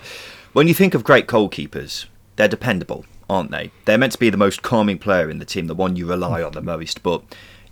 When 0.53 0.67
you 0.67 0.73
think 0.73 0.93
of 0.93 1.03
great 1.03 1.27
goalkeepers, 1.27 2.05
they're 2.37 2.47
dependable, 2.47 3.05
aren't 3.29 3.51
they? 3.51 3.71
They're 3.85 3.97
meant 3.97 4.13
to 4.13 4.19
be 4.19 4.29
the 4.29 4.37
most 4.37 4.61
calming 4.61 4.97
player 4.97 5.29
in 5.29 5.39
the 5.39 5.45
team, 5.45 5.67
the 5.67 5.75
one 5.75 5.97
you 5.97 6.07
rely 6.07 6.41
on 6.41 6.53
the 6.53 6.61
most. 6.61 7.03
But 7.03 7.21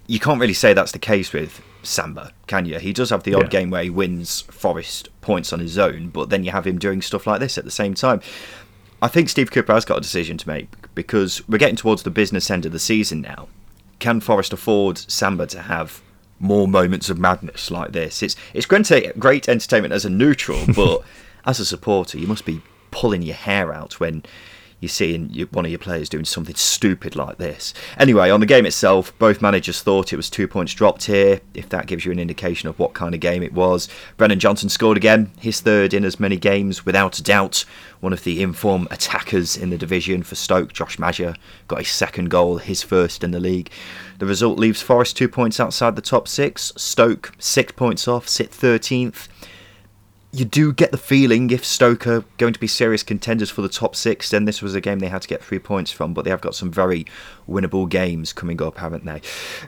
you 0.08 0.20
can't 0.20 0.40
really 0.40 0.54
say 0.54 0.74
that's 0.74 0.92
the 0.92 1.00
case 1.00 1.32
with 1.32 1.62
Samba, 1.84 2.32
can 2.48 2.66
you? 2.66 2.80
He 2.80 2.92
does 2.92 3.12
have 3.12 3.24
the 3.24 3.34
odd 3.34 3.44
yeah. 3.44 3.60
game 3.60 3.70
where 3.70 3.84
he 3.84 3.90
wins 3.90 4.42
Forest 4.42 5.10
points 5.22 5.54
on 5.54 5.60
his 5.60 5.78
own, 5.78 6.10
but 6.10 6.30
then 6.30 6.44
you 6.44 6.52
have 6.52 6.68
him 6.68 6.78
doing 6.78 7.02
stuff 7.02 7.26
like 7.26 7.40
this 7.40 7.58
at 7.58 7.64
the 7.64 7.72
same 7.72 7.94
time. 7.94 8.22
I 9.02 9.08
think 9.08 9.30
Steve 9.30 9.52
Cooper 9.52 9.74
has 9.74 9.86
got 9.86 9.98
a 9.98 10.02
decision 10.02 10.38
to 10.38 10.48
make 10.48 10.70
because 10.96 11.48
we're 11.48 11.58
getting 11.58 11.76
towards 11.76 12.04
the 12.04 12.10
business 12.10 12.50
end 12.50 12.66
of 12.66 12.72
the 12.72 12.80
season 12.80 13.22
now. 13.22 13.48
Can 14.00 14.20
Forest 14.20 14.54
afford 14.54 14.98
Samba 14.98 15.48
to 15.48 15.64
have 15.64 16.02
more 16.40 16.68
moments 16.68 17.10
of 17.10 17.18
madness 17.18 17.72
like 17.72 17.92
this. 17.92 18.22
It's 18.22 18.36
it's 18.54 18.66
great, 18.66 19.20
great 19.20 19.50
entertainment 19.50 19.94
as 19.94 20.06
a 20.06 20.10
neutral, 20.10 20.66
but 20.76 21.02
as 21.46 21.60
a 21.60 21.66
supporter, 21.66 22.18
you 22.18 22.28
must 22.28 22.46
be 22.46 22.62
pulling 22.92 23.22
your 23.22 23.36
hair 23.36 23.74
out 23.74 24.00
when 24.00 24.24
you're 24.86 24.90
seeing 24.90 25.30
one 25.52 25.66
of 25.66 25.72
your 25.72 25.80
players 25.80 26.10
doing 26.10 26.26
something 26.26 26.56
stupid 26.56 27.16
like 27.16 27.38
this. 27.38 27.74
Anyway, 27.98 28.30
on 28.30 28.40
the 28.40 28.46
game 28.46 28.68
itself, 28.68 29.18
both 29.18 29.42
managers 29.42 29.82
thought 29.82 30.14
it 30.14 30.16
was 30.16 30.30
two 30.30 30.48
points 30.48 30.74
dropped 30.74 31.06
here, 31.06 31.42
if 31.56 31.68
that 31.70 31.88
gives 31.88 32.06
you 32.06 32.12
an 32.12 32.20
indication 32.20 32.70
of 32.70 32.78
what 32.78 32.94
kind 32.94 33.16
of 33.16 33.20
game 33.20 33.42
it 33.42 33.54
was. 33.54 33.90
Brennan 34.18 34.40
Johnson 34.40 34.70
scored 34.70 34.96
again, 34.96 35.32
his 35.40 35.60
third 35.60 35.94
in 35.94 36.06
as 36.06 36.20
many 36.20 36.38
games, 36.38 36.86
without 36.86 37.18
a 37.18 37.24
doubt. 37.24 37.66
One 38.00 38.14
of 38.14 38.24
the 38.24 38.44
inform 38.44 38.88
attackers 38.92 39.58
in 39.58 39.72
the 39.72 39.78
division 39.78 40.22
for 40.22 40.36
Stoke, 40.36 40.72
Josh 40.72 41.00
Maja, 41.00 41.36
got 41.68 41.80
his 41.80 41.90
second 41.90 42.30
goal, 42.30 42.60
his 42.60 42.84
first 42.84 43.24
in 43.24 43.32
the 43.32 43.40
league. 43.40 43.72
The 44.20 44.28
result 44.28 44.60
leaves 44.60 44.84
Forest 44.84 45.18
two 45.18 45.28
points 45.28 45.60
outside 45.60 45.96
the 45.96 46.02
top 46.04 46.28
six, 46.28 46.72
Stoke 46.78 47.32
six 47.40 47.72
points 47.72 48.08
off, 48.08 48.30
sit 48.30 48.52
13th 48.52 49.28
you 50.36 50.46
do 50.46 50.74
get 50.74 50.92
the 50.92 50.98
feeling 50.98 51.50
if 51.50 51.66
Stoke 51.66 52.06
are 52.08 52.26
going 52.38 52.54
to 52.54 52.60
be 52.60 52.68
serious 52.68 53.04
contenders 53.04 53.50
for 53.50 53.62
the 53.62 53.70
top 53.70 53.96
six, 53.96 54.30
then 54.30 54.46
this 54.46 54.62
was 54.62 54.76
a 54.76 54.82
game 54.82 55.00
they 55.00 55.08
had 55.08 55.22
to 55.22 55.28
get 55.28 55.44
three 55.44 55.60
points 55.60 55.92
from. 55.92 56.14
But 56.14 56.26
they 56.26 56.32
have 56.32 56.42
got 56.42 56.56
some 56.56 56.72
very 56.72 57.06
winnable 57.48 57.90
games 57.90 58.34
coming 58.34 58.62
up, 58.62 58.78
haven't 58.78 59.06
they? 59.06 59.22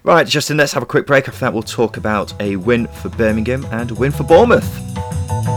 Right, 0.04 0.28
Justin, 0.28 0.58
let's 0.58 0.74
have 0.74 0.84
a 0.84 0.88
quick 0.88 1.08
break. 1.08 1.28
After 1.28 1.40
that, 1.42 1.54
we'll 1.54 1.64
talk 1.64 1.98
about 1.98 2.40
a 2.42 2.58
win 2.58 2.88
for 2.88 3.10
Birmingham 3.10 3.66
and 3.72 3.92
a 3.92 3.96
win 3.96 4.12
for 4.12 4.24
Bournemouth. 4.24 5.57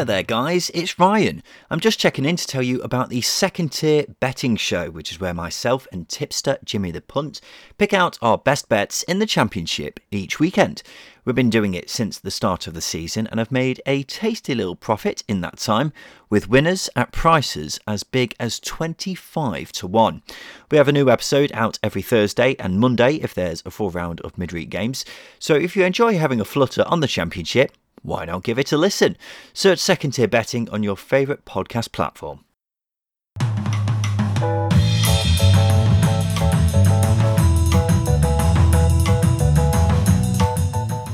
Hello 0.00 0.14
there, 0.14 0.22
guys. 0.22 0.70
It's 0.72 0.98
Ryan. 0.98 1.42
I'm 1.68 1.78
just 1.78 1.98
checking 1.98 2.24
in 2.24 2.36
to 2.36 2.46
tell 2.46 2.62
you 2.62 2.80
about 2.80 3.10
the 3.10 3.20
second 3.20 3.72
tier 3.72 4.06
betting 4.18 4.56
show, 4.56 4.90
which 4.90 5.12
is 5.12 5.20
where 5.20 5.34
myself 5.34 5.86
and 5.92 6.08
tipster 6.08 6.56
Jimmy 6.64 6.90
the 6.90 7.02
Punt 7.02 7.42
pick 7.76 7.92
out 7.92 8.16
our 8.22 8.38
best 8.38 8.70
bets 8.70 9.02
in 9.02 9.18
the 9.18 9.26
championship 9.26 10.00
each 10.10 10.40
weekend. 10.40 10.82
We've 11.26 11.36
been 11.36 11.50
doing 11.50 11.74
it 11.74 11.90
since 11.90 12.18
the 12.18 12.30
start 12.30 12.66
of 12.66 12.72
the 12.72 12.80
season 12.80 13.26
and 13.26 13.38
have 13.38 13.52
made 13.52 13.82
a 13.84 14.02
tasty 14.04 14.54
little 14.54 14.74
profit 14.74 15.22
in 15.28 15.42
that 15.42 15.58
time, 15.58 15.92
with 16.30 16.48
winners 16.48 16.88
at 16.96 17.12
prices 17.12 17.78
as 17.86 18.02
big 18.02 18.34
as 18.40 18.58
25 18.58 19.70
to 19.72 19.86
1. 19.86 20.22
We 20.70 20.78
have 20.78 20.88
a 20.88 20.92
new 20.92 21.10
episode 21.10 21.50
out 21.52 21.78
every 21.82 22.00
Thursday 22.00 22.56
and 22.58 22.80
Monday 22.80 23.16
if 23.16 23.34
there's 23.34 23.62
a 23.66 23.70
full 23.70 23.90
round 23.90 24.22
of 24.22 24.38
midweek 24.38 24.70
games. 24.70 25.04
So 25.38 25.56
if 25.56 25.76
you 25.76 25.84
enjoy 25.84 26.16
having 26.16 26.40
a 26.40 26.46
flutter 26.46 26.84
on 26.86 27.00
the 27.00 27.06
championship, 27.06 27.72
why 28.02 28.24
not 28.24 28.44
give 28.44 28.58
it 28.58 28.72
a 28.72 28.76
listen? 28.76 29.16
Search 29.52 29.78
Second 29.78 30.12
Tier 30.12 30.28
Betting 30.28 30.68
on 30.70 30.82
your 30.82 30.96
favourite 30.96 31.44
podcast 31.44 31.92
platform. 31.92 32.44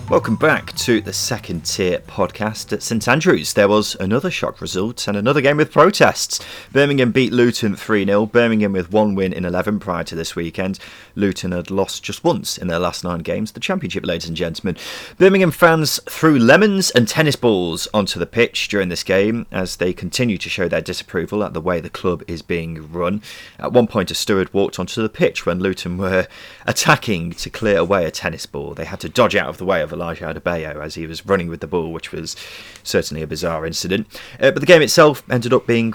Welcome 0.08 0.36
back 0.36 0.72
to 0.76 1.00
the 1.00 1.12
second 1.12 1.64
tier 1.64 1.98
podcast 1.98 2.72
at 2.72 2.80
St 2.80 3.08
Andrews. 3.08 3.54
There 3.54 3.66
was 3.66 3.96
another 3.96 4.30
shock 4.30 4.60
result 4.60 5.08
and 5.08 5.16
another 5.16 5.40
game 5.40 5.56
with 5.56 5.72
protests. 5.72 6.38
Birmingham 6.70 7.10
beat 7.10 7.32
Luton 7.32 7.74
3 7.74 8.04
0. 8.04 8.26
Birmingham 8.26 8.72
with 8.72 8.92
one 8.92 9.16
win 9.16 9.32
in 9.32 9.44
11 9.44 9.80
prior 9.80 10.04
to 10.04 10.14
this 10.14 10.36
weekend. 10.36 10.78
Luton 11.16 11.50
had 11.50 11.72
lost 11.72 12.04
just 12.04 12.22
once 12.22 12.56
in 12.56 12.68
their 12.68 12.78
last 12.78 13.02
nine 13.02 13.18
games. 13.18 13.50
The 13.50 13.58
Championship, 13.58 14.06
ladies 14.06 14.28
and 14.28 14.36
gentlemen. 14.36 14.76
Birmingham 15.18 15.50
fans 15.50 15.98
threw 16.08 16.38
lemons 16.38 16.92
and 16.92 17.08
tennis 17.08 17.34
balls 17.34 17.88
onto 17.92 18.20
the 18.20 18.26
pitch 18.26 18.68
during 18.68 18.90
this 18.90 19.02
game 19.02 19.44
as 19.50 19.74
they 19.74 19.92
continue 19.92 20.38
to 20.38 20.48
show 20.48 20.68
their 20.68 20.80
disapproval 20.80 21.42
at 21.42 21.52
the 21.52 21.60
way 21.60 21.80
the 21.80 21.90
club 21.90 22.22
is 22.28 22.42
being 22.42 22.92
run. 22.92 23.22
At 23.58 23.72
one 23.72 23.88
point, 23.88 24.12
a 24.12 24.14
steward 24.14 24.54
walked 24.54 24.78
onto 24.78 25.02
the 25.02 25.08
pitch 25.08 25.44
when 25.44 25.58
Luton 25.58 25.98
were 25.98 26.28
attacking 26.64 27.32
to 27.32 27.50
clear 27.50 27.78
away 27.78 28.04
a 28.04 28.12
tennis 28.12 28.46
ball. 28.46 28.72
They 28.72 28.84
had 28.84 29.00
to 29.00 29.08
dodge 29.08 29.34
out 29.34 29.48
of 29.48 29.58
the 29.58 29.64
way 29.64 29.82
of 29.82 29.95
Elijah 29.96 30.26
Adebayo 30.26 30.82
as 30.82 30.94
he 30.94 31.06
was 31.06 31.26
running 31.26 31.48
with 31.48 31.60
the 31.60 31.66
ball, 31.66 31.92
which 31.92 32.12
was 32.12 32.36
certainly 32.82 33.22
a 33.22 33.26
bizarre 33.26 33.66
incident. 33.66 34.06
Uh, 34.38 34.50
but 34.50 34.60
the 34.60 34.66
game 34.66 34.82
itself 34.82 35.22
ended 35.30 35.52
up 35.52 35.66
being 35.66 35.94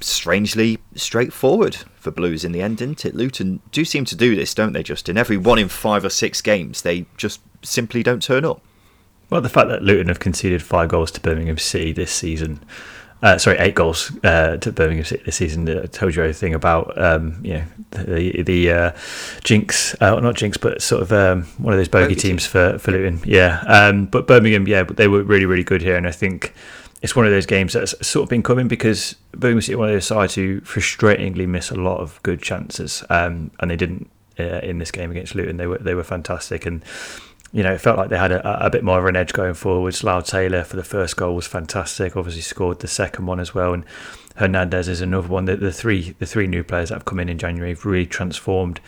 strangely 0.00 0.78
straightforward 0.94 1.76
for 1.96 2.10
Blues 2.10 2.44
in 2.44 2.52
the 2.52 2.60
end, 2.62 2.78
didn't 2.78 3.04
it? 3.04 3.14
Luton 3.14 3.60
do 3.70 3.84
seem 3.84 4.04
to 4.06 4.16
do 4.16 4.34
this, 4.34 4.54
don't 4.54 4.72
they, 4.72 4.82
Justin? 4.82 5.16
Every 5.16 5.36
one 5.36 5.58
in 5.58 5.68
five 5.68 6.04
or 6.04 6.10
six 6.10 6.40
games, 6.40 6.82
they 6.82 7.06
just 7.16 7.40
simply 7.62 8.02
don't 8.02 8.22
turn 8.22 8.44
up. 8.44 8.60
Well, 9.30 9.40
the 9.40 9.48
fact 9.48 9.68
that 9.68 9.82
Luton 9.82 10.08
have 10.08 10.20
conceded 10.20 10.62
five 10.62 10.90
goals 10.90 11.10
to 11.12 11.20
Birmingham 11.20 11.58
City 11.58 11.92
this 11.92 12.12
season 12.12 12.60
uh, 13.24 13.38
sorry, 13.38 13.56
eight 13.58 13.74
goals 13.74 14.12
uh, 14.22 14.58
to 14.58 14.70
Birmingham 14.70 15.04
City 15.06 15.22
this 15.24 15.36
season. 15.36 15.64
That 15.64 15.92
told 15.92 16.14
you 16.14 16.22
everything 16.22 16.52
about 16.52 17.00
um, 17.00 17.40
you 17.42 17.54
know 17.54 17.64
the 17.90 18.42
the 18.42 18.70
uh, 18.70 18.92
jinx, 19.42 19.96
uh, 20.02 20.20
not 20.20 20.34
jinx, 20.34 20.58
but 20.58 20.82
sort 20.82 21.00
of 21.00 21.10
um, 21.10 21.44
one 21.56 21.72
of 21.72 21.78
those 21.78 21.88
bogey, 21.88 22.14
teams 22.14 22.44
for 22.44 22.78
for 22.78 22.92
Luton. 22.92 23.20
Yeah, 23.24 23.64
um, 23.66 24.04
but 24.04 24.26
Birmingham, 24.26 24.68
yeah, 24.68 24.84
but 24.84 24.98
they 24.98 25.08
were 25.08 25.22
really 25.22 25.46
really 25.46 25.64
good 25.64 25.80
here, 25.80 25.96
and 25.96 26.06
I 26.06 26.10
think 26.10 26.52
it's 27.00 27.16
one 27.16 27.24
of 27.24 27.32
those 27.32 27.46
games 27.46 27.72
that's 27.72 27.94
sort 28.06 28.24
of 28.24 28.28
been 28.28 28.42
coming 28.42 28.68
because 28.68 29.14
Birmingham 29.32 29.62
City 29.62 29.76
one 29.76 29.88
of 29.88 29.94
those 29.94 30.06
sides 30.06 30.34
who 30.34 30.60
frustratingly 30.60 31.48
miss 31.48 31.70
a 31.70 31.76
lot 31.76 32.00
of 32.00 32.22
good 32.24 32.42
chances, 32.42 33.02
um, 33.08 33.50
and 33.58 33.70
they 33.70 33.76
didn't 33.76 34.10
uh, 34.38 34.60
in 34.62 34.80
this 34.80 34.90
game 34.90 35.10
against 35.10 35.34
Luton. 35.34 35.56
They 35.56 35.66
were 35.66 35.78
they 35.78 35.94
were 35.94 36.04
fantastic 36.04 36.66
and 36.66 36.84
you 37.54 37.62
know, 37.62 37.72
it 37.72 37.80
felt 37.80 37.96
like 37.96 38.08
they 38.08 38.18
had 38.18 38.32
a, 38.32 38.66
a 38.66 38.68
bit 38.68 38.82
more 38.82 38.98
of 38.98 39.06
an 39.06 39.14
edge 39.14 39.32
going 39.32 39.54
forwards. 39.54 40.02
Lyle 40.02 40.22
Taylor 40.22 40.64
for 40.64 40.74
the 40.74 40.82
first 40.82 41.16
goal 41.16 41.36
was 41.36 41.46
fantastic. 41.46 42.16
Obviously 42.16 42.42
scored 42.42 42.80
the 42.80 42.88
second 42.88 43.26
one 43.26 43.38
as 43.38 43.54
well, 43.54 43.72
and 43.72 43.84
Hernandez 44.34 44.88
is 44.88 45.00
another 45.00 45.28
one. 45.28 45.44
The, 45.44 45.56
the 45.56 45.72
three 45.72 46.16
the 46.18 46.26
three 46.26 46.48
new 46.48 46.64
players 46.64 46.88
that 46.88 46.96
have 46.96 47.04
come 47.04 47.20
in 47.20 47.28
in 47.28 47.38
January 47.38 47.70
have 47.70 47.86
really 47.86 48.06
transformed 48.06 48.80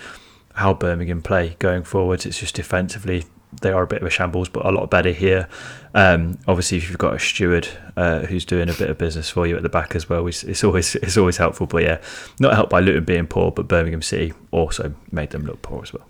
how 0.54 0.74
Birmingham 0.74 1.22
play 1.22 1.54
going 1.60 1.84
forwards. 1.84 2.26
It's 2.26 2.40
just 2.40 2.56
defensively 2.56 3.24
they 3.62 3.70
are 3.70 3.84
a 3.84 3.86
bit 3.86 4.02
of 4.02 4.08
a 4.08 4.10
shambles, 4.10 4.48
but 4.48 4.66
a 4.66 4.70
lot 4.70 4.90
better 4.90 5.12
here. 5.12 5.48
Um, 5.94 6.36
obviously, 6.48 6.78
if 6.78 6.88
you've 6.88 6.98
got 6.98 7.14
a 7.14 7.20
steward 7.20 7.68
uh, 7.96 8.20
who's 8.26 8.44
doing 8.44 8.68
a 8.68 8.74
bit 8.74 8.90
of 8.90 8.98
business 8.98 9.30
for 9.30 9.46
you 9.46 9.56
at 9.56 9.62
the 9.62 9.68
back 9.68 9.94
as 9.94 10.08
well, 10.08 10.26
it's, 10.26 10.42
it's, 10.42 10.64
always 10.64 10.96
it's 10.96 11.16
always 11.16 11.36
helpful. 11.36 11.68
But 11.68 11.84
yeah, 11.84 12.00
not 12.40 12.54
helped 12.54 12.70
by 12.70 12.80
Luton 12.80 13.04
being 13.04 13.28
poor, 13.28 13.52
but 13.52 13.68
Birmingham 13.68 14.02
City 14.02 14.34
also 14.50 14.92
made 15.12 15.30
them 15.30 15.46
look 15.46 15.62
poor 15.62 15.82
as 15.82 15.92
well. 15.92 16.04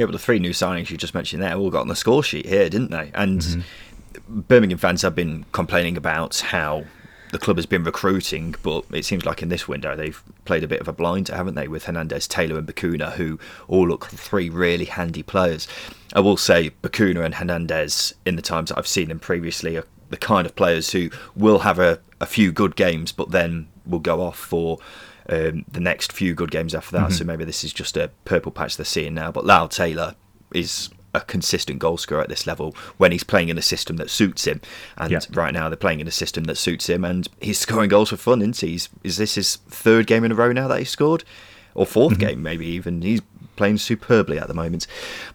Yeah, 0.00 0.06
but 0.06 0.12
the 0.12 0.18
three 0.18 0.38
new 0.38 0.52
signings 0.52 0.88
you 0.88 0.96
just 0.96 1.12
mentioned 1.12 1.42
there 1.42 1.54
all 1.54 1.68
got 1.68 1.82
on 1.82 1.88
the 1.88 1.94
score 1.94 2.22
sheet 2.22 2.46
here, 2.46 2.70
didn't 2.70 2.90
they? 2.90 3.10
And 3.12 3.42
mm-hmm. 3.42 4.40
Birmingham 4.40 4.78
fans 4.78 5.02
have 5.02 5.14
been 5.14 5.44
complaining 5.52 5.98
about 5.98 6.38
how 6.38 6.84
the 7.32 7.38
club 7.38 7.58
has 7.58 7.66
been 7.66 7.84
recruiting, 7.84 8.54
but 8.62 8.86
it 8.94 9.04
seems 9.04 9.26
like 9.26 9.42
in 9.42 9.50
this 9.50 9.68
window 9.68 9.94
they've 9.94 10.22
played 10.46 10.64
a 10.64 10.66
bit 10.66 10.80
of 10.80 10.88
a 10.88 10.94
blind, 10.94 11.28
haven't 11.28 11.54
they, 11.54 11.68
with 11.68 11.84
Hernandez, 11.84 12.26
Taylor, 12.26 12.56
and 12.56 12.66
Bacuna, 12.66 13.12
who 13.12 13.38
all 13.68 13.86
look 13.86 14.06
three 14.06 14.48
really 14.48 14.86
handy 14.86 15.22
players. 15.22 15.68
I 16.14 16.20
will 16.20 16.38
say 16.38 16.70
Bacuna 16.82 17.22
and 17.22 17.34
Hernandez, 17.34 18.14
in 18.24 18.36
the 18.36 18.42
times 18.42 18.70
that 18.70 18.78
I've 18.78 18.86
seen 18.86 19.08
them 19.08 19.18
previously, 19.18 19.76
are 19.76 19.84
the 20.08 20.16
kind 20.16 20.46
of 20.46 20.56
players 20.56 20.92
who 20.92 21.10
will 21.36 21.58
have 21.58 21.78
a, 21.78 22.00
a 22.22 22.26
few 22.26 22.52
good 22.52 22.74
games, 22.74 23.12
but 23.12 23.32
then 23.32 23.68
will 23.84 23.98
go 23.98 24.22
off 24.22 24.38
for 24.38 24.78
um, 25.30 25.64
the 25.70 25.80
next 25.80 26.12
few 26.12 26.34
good 26.34 26.50
games 26.50 26.74
after 26.74 26.92
that. 26.92 27.08
Mm-hmm. 27.08 27.14
So 27.14 27.24
maybe 27.24 27.44
this 27.44 27.64
is 27.64 27.72
just 27.72 27.96
a 27.96 28.10
purple 28.24 28.52
patch 28.52 28.76
they're 28.76 28.84
seeing 28.84 29.14
now. 29.14 29.30
But 29.30 29.46
Lyle 29.46 29.68
Taylor 29.68 30.16
is 30.52 30.90
a 31.14 31.20
consistent 31.20 31.78
goal 31.78 31.96
scorer 31.96 32.22
at 32.22 32.28
this 32.28 32.46
level 32.46 32.74
when 32.96 33.12
he's 33.12 33.24
playing 33.24 33.48
in 33.48 33.58
a 33.58 33.62
system 33.62 33.96
that 33.96 34.10
suits 34.10 34.46
him. 34.46 34.60
And 34.96 35.10
yeah. 35.10 35.20
right 35.32 35.54
now 35.54 35.68
they're 35.68 35.76
playing 35.76 36.00
in 36.00 36.08
a 36.08 36.12
system 36.12 36.44
that 36.44 36.56
suits 36.56 36.88
him, 36.88 37.04
and 37.04 37.28
he's 37.40 37.58
scoring 37.58 37.88
goals 37.88 38.10
for 38.10 38.16
fun, 38.16 38.42
isn't 38.42 38.60
he? 38.60 38.72
He's, 38.72 38.88
is 39.04 39.16
this 39.16 39.36
his 39.36 39.56
third 39.56 40.06
game 40.06 40.24
in 40.24 40.32
a 40.32 40.34
row 40.34 40.52
now 40.52 40.68
that 40.68 40.78
he 40.78 40.84
scored, 40.84 41.24
or 41.74 41.86
4th 41.86 42.10
mm-hmm. 42.10 42.20
game 42.20 42.42
maybe 42.42 42.66
even? 42.66 43.02
He's 43.02 43.22
playing 43.56 43.78
superbly 43.78 44.38
at 44.38 44.48
the 44.48 44.54
moment. 44.54 44.86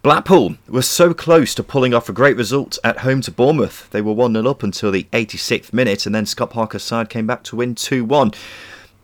Blackpool 0.02 0.56
were 0.68 0.82
so 0.82 1.14
close 1.14 1.54
to 1.54 1.62
pulling 1.62 1.94
off 1.94 2.08
a 2.08 2.12
great 2.12 2.36
result 2.36 2.78
at 2.82 2.98
home 2.98 3.20
to 3.22 3.30
Bournemouth. 3.30 3.88
They 3.90 4.02
were 4.02 4.12
1 4.12 4.32
0 4.32 4.46
up 4.46 4.62
until 4.62 4.90
the 4.90 5.06
86th 5.12 5.72
minute, 5.72 6.06
and 6.06 6.14
then 6.14 6.26
Scott 6.26 6.50
Parker's 6.50 6.82
side 6.82 7.08
came 7.08 7.26
back 7.26 7.44
to 7.44 7.56
win 7.56 7.74
2 7.74 8.04
1 8.04 8.32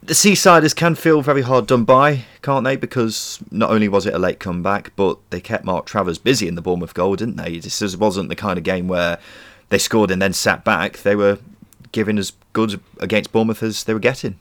the 0.03 0.15
Seasiders 0.15 0.75
can 0.75 0.95
feel 0.97 1.23
very 1.23 1.43
hard 1.43 1.67
done 1.67 1.85
by, 1.85 2.25
can't 2.43 2.65
they? 2.65 2.77
Because 2.77 3.39
not 3.51 3.71
only 3.71 3.89
was 3.89 4.05
it 4.05 4.15
a 4.15 4.19
late 4.19 4.41
comeback, 4.41 4.93
but 4.97 5.19
they 5.31 5.41
kept 5.41 5.65
Mark 5.65 5.87
Travers 5.87 6.19
busy 6.19 6.49
in 6.49 6.57
the 6.57 6.63
Bournemouth 6.63 6.93
goal, 6.93 7.15
didn't 7.15 7.37
they? 7.37 7.59
This 7.59 7.97
wasn't 7.97 8.29
the 8.29 8.35
kind 8.35 8.59
of 8.59 8.65
game 8.65 8.89
where 8.89 9.19
they 9.69 9.79
scored 9.79 10.11
and 10.11 10.21
then 10.21 10.33
sat 10.33 10.65
back. 10.65 10.99
They 10.99 11.15
were 11.15 11.39
giving 11.93 12.19
as 12.19 12.33
good 12.53 12.81
against 12.99 13.31
Bournemouth 13.33 13.63
as 13.63 13.85
they 13.85 13.95
were 13.95 14.01
getting. 14.01 14.39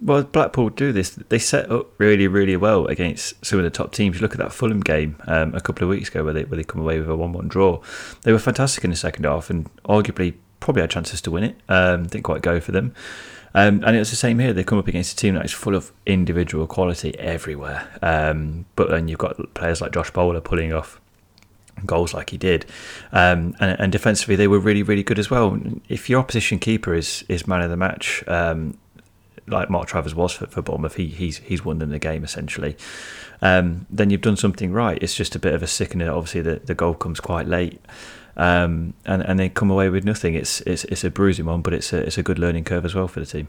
Well, 0.00 0.22
Blackpool 0.22 0.70
do 0.70 0.92
this. 0.92 1.10
They 1.10 1.38
set 1.38 1.70
up 1.70 1.88
really, 1.98 2.26
really 2.26 2.56
well 2.56 2.86
against 2.86 3.44
some 3.44 3.58
of 3.58 3.64
the 3.64 3.70
top 3.70 3.92
teams. 3.92 4.22
Look 4.22 4.32
at 4.32 4.38
that 4.38 4.52
Fulham 4.52 4.80
game 4.80 5.16
um, 5.26 5.54
a 5.54 5.60
couple 5.60 5.82
of 5.82 5.90
weeks 5.90 6.08
ago 6.08 6.24
where 6.24 6.32
they 6.32 6.44
where 6.44 6.56
they 6.56 6.64
come 6.64 6.80
away 6.80 6.98
with 6.98 7.10
a 7.10 7.16
one-one 7.16 7.48
draw. 7.48 7.82
They 8.22 8.32
were 8.32 8.38
fantastic 8.38 8.84
in 8.84 8.90
the 8.90 8.96
second 8.96 9.24
half 9.24 9.50
and 9.50 9.68
arguably 9.84 10.34
probably 10.60 10.82
had 10.82 10.90
chances 10.90 11.20
to 11.22 11.30
win 11.30 11.44
it. 11.44 11.56
Um, 11.68 12.06
didn't 12.06 12.24
quite 12.24 12.42
go 12.42 12.60
for 12.60 12.72
them. 12.72 12.94
Um, 13.54 13.82
and 13.84 13.96
it's 13.96 14.10
the 14.10 14.16
same 14.16 14.38
here. 14.38 14.52
They 14.52 14.64
come 14.64 14.78
up 14.78 14.88
against 14.88 15.12
a 15.12 15.16
team 15.16 15.34
that 15.34 15.44
is 15.44 15.52
full 15.52 15.74
of 15.74 15.92
individual 16.06 16.66
quality 16.66 17.18
everywhere. 17.18 17.88
Um, 18.02 18.66
but 18.76 18.90
then 18.90 19.08
you've 19.08 19.18
got 19.18 19.54
players 19.54 19.80
like 19.80 19.92
Josh 19.92 20.10
Bowler 20.10 20.40
pulling 20.40 20.72
off 20.72 21.00
goals 21.86 22.12
like 22.12 22.30
he 22.30 22.36
did, 22.36 22.66
um, 23.12 23.54
and, 23.58 23.80
and, 23.80 23.92
defensively 23.92 24.36
they 24.36 24.46
were 24.46 24.58
really 24.58 24.82
really 24.82 25.02
good 25.02 25.18
as 25.18 25.30
well. 25.30 25.58
If 25.88 26.10
your 26.10 26.20
opposition 26.20 26.58
keeper 26.58 26.94
is 26.94 27.24
is 27.28 27.46
man 27.46 27.62
of 27.62 27.70
the 27.70 27.76
match, 27.76 28.22
um, 28.28 28.76
like 29.46 29.70
Mark 29.70 29.88
Travers 29.88 30.14
was 30.14 30.32
for, 30.32 30.46
for 30.46 30.62
Bournemouth. 30.62 30.96
He, 30.96 31.06
he's 31.06 31.38
he's 31.38 31.64
won 31.64 31.78
them 31.78 31.90
the 31.90 31.98
game 31.98 32.24
essentially. 32.24 32.76
Um, 33.42 33.86
then 33.88 34.10
you've 34.10 34.20
done 34.20 34.36
something 34.36 34.72
right. 34.72 35.02
It's 35.02 35.14
just 35.14 35.34
a 35.34 35.38
bit 35.38 35.54
of 35.54 35.62
a 35.62 35.66
sickener. 35.66 36.10
Obviously, 36.10 36.42
the, 36.42 36.56
the 36.56 36.74
goal 36.74 36.94
comes 36.94 37.20
quite 37.20 37.46
late, 37.46 37.80
um, 38.40 38.94
and 39.04 39.20
and 39.22 39.38
they 39.38 39.50
come 39.50 39.70
away 39.70 39.90
with 39.90 40.02
nothing. 40.02 40.34
It's 40.34 40.62
it's 40.62 40.84
it's 40.84 41.04
a 41.04 41.10
bruising 41.10 41.44
one, 41.44 41.60
but 41.60 41.74
it's 41.74 41.92
a 41.92 41.98
it's 41.98 42.16
a 42.16 42.22
good 42.22 42.38
learning 42.38 42.64
curve 42.64 42.86
as 42.86 42.94
well 42.94 43.06
for 43.06 43.20
the 43.20 43.26
team. 43.26 43.48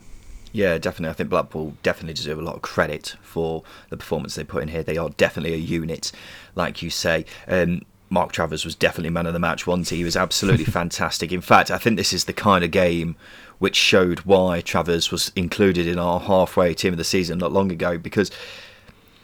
Yeah, 0.52 0.78
definitely. 0.78 1.12
I 1.12 1.14
think 1.14 1.30
Blackpool 1.30 1.78
definitely 1.82 2.14
deserve 2.14 2.38
a 2.38 2.42
lot 2.42 2.58
of 2.58 2.62
credit 2.62 3.16
for 3.22 3.64
the 3.89 3.96
performance 3.96 4.36
they 4.36 4.44
put 4.44 4.64
in 4.64 4.68
here. 4.68 4.84
They 4.84 4.98
are 4.98 5.10
definitely 5.12 5.54
a 5.54 5.58
unit, 5.58 6.12
like 6.56 6.82
you 6.82 6.89
say. 6.89 7.26
Um, 7.48 7.84
Mark 8.10 8.34
Travers 8.34 8.66
was 8.66 8.76
definitely 8.76 9.12
man 9.12 9.28
of 9.28 9.32
the 9.32 9.39
match 9.39 9.66
once. 9.66 9.92
He 9.92 10.04
was 10.04 10.18
absolutely 10.18 10.66
fantastic. 10.80 11.32
In 11.32 11.39
fact, 11.39 11.72
I 11.72 11.78
think 11.78 11.96
this 11.96 12.12
is 12.12 12.26
the 12.26 12.34
kind 12.34 12.66
of 12.66 12.72
game 12.72 13.16
which 13.60 13.78
showed 13.78 14.20
why 14.22 14.60
Travers 14.60 15.10
was 15.10 15.32
included 15.38 15.88
in 15.88 15.98
our 15.98 16.20
halfway 16.20 16.74
team 16.74 16.94
of 16.94 16.98
the 16.98 17.06
season 17.06 17.38
not 17.38 17.54
long 17.54 17.72
ago 17.72 17.98
because 17.98 18.30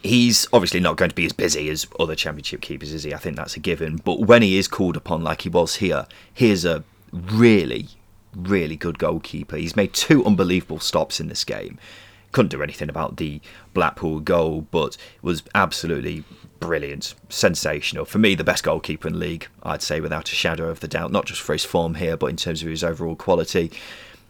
he's 0.04 0.48
obviously 0.54 0.80
not 0.80 0.98
going 0.98 1.10
to 1.10 1.16
be 1.16 1.26
as 1.26 1.34
busy 1.34 1.70
as 1.70 1.88
other 2.00 2.16
championship 2.16 2.62
keepers, 2.62 2.94
is 2.94 3.04
he? 3.04 3.14
I 3.14 3.18
think 3.18 3.36
that's 3.36 3.56
a 3.56 3.60
given. 3.60 3.98
But 3.98 4.22
when 4.22 4.42
he 4.42 4.58
is 4.58 4.68
called 4.68 4.98
upon 4.98 5.24
like 5.24 5.42
he 5.42 5.50
was 5.50 5.76
here, 5.76 6.08
here's 6.34 6.66
a 6.66 6.84
really 7.14 7.90
really 8.38 8.76
good 8.76 9.00
goalkeeper. 9.00 9.58
He's 9.58 9.76
made 9.76 9.94
two 9.94 10.26
unbelievable 10.26 10.80
stops 10.80 11.20
in 11.20 11.28
this 11.28 11.44
game. 11.44 11.80
Couldn't 12.32 12.52
do 12.52 12.62
anything 12.62 12.90
about 12.90 13.18
the 13.18 13.42
Blackpool 13.74 14.20
goal, 14.20 14.68
but 14.70 14.98
was 15.22 15.44
absolutely 15.56 16.24
brilliant, 16.60 17.16
sensational. 17.30 18.06
For 18.06 18.20
me, 18.20 18.36
the 18.36 18.44
best 18.44 18.64
goalkeeper 18.64 19.08
in 19.08 19.14
the 19.16 19.20
league, 19.20 19.48
I'd 19.64 19.82
say, 19.82 20.00
without 20.00 20.32
a 20.32 20.36
shadow 20.36 20.70
of 20.70 20.82
the 20.82 20.88
doubt. 20.88 21.12
Not 21.12 21.26
just 21.26 21.42
for 21.42 21.54
his 21.54 21.66
form 21.66 21.96
here, 21.96 22.18
but 22.18 22.28
in 22.28 22.38
terms 22.38 22.62
of 22.62 22.70
his 22.70 22.84
overall 22.84 23.16
quality. 23.16 23.72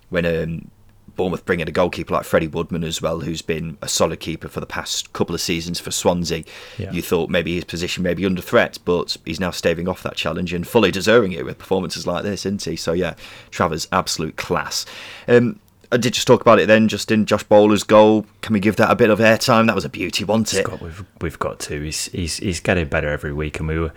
When 0.09 0.26
um, 0.26 0.72
Bournemouth 1.18 1.45
bring 1.45 1.59
in 1.59 1.68
a 1.68 1.72
goalkeeper 1.72 2.13
like 2.13 2.24
Freddie 2.24 2.47
Woodman 2.47 2.84
as 2.84 3.01
well, 3.01 3.20
who's 3.20 3.41
been 3.41 3.78
a 3.82 3.88
solid 3.89 4.20
keeper 4.20 4.47
for 4.47 4.59
the 4.59 4.65
past 4.65 5.11
couple 5.13 5.36
of 5.36 5.41
seasons 5.41 5.80
for 5.80 5.91
Swansea. 5.91 6.43
Yeah. 6.78 6.91
You 6.91 7.01
thought 7.01 7.30
maybe 7.30 7.55
his 7.55 7.65
position 7.65 8.03
may 8.03 8.13
be 8.13 8.26
under 8.26 8.41
threat, 8.41 8.80
but 8.86 9.18
he's 9.26 9.39
now 9.39 9.51
staving 9.51 9.88
off 9.88 10.03
that 10.03 10.15
challenge 10.15 10.53
and 10.53 10.65
fully 10.65 10.91
deserving 10.91 11.34
it 11.34 11.43
with 11.43 11.57
performances 11.57 12.07
like 12.07 12.24
this, 12.24 12.45
isn't 12.45 12.63
he? 12.63 12.76
So 12.78 12.93
yeah, 12.93 13.15
Travers 13.51 13.88
absolute 13.91 14.38
class. 14.38 14.86
Um, 15.28 15.59
I 15.91 15.97
did 15.97 16.13
just 16.13 16.28
talk 16.28 16.41
about 16.41 16.59
it 16.59 16.68
then, 16.68 16.89
just 16.89 17.11
in 17.11 17.26
Josh 17.26 17.43
Bowler's 17.43 17.84
goal. 17.84 18.26
Can 18.41 18.53
we 18.53 18.59
give 18.59 18.76
that 18.76 18.91
a 18.91 18.95
bit 18.95 19.09
of 19.09 19.20
airtime? 19.20 19.68
That 19.68 19.76
was 19.76 19.86
a 19.86 19.89
beauty, 19.89 20.26
wasn't 20.26 20.53
it? 20.53 20.65
Got, 20.65 20.82
we've, 20.82 21.05
we've 21.22 21.39
got 21.39 21.59
to. 21.61 21.82
He's, 21.82 22.05
he's, 22.07 22.38
he's 22.38 22.59
getting 22.59 22.88
better 22.88 23.07
every 23.07 23.32
week, 23.32 23.59
and 23.59 23.70
we 23.70 23.80
were 23.80 23.93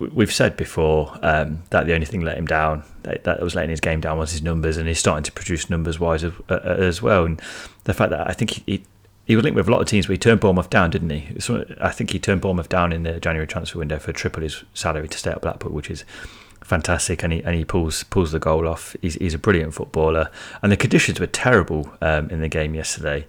we've 0.00 0.32
said 0.32 0.56
before 0.56 1.16
um, 1.22 1.62
that 1.70 1.86
the 1.86 1.94
only 1.94 2.06
thing 2.06 2.22
let 2.22 2.38
him 2.38 2.46
down, 2.46 2.82
that, 3.02 3.24
that, 3.24 3.40
was 3.40 3.54
letting 3.54 3.70
his 3.70 3.80
game 3.80 4.00
down, 4.00 4.18
was 4.18 4.32
his 4.32 4.42
numbers, 4.42 4.76
and 4.76 4.88
he's 4.88 4.98
starting 4.98 5.24
to 5.24 5.32
produce 5.32 5.68
numbers 5.68 6.00
wise 6.00 6.24
as, 6.24 6.32
uh, 6.48 6.54
as 6.54 7.02
well. 7.02 7.24
And 7.24 7.40
the 7.84 7.94
fact 7.94 8.10
that 8.10 8.28
I 8.28 8.32
think 8.32 8.50
he, 8.50 8.62
he, 8.66 8.84
he 9.26 9.36
was 9.36 9.44
linked 9.44 9.56
with 9.56 9.68
a 9.68 9.70
lot 9.70 9.80
of 9.80 9.86
teams, 9.86 10.06
but 10.06 10.12
he 10.12 10.18
turned 10.18 10.40
Bournemouth 10.40 10.70
down, 10.70 10.90
didn't 10.90 11.10
he? 11.10 11.38
So 11.38 11.64
I 11.80 11.90
think 11.90 12.10
he 12.10 12.18
turned 12.18 12.40
Bournemouth 12.40 12.68
down 12.68 12.92
in 12.92 13.02
the 13.02 13.20
January 13.20 13.46
transfer 13.46 13.78
window 13.78 13.98
for 13.98 14.12
triple 14.12 14.42
his 14.42 14.64
salary 14.74 15.08
to 15.08 15.18
stay 15.18 15.30
at 15.30 15.42
Blackpool, 15.42 15.72
which 15.72 15.90
is 15.90 16.04
fantastic. 16.64 17.22
And 17.22 17.34
he 17.34 17.42
and 17.42 17.54
he 17.54 17.64
pulls 17.64 18.02
pulls 18.04 18.32
the 18.32 18.38
goal 18.38 18.66
off. 18.66 18.96
He's, 19.02 19.14
he's 19.14 19.34
a 19.34 19.38
brilliant 19.38 19.74
footballer, 19.74 20.30
and 20.62 20.72
the 20.72 20.76
conditions 20.76 21.20
were 21.20 21.26
terrible 21.26 21.92
um, 22.00 22.30
in 22.30 22.40
the 22.40 22.48
game 22.48 22.74
yesterday. 22.74 23.26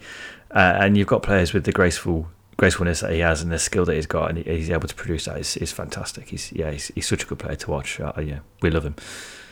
Uh, 0.51 0.77
and 0.79 0.97
you've 0.97 1.07
got 1.07 1.23
players 1.23 1.53
with 1.53 1.65
the 1.65 1.71
graceful 1.71 2.27
gracefulness 2.61 2.99
that 2.99 3.11
he 3.11 3.17
has 3.21 3.41
and 3.41 3.51
the 3.51 3.57
skill 3.57 3.85
that 3.85 3.95
he's 3.95 4.05
got, 4.05 4.29
and 4.29 4.37
he's 4.37 4.69
able 4.69 4.87
to 4.87 4.93
produce 4.93 5.25
that 5.25 5.39
is, 5.39 5.57
is 5.57 5.71
fantastic. 5.71 6.29
He's 6.29 6.51
yeah, 6.51 6.69
he's, 6.69 6.89
he's 6.93 7.07
such 7.07 7.23
a 7.23 7.25
good 7.25 7.39
player 7.39 7.55
to 7.55 7.71
watch. 7.71 7.99
Uh, 7.99 8.13
yeah, 8.23 8.41
we 8.61 8.69
love 8.69 8.85
him. 8.85 8.95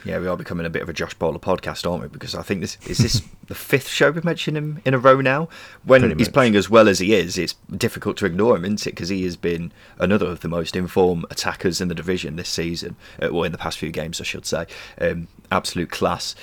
Yeah, 0.05 0.19
we 0.19 0.27
are 0.27 0.37
becoming 0.37 0.67
a 0.67 0.69
bit 0.69 0.83
of 0.83 0.89
a 0.89 0.93
Josh 0.93 1.15
Bowler 1.15 1.39
podcast, 1.39 1.89
aren't 1.89 2.03
we? 2.03 2.07
Because 2.07 2.35
I 2.35 2.43
think 2.43 2.61
this 2.61 2.77
is 2.85 2.99
this 2.99 3.23
the 3.47 3.55
fifth 3.55 3.87
show 3.87 4.11
we've 4.11 4.23
mentioned 4.23 4.55
him 4.57 4.79
in 4.85 4.93
a 4.93 4.99
row 4.99 5.21
now. 5.21 5.49
When 5.85 6.01
Pretty 6.01 6.19
he's 6.19 6.27
much. 6.27 6.33
playing 6.35 6.55
as 6.55 6.69
well 6.69 6.87
as 6.87 6.99
he 6.99 7.15
is, 7.15 7.35
it's 7.39 7.55
difficult 7.75 8.15
to 8.17 8.27
ignore 8.27 8.55
him, 8.55 8.63
isn't 8.63 8.85
it? 8.85 8.91
Because 8.91 9.09
he 9.09 9.23
has 9.23 9.35
been 9.35 9.71
another 9.97 10.27
of 10.27 10.41
the 10.41 10.47
most 10.47 10.75
informed 10.75 11.25
attackers 11.31 11.81
in 11.81 11.87
the 11.87 11.95
division 11.95 12.35
this 12.35 12.49
season, 12.49 12.95
uh, 13.19 13.29
or 13.29 13.43
in 13.43 13.51
the 13.51 13.57
past 13.57 13.79
few 13.79 13.89
games, 13.89 14.21
I 14.21 14.23
should 14.23 14.45
say. 14.45 14.67
Um, 15.01 15.29
absolute 15.51 15.89
class. 15.89 16.35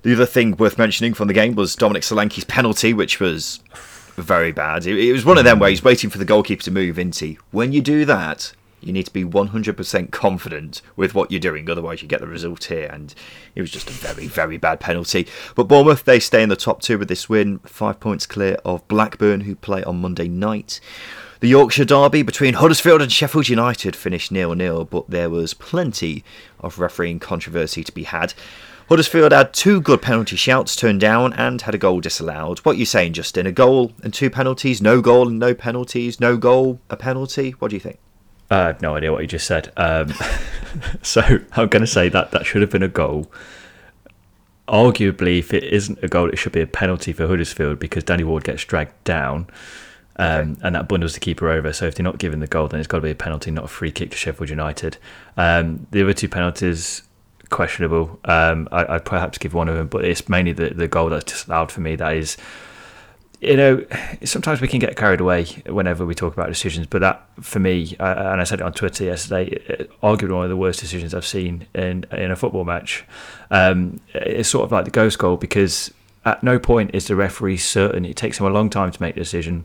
The 0.00 0.14
other 0.14 0.26
thing 0.26 0.56
worth 0.56 0.78
mentioning 0.78 1.12
from 1.12 1.28
the 1.28 1.34
game 1.34 1.54
was 1.54 1.76
Dominic 1.76 2.02
Solanke's 2.02 2.44
penalty, 2.44 2.94
which 2.94 3.20
was 3.20 3.60
very 4.16 4.52
bad. 4.52 4.86
It, 4.86 4.98
it, 4.98 5.12
was 5.12 5.24
one 5.24 5.38
of 5.38 5.44
them 5.44 5.58
where 5.58 5.70
he's 5.70 5.84
waiting 5.84 6.10
for 6.10 6.18
the 6.18 6.24
goalkeeper 6.24 6.62
to 6.64 6.70
move 6.70 6.98
into. 6.98 7.36
When 7.50 7.72
you 7.72 7.80
do 7.80 8.04
that, 8.04 8.52
you 8.80 8.92
need 8.92 9.06
to 9.06 9.12
be 9.12 9.24
100% 9.24 10.10
confident 10.10 10.82
with 10.94 11.14
what 11.14 11.30
you're 11.30 11.40
doing, 11.40 11.68
otherwise 11.68 12.02
you 12.02 12.08
get 12.08 12.20
the 12.20 12.26
result 12.26 12.64
here. 12.64 12.88
And 12.92 13.14
it 13.54 13.60
was 13.60 13.70
just 13.70 13.88
a 13.88 13.92
very, 13.92 14.26
very 14.26 14.56
bad 14.56 14.80
penalty. 14.80 15.26
But 15.54 15.68
Bournemouth, 15.68 16.04
they 16.04 16.20
stay 16.20 16.42
in 16.42 16.48
the 16.48 16.56
top 16.56 16.82
two 16.82 16.98
with 16.98 17.08
this 17.08 17.28
win, 17.28 17.58
five 17.60 17.98
points 17.98 18.26
clear 18.26 18.58
of 18.64 18.86
Blackburn, 18.88 19.42
who 19.42 19.56
play 19.56 19.82
on 19.84 20.00
Monday 20.00 20.28
night. 20.28 20.80
The 21.40 21.48
Yorkshire 21.48 21.84
derby 21.84 22.22
between 22.22 22.54
Huddersfield 22.54 23.02
and 23.02 23.12
Sheffield 23.12 23.48
United 23.48 23.96
finished 23.96 24.32
nil-nil, 24.32 24.86
but 24.86 25.10
there 25.10 25.28
was 25.28 25.52
plenty 25.52 26.24
of 26.60 26.78
refereeing 26.78 27.18
controversy 27.18 27.84
to 27.84 27.92
be 27.92 28.04
had. 28.04 28.32
Huddersfield 28.88 29.32
had 29.32 29.54
two 29.54 29.80
good 29.80 30.02
penalty 30.02 30.36
shouts 30.36 30.76
turned 30.76 31.00
down 31.00 31.32
and 31.32 31.62
had 31.62 31.74
a 31.74 31.78
goal 31.78 32.00
disallowed. 32.00 32.58
What 32.60 32.76
are 32.76 32.78
you 32.78 32.84
saying, 32.84 33.14
Justin? 33.14 33.46
A 33.46 33.52
goal 33.52 33.92
and 34.02 34.12
two 34.12 34.28
penalties? 34.28 34.82
No 34.82 35.00
goal 35.00 35.28
and 35.28 35.38
no 35.38 35.54
penalties? 35.54 36.20
No 36.20 36.36
goal, 36.36 36.80
a 36.90 36.96
penalty? 36.96 37.52
What 37.52 37.68
do 37.70 37.76
you 37.76 37.80
think? 37.80 37.98
Uh, 38.50 38.54
I 38.54 38.66
have 38.66 38.82
no 38.82 38.94
idea 38.94 39.10
what 39.10 39.22
you 39.22 39.26
just 39.26 39.46
said. 39.46 39.72
Um, 39.78 40.12
so 41.02 41.22
I'm 41.52 41.68
going 41.68 41.80
to 41.80 41.86
say 41.86 42.10
that 42.10 42.30
that 42.32 42.44
should 42.44 42.60
have 42.60 42.70
been 42.70 42.82
a 42.82 42.88
goal. 42.88 43.30
Arguably, 44.68 45.38
if 45.38 45.54
it 45.54 45.64
isn't 45.64 46.02
a 46.02 46.08
goal, 46.08 46.28
it 46.28 46.36
should 46.36 46.52
be 46.52 46.60
a 46.60 46.66
penalty 46.66 47.12
for 47.12 47.26
Huddersfield 47.26 47.78
because 47.78 48.04
Danny 48.04 48.24
Ward 48.24 48.44
gets 48.44 48.64
dragged 48.64 49.02
down. 49.04 49.46
Um, 50.16 50.52
okay. 50.52 50.60
And 50.62 50.74
that 50.74 50.88
bundles 50.88 51.14
the 51.14 51.20
keeper 51.20 51.48
over. 51.48 51.72
So 51.72 51.86
if 51.86 51.94
they're 51.94 52.04
not 52.04 52.18
given 52.18 52.40
the 52.40 52.46
goal, 52.46 52.68
then 52.68 52.80
it's 52.80 52.86
got 52.86 52.98
to 52.98 53.02
be 53.02 53.10
a 53.10 53.14
penalty, 53.14 53.50
not 53.50 53.64
a 53.64 53.68
free 53.68 53.90
kick 53.90 54.10
to 54.10 54.16
Sheffield 54.16 54.50
United. 54.50 54.98
Um, 55.38 55.86
the 55.90 56.02
other 56.02 56.12
two 56.12 56.28
penalties, 56.28 57.02
questionable. 57.50 58.18
Um, 58.24 58.68
I, 58.72 58.94
would 58.94 59.04
perhaps 59.04 59.38
give 59.38 59.54
one 59.54 59.68
of 59.68 59.76
them, 59.76 59.88
but 59.88 60.04
it's 60.04 60.28
mainly 60.28 60.52
the, 60.52 60.70
the 60.70 60.88
goal 60.88 61.10
that's 61.10 61.24
disallowed 61.24 61.70
for 61.70 61.80
me. 61.80 61.96
That 61.96 62.16
is, 62.16 62.36
you 63.40 63.56
know, 63.56 63.84
sometimes 64.24 64.60
we 64.60 64.68
can 64.68 64.78
get 64.78 64.96
carried 64.96 65.20
away 65.20 65.44
whenever 65.66 66.06
we 66.06 66.14
talk 66.14 66.32
about 66.32 66.48
decisions, 66.48 66.86
but 66.86 67.00
that 67.00 67.26
for 67.40 67.60
me, 67.60 67.96
uh, 68.00 68.30
and 68.32 68.40
I 68.40 68.44
said 68.44 68.60
it 68.60 68.64
on 68.64 68.72
Twitter 68.72 69.04
yesterday, 69.04 69.86
arguably 70.02 70.34
one 70.34 70.44
of 70.44 70.50
the 70.50 70.56
worst 70.56 70.80
decisions 70.80 71.14
I've 71.14 71.26
seen 71.26 71.66
in 71.74 72.06
in 72.12 72.30
a 72.30 72.36
football 72.36 72.64
match. 72.64 73.04
Um, 73.50 74.00
it's 74.14 74.48
sort 74.48 74.64
of 74.64 74.72
like 74.72 74.84
the 74.84 74.90
ghost 74.90 75.18
goal 75.18 75.36
because 75.36 75.92
at 76.24 76.42
no 76.42 76.58
point 76.58 76.94
is 76.94 77.06
the 77.06 77.16
referee 77.16 77.58
certain. 77.58 78.04
It 78.04 78.16
takes 78.16 78.40
him 78.40 78.46
a 78.46 78.50
long 78.50 78.70
time 78.70 78.90
to 78.90 79.02
make 79.02 79.14
the 79.14 79.20
decision. 79.20 79.64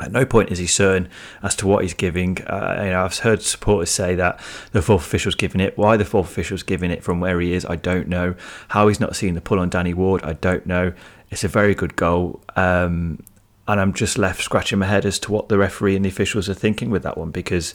At 0.00 0.12
no 0.12 0.24
point 0.24 0.50
is 0.50 0.58
he 0.58 0.66
certain 0.66 1.08
as 1.42 1.54
to 1.56 1.66
what 1.66 1.82
he's 1.82 1.94
giving. 1.94 2.42
Uh, 2.42 2.82
you 2.84 2.90
know, 2.90 3.04
I've 3.04 3.16
heard 3.18 3.42
supporters 3.42 3.90
say 3.90 4.14
that 4.14 4.40
the 4.72 4.82
fourth 4.82 5.02
official's 5.02 5.34
giving 5.34 5.60
it. 5.60 5.76
Why 5.76 5.96
the 5.96 6.04
fourth 6.04 6.30
official's 6.30 6.62
giving 6.62 6.90
it 6.90 7.02
from 7.02 7.20
where 7.20 7.40
he 7.40 7.52
is, 7.52 7.64
I 7.66 7.76
don't 7.76 8.08
know. 8.08 8.34
How 8.68 8.88
he's 8.88 9.00
not 9.00 9.16
seeing 9.16 9.34
the 9.34 9.40
pull 9.40 9.58
on 9.58 9.68
Danny 9.68 9.94
Ward, 9.94 10.22
I 10.22 10.34
don't 10.34 10.66
know. 10.66 10.92
It's 11.30 11.44
a 11.44 11.48
very 11.48 11.74
good 11.74 11.94
goal, 11.94 12.42
um, 12.56 13.22
and 13.68 13.80
I'm 13.80 13.92
just 13.92 14.18
left 14.18 14.42
scratching 14.42 14.80
my 14.80 14.86
head 14.86 15.06
as 15.06 15.18
to 15.20 15.32
what 15.32 15.48
the 15.48 15.58
referee 15.58 15.94
and 15.94 16.04
the 16.04 16.08
officials 16.08 16.48
are 16.48 16.54
thinking 16.54 16.90
with 16.90 17.04
that 17.04 17.16
one 17.16 17.30
because 17.30 17.72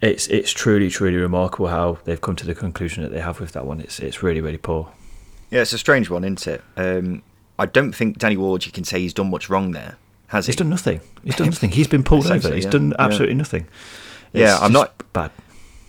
it's 0.00 0.26
it's 0.28 0.50
truly 0.50 0.88
truly 0.88 1.16
remarkable 1.16 1.68
how 1.68 1.98
they've 2.04 2.20
come 2.20 2.36
to 2.36 2.46
the 2.46 2.54
conclusion 2.54 3.02
that 3.02 3.10
they 3.12 3.20
have 3.20 3.38
with 3.38 3.52
that 3.52 3.66
one. 3.66 3.80
It's 3.80 4.00
it's 4.00 4.22
really 4.22 4.40
really 4.40 4.58
poor. 4.58 4.90
Yeah, 5.50 5.60
it's 5.60 5.74
a 5.74 5.78
strange 5.78 6.08
one, 6.08 6.24
isn't 6.24 6.46
it? 6.46 6.62
Um, 6.76 7.22
I 7.58 7.66
don't 7.66 7.92
think 7.92 8.18
Danny 8.18 8.36
Ward. 8.36 8.64
You 8.64 8.72
can 8.72 8.84
say 8.84 9.00
he's 9.00 9.14
done 9.14 9.30
much 9.30 9.50
wrong 9.50 9.72
there 9.72 9.98
has 10.34 10.46
he? 10.46 10.50
He's 10.50 10.56
done 10.56 10.68
nothing. 10.68 11.00
He's 11.22 11.36
done 11.36 11.50
nothing. 11.50 11.70
He's 11.70 11.86
been 11.86 12.02
pulled 12.02 12.26
over. 12.26 12.52
He's 12.52 12.64
yeah. 12.64 12.70
done 12.70 12.94
absolutely 12.98 13.34
yeah. 13.34 13.38
nothing. 13.38 13.68
It's 14.32 14.40
yeah, 14.40 14.58
I'm 14.60 14.72
not 14.72 15.12
bad. 15.12 15.30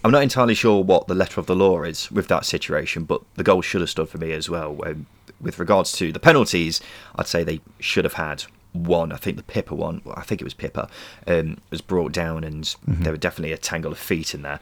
I'm 0.03 0.11
not 0.11 0.21
entirely 0.21 0.53
sure 0.53 0.83
what 0.83 1.07
the 1.07 1.15
letter 1.15 1.39
of 1.39 1.47
the 1.47 1.55
law 1.55 1.81
is 1.81 2.11
with 2.11 2.27
that 2.27 2.45
situation, 2.45 3.05
but 3.05 3.21
the 3.35 3.43
goal 3.43 3.63
should 3.63 3.81
have 3.81 3.89
stood 3.89 4.07
for 4.07 4.19
me 4.19 4.33
as 4.33 4.47
well. 4.47 4.79
Um, 4.85 5.07
with 5.41 5.57
regards 5.57 5.91
to 5.93 6.11
the 6.11 6.19
penalties, 6.19 6.79
I'd 7.15 7.27
say 7.27 7.43
they 7.43 7.59
should 7.79 8.05
have 8.05 8.13
had 8.13 8.45
one. 8.75 9.11
I 9.11 9.17
think 9.17 9.37
the 9.37 9.43
Pipa 9.43 9.73
one, 9.73 10.01
I 10.15 10.21
think 10.21 10.41
it 10.41 10.43
was 10.43 10.53
Pipa, 10.53 10.89
um, 11.27 11.57
was 11.69 11.81
brought 11.81 12.11
down, 12.11 12.43
and 12.43 12.63
mm-hmm. 12.63 13.03
there 13.03 13.13
were 13.13 13.17
definitely 13.17 13.53
a 13.53 13.57
tangle 13.57 13.91
of 13.91 13.97
feet 13.97 14.33
in 14.33 14.41
there. 14.41 14.59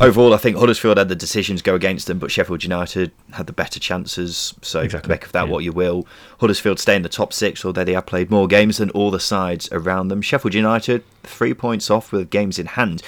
Overall, 0.00 0.34
I 0.34 0.36
think 0.36 0.56
Huddersfield 0.56 0.98
had 0.98 1.08
the 1.08 1.16
decisions 1.16 1.62
go 1.62 1.74
against 1.74 2.06
them, 2.06 2.18
but 2.18 2.30
Sheffield 2.30 2.62
United 2.62 3.12
had 3.32 3.46
the 3.46 3.52
better 3.52 3.80
chances. 3.80 4.54
So 4.62 4.80
exactly. 4.80 5.10
make 5.10 5.24
of 5.24 5.32
that 5.32 5.46
yeah. 5.46 5.52
what 5.52 5.64
you 5.64 5.72
will. 5.72 6.06
Huddersfield 6.40 6.78
stay 6.78 6.96
in 6.96 7.02
the 7.02 7.08
top 7.08 7.32
six, 7.32 7.64
although 7.64 7.84
they 7.84 7.94
have 7.94 8.06
played 8.06 8.30
more 8.30 8.46
games 8.46 8.78
than 8.78 8.90
all 8.90 9.10
the 9.10 9.20
sides 9.20 9.68
around 9.72 10.08
them. 10.08 10.22
Sheffield 10.22 10.54
United 10.54 11.04
three 11.22 11.54
points 11.54 11.90
off 11.90 12.12
with 12.12 12.30
games 12.30 12.58
in 12.58 12.66
hand. 12.66 13.02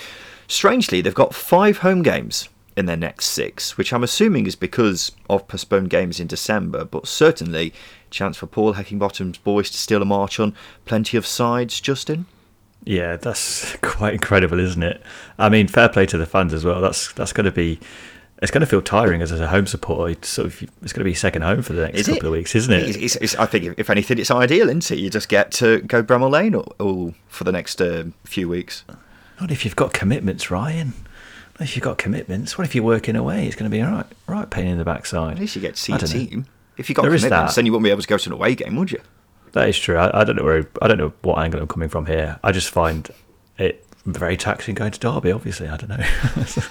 Strangely, 0.48 1.00
they've 1.00 1.14
got 1.14 1.34
five 1.34 1.78
home 1.78 2.02
games 2.02 2.48
in 2.76 2.86
their 2.86 2.96
next 2.96 3.26
six, 3.26 3.76
which 3.76 3.92
I'm 3.92 4.02
assuming 4.02 4.46
is 4.46 4.56
because 4.56 5.12
of 5.28 5.46
postponed 5.46 5.90
games 5.90 6.18
in 6.18 6.26
December, 6.26 6.84
but 6.84 7.06
certainly 7.06 7.72
chance 8.10 8.36
for 8.36 8.46
Paul 8.46 8.74
Heckingbottom's 8.74 9.38
boys 9.38 9.70
to 9.70 9.78
steal 9.78 10.02
a 10.02 10.04
march 10.04 10.38
on 10.40 10.54
plenty 10.84 11.16
of 11.16 11.26
sides, 11.26 11.80
Justin. 11.80 12.26
Yeah, 12.84 13.16
that's 13.16 13.76
quite 13.82 14.14
incredible, 14.14 14.58
isn't 14.58 14.82
it? 14.82 15.02
I 15.38 15.48
mean, 15.48 15.68
fair 15.68 15.88
play 15.88 16.06
to 16.06 16.18
the 16.18 16.26
fans 16.26 16.52
as 16.52 16.64
well. 16.64 16.80
That's 16.80 17.12
that's 17.12 17.32
going 17.32 17.44
to 17.46 17.52
be 17.52 17.78
it's 18.42 18.50
going 18.50 18.62
to 18.62 18.66
feel 18.66 18.80
tiring 18.80 19.20
as 19.20 19.32
a 19.32 19.48
home 19.48 19.66
supporter. 19.66 20.12
It's 20.12 20.28
sort 20.28 20.46
of 20.46 20.62
it's 20.82 20.92
going 20.92 21.00
to 21.00 21.04
be 21.04 21.14
second 21.14 21.42
home 21.42 21.62
for 21.62 21.74
the 21.74 21.82
next 21.82 22.00
Is 22.00 22.06
couple 22.06 22.24
it? 22.24 22.28
of 22.28 22.32
weeks, 22.32 22.54
isn't 22.54 22.72
it? 22.72 22.96
It's, 22.96 23.16
it's, 23.16 23.34
I 23.36 23.46
think, 23.46 23.74
if 23.78 23.90
anything, 23.90 24.18
it's 24.18 24.30
ideal, 24.30 24.68
isn't 24.68 24.90
it? 24.90 24.98
You 24.98 25.10
just 25.10 25.28
get 25.28 25.52
to 25.52 25.80
go 25.82 26.02
Bramall 26.02 26.30
Lane 26.30 26.54
all, 26.54 26.74
all 26.80 27.14
for 27.28 27.44
the 27.44 27.52
next 27.52 27.80
uh, 27.82 28.04
few 28.24 28.48
weeks. 28.48 28.84
Not 29.40 29.50
if 29.50 29.64
you've 29.64 29.76
got 29.76 29.92
commitments, 29.92 30.50
Ryan. 30.50 30.94
Not 31.58 31.68
if 31.68 31.76
you've 31.76 31.84
got 31.84 31.98
commitments. 31.98 32.56
What 32.56 32.66
if 32.66 32.74
you're 32.74 32.84
working 32.84 33.14
away? 33.16 33.46
It's 33.46 33.56
going 33.56 33.70
to 33.70 33.74
be 33.74 33.80
a 33.80 33.90
right, 33.90 34.06
right 34.26 34.48
pain 34.48 34.66
in 34.66 34.78
the 34.78 34.84
backside. 34.84 35.34
At 35.34 35.40
least 35.40 35.56
you 35.56 35.62
get 35.62 35.74
to 35.74 35.80
see 35.80 35.92
your 35.92 35.98
don't 35.98 36.32
know. 36.32 36.44
If 36.76 36.88
you 36.88 36.94
got 36.94 37.02
There 37.02 37.10
commitments, 37.10 37.52
that. 37.52 37.56
then 37.56 37.66
you 37.66 37.72
wouldn't 37.72 37.84
be 37.84 37.90
able 37.90 38.02
to 38.02 38.08
go 38.08 38.16
to 38.16 38.28
an 38.28 38.32
away 38.32 38.54
game, 38.54 38.76
would 38.76 38.90
you? 38.92 39.00
That 39.52 39.68
is 39.68 39.78
true. 39.78 39.96
I, 39.96 40.20
I 40.20 40.24
don't 40.24 40.36
know 40.36 40.44
where 40.44 40.68
I 40.80 40.88
don't 40.88 40.98
know 40.98 41.12
what 41.22 41.38
angle 41.38 41.60
I'm 41.60 41.66
coming 41.68 41.88
from 41.88 42.06
here. 42.06 42.38
I 42.42 42.52
just 42.52 42.70
find 42.70 43.08
it 43.58 43.84
very 44.06 44.36
taxing 44.36 44.74
going 44.74 44.92
to 44.92 44.98
Derby. 45.00 45.32
Obviously, 45.32 45.68
I 45.68 45.76
don't 45.76 45.88
know. 45.90 46.04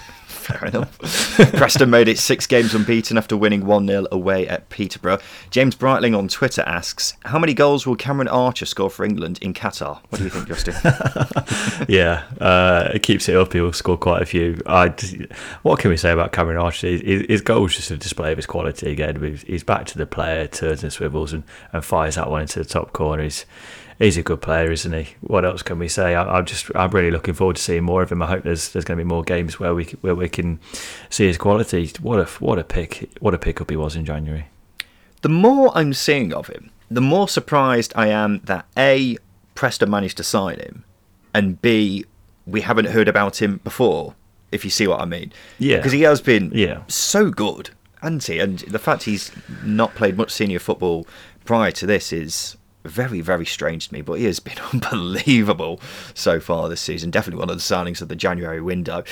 Fair 0.50 0.68
enough. 0.68 0.98
Preston 1.54 1.90
made 1.90 2.08
it 2.08 2.18
six 2.18 2.48
games 2.48 2.74
unbeaten 2.74 3.18
after 3.18 3.38
winning 3.38 3.66
1 3.66 3.88
0 3.88 4.06
away 4.12 4.48
at 4.48 4.68
Peterborough. 4.70 5.20
James 5.52 5.76
Brightling 5.76 6.16
on 6.16 6.28
Twitter 6.28 6.64
asks 6.66 7.14
How 7.26 7.38
many 7.40 7.54
goals 7.54 7.86
will 7.86 7.96
Cameron 7.96 8.28
Archer 8.28 8.66
score 8.66 8.90
for 8.90 9.06
England 9.06 9.40
in 9.42 9.54
Qatar? 9.54 10.00
What 10.10 10.18
do 10.18 10.24
you 10.24 10.30
think, 10.30 10.48
Justin? 10.48 10.74
yeah, 11.88 12.24
uh, 12.42 12.90
it 12.94 13.04
keeps 13.04 13.30
it 13.30 13.36
up. 13.36 13.54
He'll 13.54 13.72
score 13.74 13.98
quite 13.98 14.22
a 14.22 14.26
few. 14.26 14.60
I, 14.66 14.90
what 15.62 15.80
can 15.80 15.92
we 15.92 15.98
say 15.98 16.12
about 16.12 16.32
Cameron 16.32 16.58
Archer? 16.58 16.88
His, 16.88 17.26
his 17.30 17.42
goal 17.42 17.66
is 17.66 17.76
just 17.76 17.92
a 17.92 17.98
display 17.98 18.32
of 18.32 18.38
his 18.38 18.46
quality 18.46 18.92
again. 18.92 19.40
He's- 19.46 19.64
back 19.70 19.86
to 19.86 20.00
the 20.00 20.08
player, 20.08 20.48
turns 20.48 20.82
and 20.82 20.92
swivels, 20.92 21.32
and, 21.32 21.44
and 21.72 21.86
fires 21.86 22.16
that 22.16 22.28
one 22.28 22.42
into 22.42 22.58
the 22.58 22.66
top 22.66 22.92
corner. 22.92 23.22
He's 23.22 23.46
he's 24.00 24.18
a 24.18 24.24
good 24.24 24.42
player, 24.42 24.72
isn't 24.72 24.92
he? 24.92 25.16
What 25.22 25.46
else 25.46 25.62
can 25.62 25.78
we 25.78 25.88
say? 25.88 26.16
I, 26.16 26.24
I'm 26.38 26.46
just 26.46 26.72
I'm 26.76 26.90
really 26.92 27.12
looking 27.12 27.34
forward 27.36 27.58
to 27.58 27.62
seeing 27.62 27.84
more 27.84 28.02
of 28.02 28.12
him. 28.12 28.22
I 28.22 28.28
hope 28.28 28.44
there's 28.44 28.70
there's 28.70 28.86
going 28.86 28.98
to 28.98 29.04
be 29.04 29.08
more 29.08 29.24
games 29.24 29.60
where 29.60 29.76
we 29.76 29.86
where 30.02 30.16
we 30.16 30.30
can 30.30 30.60
see 31.10 31.28
his 31.28 31.38
quality. 31.38 31.92
What 32.02 32.20
a 32.20 32.26
what 32.44 32.58
a 32.60 32.64
pick 32.64 33.10
what 33.20 33.34
a 33.34 33.38
pickup 33.38 33.70
he 33.70 33.76
was 33.76 33.96
in 33.96 34.06
January. 34.06 34.48
the 35.22 35.30
more 35.30 35.72
I'm 35.78 35.94
seeing 35.94 36.34
of 36.34 36.48
him, 36.48 36.72
the 36.90 37.02
more 37.02 37.28
surprised 37.28 37.92
I 37.96 38.08
am 38.08 38.40
that 38.46 38.66
A, 38.78 39.18
Preston 39.54 39.90
managed 39.90 40.18
to 40.18 40.24
sign 40.24 40.60
him, 40.60 40.86
and 41.34 41.62
B, 41.62 42.06
we 42.48 42.62
haven't 42.62 42.86
heard 42.86 43.08
about 43.10 43.42
him 43.42 43.60
before, 43.66 44.16
if 44.52 44.64
you 44.64 44.72
see 44.72 44.88
what 44.88 45.02
I 45.02 45.06
mean. 45.06 45.32
Yeah. 45.60 45.78
Because 45.78 45.92
he 45.92 46.02
has 46.04 46.22
been 46.22 46.52
Yeah. 46.56 46.84
so 46.88 47.30
good, 47.30 47.72
hasn't 48.02 48.24
he? 48.28 48.40
And 48.40 48.60
the 48.60 48.80
fact 48.80 49.04
he's 49.04 49.32
not 49.64 49.94
played 49.96 50.16
much 50.18 50.32
senior 50.32 50.60
football 50.60 51.06
prior 51.46 51.72
to 51.72 51.86
this 51.86 52.14
is 52.14 52.56
very, 52.84 53.22
very 53.22 53.46
strange 53.46 53.88
to 53.88 53.94
me, 53.94 54.02
but 54.02 54.14
he 54.14 54.26
has 54.26 54.40
been 54.40 54.60
unbelievable 54.74 55.80
so 56.14 56.40
far 56.40 56.70
this 56.70 56.82
season. 56.82 57.12
Definitely 57.12 57.40
one 57.40 57.50
of 57.50 57.58
the 57.58 57.62
signings 57.62 58.02
of 58.02 58.08
the 58.08 58.16
January 58.16 58.62
window. 58.62 59.04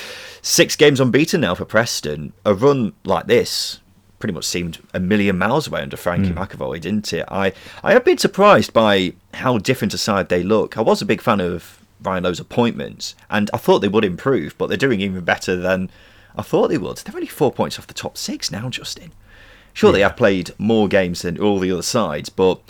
Six 0.42 0.76
games 0.76 1.00
unbeaten 1.00 1.40
now 1.42 1.54
for 1.54 1.64
Preston. 1.64 2.32
A 2.44 2.54
run 2.54 2.92
like 3.04 3.26
this 3.26 3.80
pretty 4.18 4.34
much 4.34 4.44
seemed 4.44 4.78
a 4.92 5.00
million 5.00 5.38
miles 5.38 5.68
away 5.68 5.80
under 5.80 5.96
Frankie 5.96 6.30
hmm. 6.30 6.38
McAvoy, 6.38 6.80
didn't 6.80 7.12
it? 7.12 7.24
I, 7.28 7.52
I 7.84 7.92
have 7.92 8.04
been 8.04 8.18
surprised 8.18 8.72
by 8.72 9.12
how 9.34 9.58
different 9.58 9.94
a 9.94 9.98
side 9.98 10.28
they 10.28 10.42
look. 10.42 10.76
I 10.76 10.80
was 10.80 11.00
a 11.00 11.06
big 11.06 11.20
fan 11.20 11.40
of 11.40 11.80
Ryan 12.02 12.24
Lowe's 12.24 12.40
appointments, 12.40 13.14
and 13.30 13.50
I 13.52 13.58
thought 13.58 13.80
they 13.80 13.88
would 13.88 14.04
improve, 14.04 14.56
but 14.58 14.68
they're 14.68 14.76
doing 14.76 15.00
even 15.00 15.24
better 15.24 15.56
than 15.56 15.90
I 16.36 16.42
thought 16.42 16.68
they 16.68 16.78
would. 16.78 16.98
They're 16.98 17.14
only 17.14 17.26
four 17.26 17.52
points 17.52 17.78
off 17.78 17.86
the 17.86 17.94
top 17.94 18.16
six 18.16 18.50
now, 18.50 18.68
Justin. 18.70 19.12
Sure, 19.72 19.92
they 19.92 20.00
have 20.00 20.16
played 20.16 20.50
more 20.58 20.88
games 20.88 21.22
than 21.22 21.38
all 21.38 21.60
the 21.60 21.70
other 21.70 21.82
sides, 21.82 22.28
but 22.28 22.60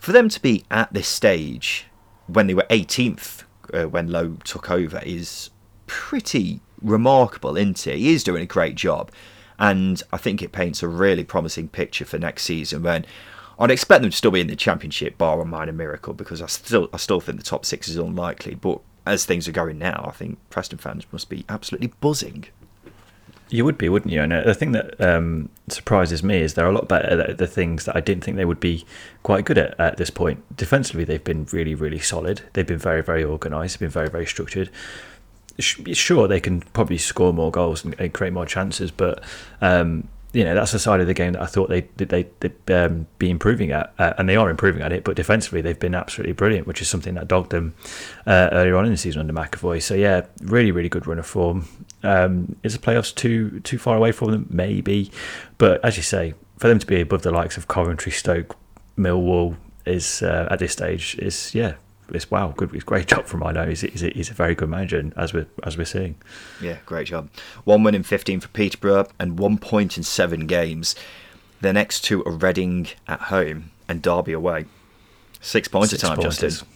for 0.00 0.12
them 0.12 0.28
to 0.28 0.40
be 0.40 0.64
at 0.70 0.92
this 0.92 1.06
stage 1.06 1.86
when 2.26 2.46
they 2.46 2.54
were 2.54 2.66
18th 2.70 3.44
uh, 3.72 3.84
when 3.84 4.10
Lowe 4.10 4.38
took 4.44 4.70
over 4.70 5.00
is 5.04 5.50
pretty 5.86 6.60
remarkable, 6.82 7.56
isn't 7.56 7.86
it? 7.86 7.98
He 7.98 8.12
is 8.12 8.24
doing 8.24 8.42
a 8.42 8.46
great 8.46 8.74
job, 8.74 9.10
and 9.58 10.02
I 10.12 10.16
think 10.16 10.42
it 10.42 10.52
paints 10.52 10.82
a 10.82 10.88
really 10.88 11.24
promising 11.24 11.68
picture 11.68 12.04
for 12.04 12.18
next 12.18 12.42
season 12.44 12.82
when. 12.82 13.06
I'd 13.58 13.70
expect 13.70 14.00
them 14.00 14.10
to 14.10 14.16
still 14.16 14.30
be 14.30 14.40
in 14.40 14.46
the 14.46 14.56
championship, 14.56 15.18
bar 15.18 15.38
a 15.38 15.44
minor 15.44 15.74
miracle, 15.74 16.14
because 16.14 16.40
I 16.40 16.46
still 16.46 16.88
I 16.94 16.96
still 16.96 17.20
think 17.20 17.36
the 17.36 17.44
top 17.44 17.66
six 17.66 17.88
is 17.88 17.96
unlikely. 17.96 18.54
But 18.54 18.80
as 19.06 19.26
things 19.26 19.46
are 19.48 19.52
going 19.52 19.78
now, 19.78 20.06
I 20.08 20.12
think 20.12 20.38
Preston 20.48 20.78
fans 20.78 21.04
must 21.12 21.28
be 21.28 21.44
absolutely 21.46 21.92
buzzing. 22.00 22.46
You 23.50 23.64
would 23.64 23.76
be, 23.76 23.88
wouldn't 23.88 24.12
you? 24.12 24.22
And 24.22 24.32
uh, 24.32 24.42
the 24.42 24.54
thing 24.54 24.72
that 24.72 25.00
um, 25.00 25.48
surprises 25.68 26.22
me 26.22 26.40
is 26.40 26.54
they're 26.54 26.68
a 26.68 26.72
lot 26.72 26.88
better 26.88 27.20
at 27.20 27.38
the 27.38 27.46
things 27.46 27.84
that 27.84 27.96
I 27.96 28.00
didn't 28.00 28.22
think 28.22 28.36
they 28.36 28.44
would 28.44 28.60
be 28.60 28.84
quite 29.22 29.44
good 29.44 29.58
at 29.58 29.78
at 29.78 29.96
this 29.96 30.10
point. 30.10 30.56
Defensively, 30.56 31.04
they've 31.04 31.22
been 31.22 31.46
really, 31.52 31.74
really 31.74 31.98
solid. 31.98 32.42
They've 32.52 32.66
been 32.66 32.78
very, 32.78 33.02
very 33.02 33.24
organised. 33.24 33.74
They've 33.74 33.88
been 33.88 33.90
very, 33.90 34.08
very 34.08 34.26
structured. 34.26 34.70
Sure, 35.58 36.28
they 36.28 36.40
can 36.40 36.60
probably 36.60 36.96
score 36.96 37.32
more 37.32 37.50
goals 37.50 37.84
and, 37.84 38.14
create 38.14 38.32
more 38.32 38.46
chances, 38.46 38.90
but 38.90 39.22
um, 39.60 40.08
you 40.32 40.44
know 40.44 40.54
that's 40.54 40.72
the 40.72 40.78
side 40.78 41.00
of 41.00 41.06
the 41.06 41.14
game 41.14 41.32
that 41.32 41.42
I 41.42 41.46
thought 41.46 41.68
they 41.68 41.82
they 41.96 42.26
they'd 42.38 42.70
um, 42.70 43.06
be 43.18 43.30
improving 43.30 43.72
at, 43.72 43.92
uh, 43.98 44.14
and 44.16 44.28
they 44.28 44.36
are 44.36 44.48
improving 44.48 44.80
at 44.80 44.92
it. 44.92 45.04
But 45.04 45.16
defensively, 45.16 45.60
they've 45.60 45.78
been 45.78 45.94
absolutely 45.94 46.32
brilliant, 46.32 46.66
which 46.66 46.80
is 46.80 46.88
something 46.88 47.14
that 47.14 47.28
dogged 47.28 47.50
them 47.50 47.74
uh, 48.26 48.48
earlier 48.52 48.76
on 48.76 48.86
in 48.86 48.92
the 48.92 48.96
season 48.96 49.20
under 49.20 49.32
McAvoy. 49.32 49.82
So 49.82 49.94
yeah, 49.94 50.26
really, 50.40 50.70
really 50.70 50.88
good 50.88 51.06
run 51.06 51.18
of 51.18 51.26
form. 51.26 51.66
Um, 52.02 52.56
is 52.62 52.72
the 52.72 52.78
playoffs 52.78 53.14
too 53.14 53.60
too 53.60 53.78
far 53.78 53.96
away 53.96 54.12
from 54.12 54.30
them? 54.30 54.46
Maybe, 54.50 55.10
but 55.58 55.84
as 55.84 55.96
you 55.96 56.02
say, 56.02 56.34
for 56.58 56.68
them 56.68 56.78
to 56.78 56.86
be 56.86 57.00
above 57.00 57.22
the 57.22 57.30
likes 57.30 57.56
of 57.56 57.68
Coventry, 57.68 58.12
Stoke, 58.12 58.56
Millwall 58.96 59.56
is 59.86 60.22
uh, 60.22 60.48
at 60.50 60.58
this 60.58 60.72
stage 60.72 61.16
is 61.18 61.54
yeah. 61.54 61.74
It's 62.12 62.28
wow, 62.28 62.52
good. 62.56 62.74
It's 62.74 62.82
great 62.82 63.06
job 63.14 63.26
from 63.26 63.44
I 63.44 63.52
know. 63.52 63.68
He's, 63.68 63.82
he's, 63.82 64.02
a, 64.02 64.10
he's 64.10 64.30
a 64.30 64.34
very 64.34 64.56
good 64.56 64.68
manager, 64.68 64.98
and 64.98 65.16
as 65.16 65.32
we're 65.32 65.46
as 65.62 65.78
we're 65.78 65.84
seeing. 65.84 66.16
Yeah, 66.60 66.78
great 66.84 67.06
job. 67.06 67.30
One 67.62 67.84
win 67.84 67.94
in 67.94 68.02
15 68.02 68.40
for 68.40 68.48
Peterborough 68.48 69.06
and 69.20 69.38
one 69.38 69.58
point 69.58 69.96
in 69.96 70.02
seven 70.02 70.48
games. 70.48 70.96
The 71.60 71.72
next 71.72 72.00
two 72.00 72.24
are 72.24 72.32
Reading 72.32 72.88
at 73.06 73.20
home 73.20 73.70
and 73.88 74.02
Derby 74.02 74.32
away. 74.32 74.64
Six 75.40 75.68
points 75.68 75.90
Six 75.90 76.02
a 76.02 76.06
time, 76.06 76.16
pointers. 76.16 76.38
Justin. 76.38 76.68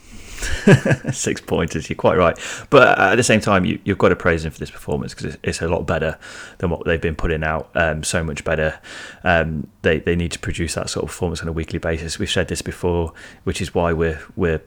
Six 1.12 1.40
pointers, 1.40 1.88
you're 1.88 1.96
quite 1.96 2.16
right. 2.16 2.38
But 2.70 2.98
at 2.98 3.16
the 3.16 3.22
same 3.22 3.40
time, 3.40 3.64
you, 3.64 3.78
you've 3.84 3.98
got 3.98 4.10
to 4.10 4.16
praise 4.16 4.42
them 4.42 4.52
for 4.52 4.58
this 4.58 4.70
performance 4.70 5.14
because 5.14 5.34
it's, 5.34 5.38
it's 5.42 5.62
a 5.62 5.68
lot 5.68 5.86
better 5.86 6.18
than 6.58 6.70
what 6.70 6.84
they've 6.84 7.00
been 7.00 7.16
putting 7.16 7.42
out. 7.42 7.70
Um, 7.74 8.02
so 8.02 8.22
much 8.22 8.44
better. 8.44 8.80
Um, 9.22 9.68
they 9.82 9.98
they 9.98 10.16
need 10.16 10.32
to 10.32 10.38
produce 10.38 10.74
that 10.74 10.90
sort 10.90 11.04
of 11.04 11.08
performance 11.08 11.42
on 11.42 11.48
a 11.48 11.52
weekly 11.52 11.78
basis. 11.78 12.18
We've 12.18 12.30
said 12.30 12.48
this 12.48 12.62
before, 12.62 13.12
which 13.44 13.60
is 13.60 13.74
why 13.74 13.92
we're 13.92 14.20
we're 14.36 14.62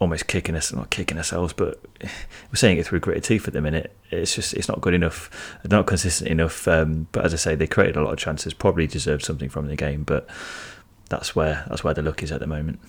almost 0.00 0.28
kicking 0.28 0.54
us 0.54 0.72
not 0.72 0.90
kicking 0.90 1.16
ourselves, 1.16 1.52
but 1.52 1.80
we're 2.02 2.54
saying 2.54 2.78
it 2.78 2.86
through 2.86 3.00
gritted 3.00 3.24
teeth 3.24 3.46
at 3.48 3.54
the 3.54 3.60
minute. 3.60 3.96
It's 4.10 4.34
just 4.34 4.54
it's 4.54 4.68
not 4.68 4.80
good 4.80 4.94
enough, 4.94 5.58
not 5.64 5.86
consistent 5.86 6.30
enough. 6.30 6.66
Um, 6.68 7.08
but 7.12 7.24
as 7.24 7.34
I 7.34 7.36
say, 7.36 7.54
they 7.54 7.66
created 7.66 7.96
a 7.96 8.02
lot 8.02 8.12
of 8.12 8.18
chances, 8.18 8.54
probably 8.54 8.86
deserved 8.86 9.24
something 9.24 9.48
from 9.48 9.68
the 9.68 9.76
game, 9.76 10.04
but 10.04 10.28
that's 11.08 11.34
where 11.34 11.64
that's 11.68 11.82
where 11.84 11.94
the 11.94 12.02
look 12.02 12.22
is 12.22 12.32
at 12.32 12.40
the 12.40 12.46
moment. 12.46 12.80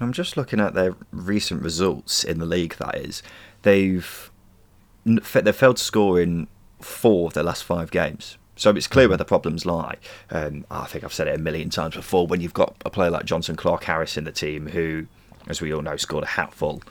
I'm 0.00 0.12
just 0.12 0.36
looking 0.36 0.60
at 0.60 0.74
their 0.74 0.94
recent 1.10 1.62
results 1.62 2.24
in 2.24 2.38
the 2.38 2.46
league. 2.46 2.76
That 2.76 2.96
is, 2.96 3.22
they've 3.62 4.30
they've 5.04 5.56
failed 5.56 5.78
to 5.78 5.82
score 5.82 6.20
in 6.20 6.46
four 6.80 7.28
of 7.28 7.34
their 7.34 7.44
last 7.44 7.64
five 7.64 7.90
games. 7.90 8.38
So 8.56 8.70
it's 8.70 8.86
clear 8.88 9.08
where 9.08 9.16
the 9.16 9.24
problems 9.24 9.64
lie. 9.64 9.96
Um, 10.30 10.64
I 10.70 10.86
think 10.86 11.04
I've 11.04 11.12
said 11.12 11.28
it 11.28 11.36
a 11.36 11.38
million 11.38 11.70
times 11.70 11.94
before. 11.94 12.26
When 12.26 12.40
you've 12.40 12.54
got 12.54 12.74
a 12.84 12.90
player 12.90 13.10
like 13.10 13.24
Jonson 13.24 13.56
Clarke-Harris 13.56 14.16
in 14.16 14.24
the 14.24 14.32
team, 14.32 14.66
who, 14.66 15.06
as 15.46 15.60
we 15.60 15.72
all 15.72 15.82
know, 15.82 15.96
scored 15.96 16.24
a 16.24 16.28
hatful 16.28 16.82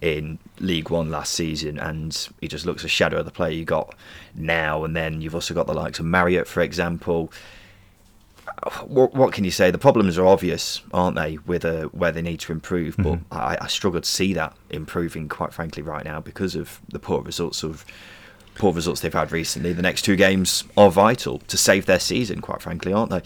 in 0.00 0.38
League 0.60 0.88
One 0.90 1.10
last 1.10 1.34
season, 1.34 1.78
and 1.78 2.28
he 2.40 2.46
just 2.46 2.64
looks 2.64 2.84
a 2.84 2.88
shadow 2.88 3.18
of 3.18 3.24
the 3.24 3.32
player 3.32 3.50
you 3.50 3.64
got 3.64 3.96
now. 4.36 4.84
And 4.84 4.94
then 4.94 5.20
you've 5.20 5.34
also 5.34 5.52
got 5.52 5.66
the 5.66 5.74
likes 5.74 5.98
of 5.98 6.06
Marriott, 6.06 6.46
for 6.46 6.60
example 6.60 7.32
what, 8.86 9.14
what 9.14 9.32
can 9.32 9.44
you 9.44 9.50
say? 9.50 9.70
The 9.70 9.78
problems 9.78 10.16
are 10.18 10.26
obvious, 10.26 10.80
aren't 10.92 11.16
they? 11.16 11.38
With 11.46 11.64
uh, 11.64 11.84
where 11.86 12.12
they 12.12 12.22
need 12.22 12.40
to 12.40 12.52
improve, 12.52 12.96
but 12.96 13.18
I, 13.30 13.58
I 13.60 13.66
struggle 13.66 14.00
to 14.00 14.08
see 14.08 14.32
that 14.34 14.56
improving, 14.70 15.28
quite 15.28 15.52
frankly, 15.52 15.82
right 15.82 16.04
now 16.04 16.20
because 16.20 16.54
of 16.54 16.80
the 16.88 16.98
poor 16.98 17.22
results 17.22 17.62
of 17.62 17.84
poor 18.56 18.72
results 18.72 19.00
they've 19.00 19.12
had 19.12 19.30
recently. 19.30 19.74
The 19.74 19.82
next 19.82 20.02
two 20.02 20.16
games 20.16 20.64
are 20.76 20.90
vital 20.90 21.40
to 21.40 21.58
save 21.58 21.84
their 21.84 22.00
season, 22.00 22.40
quite 22.40 22.62
frankly, 22.62 22.92
aren't 22.92 23.10
they? 23.10 23.22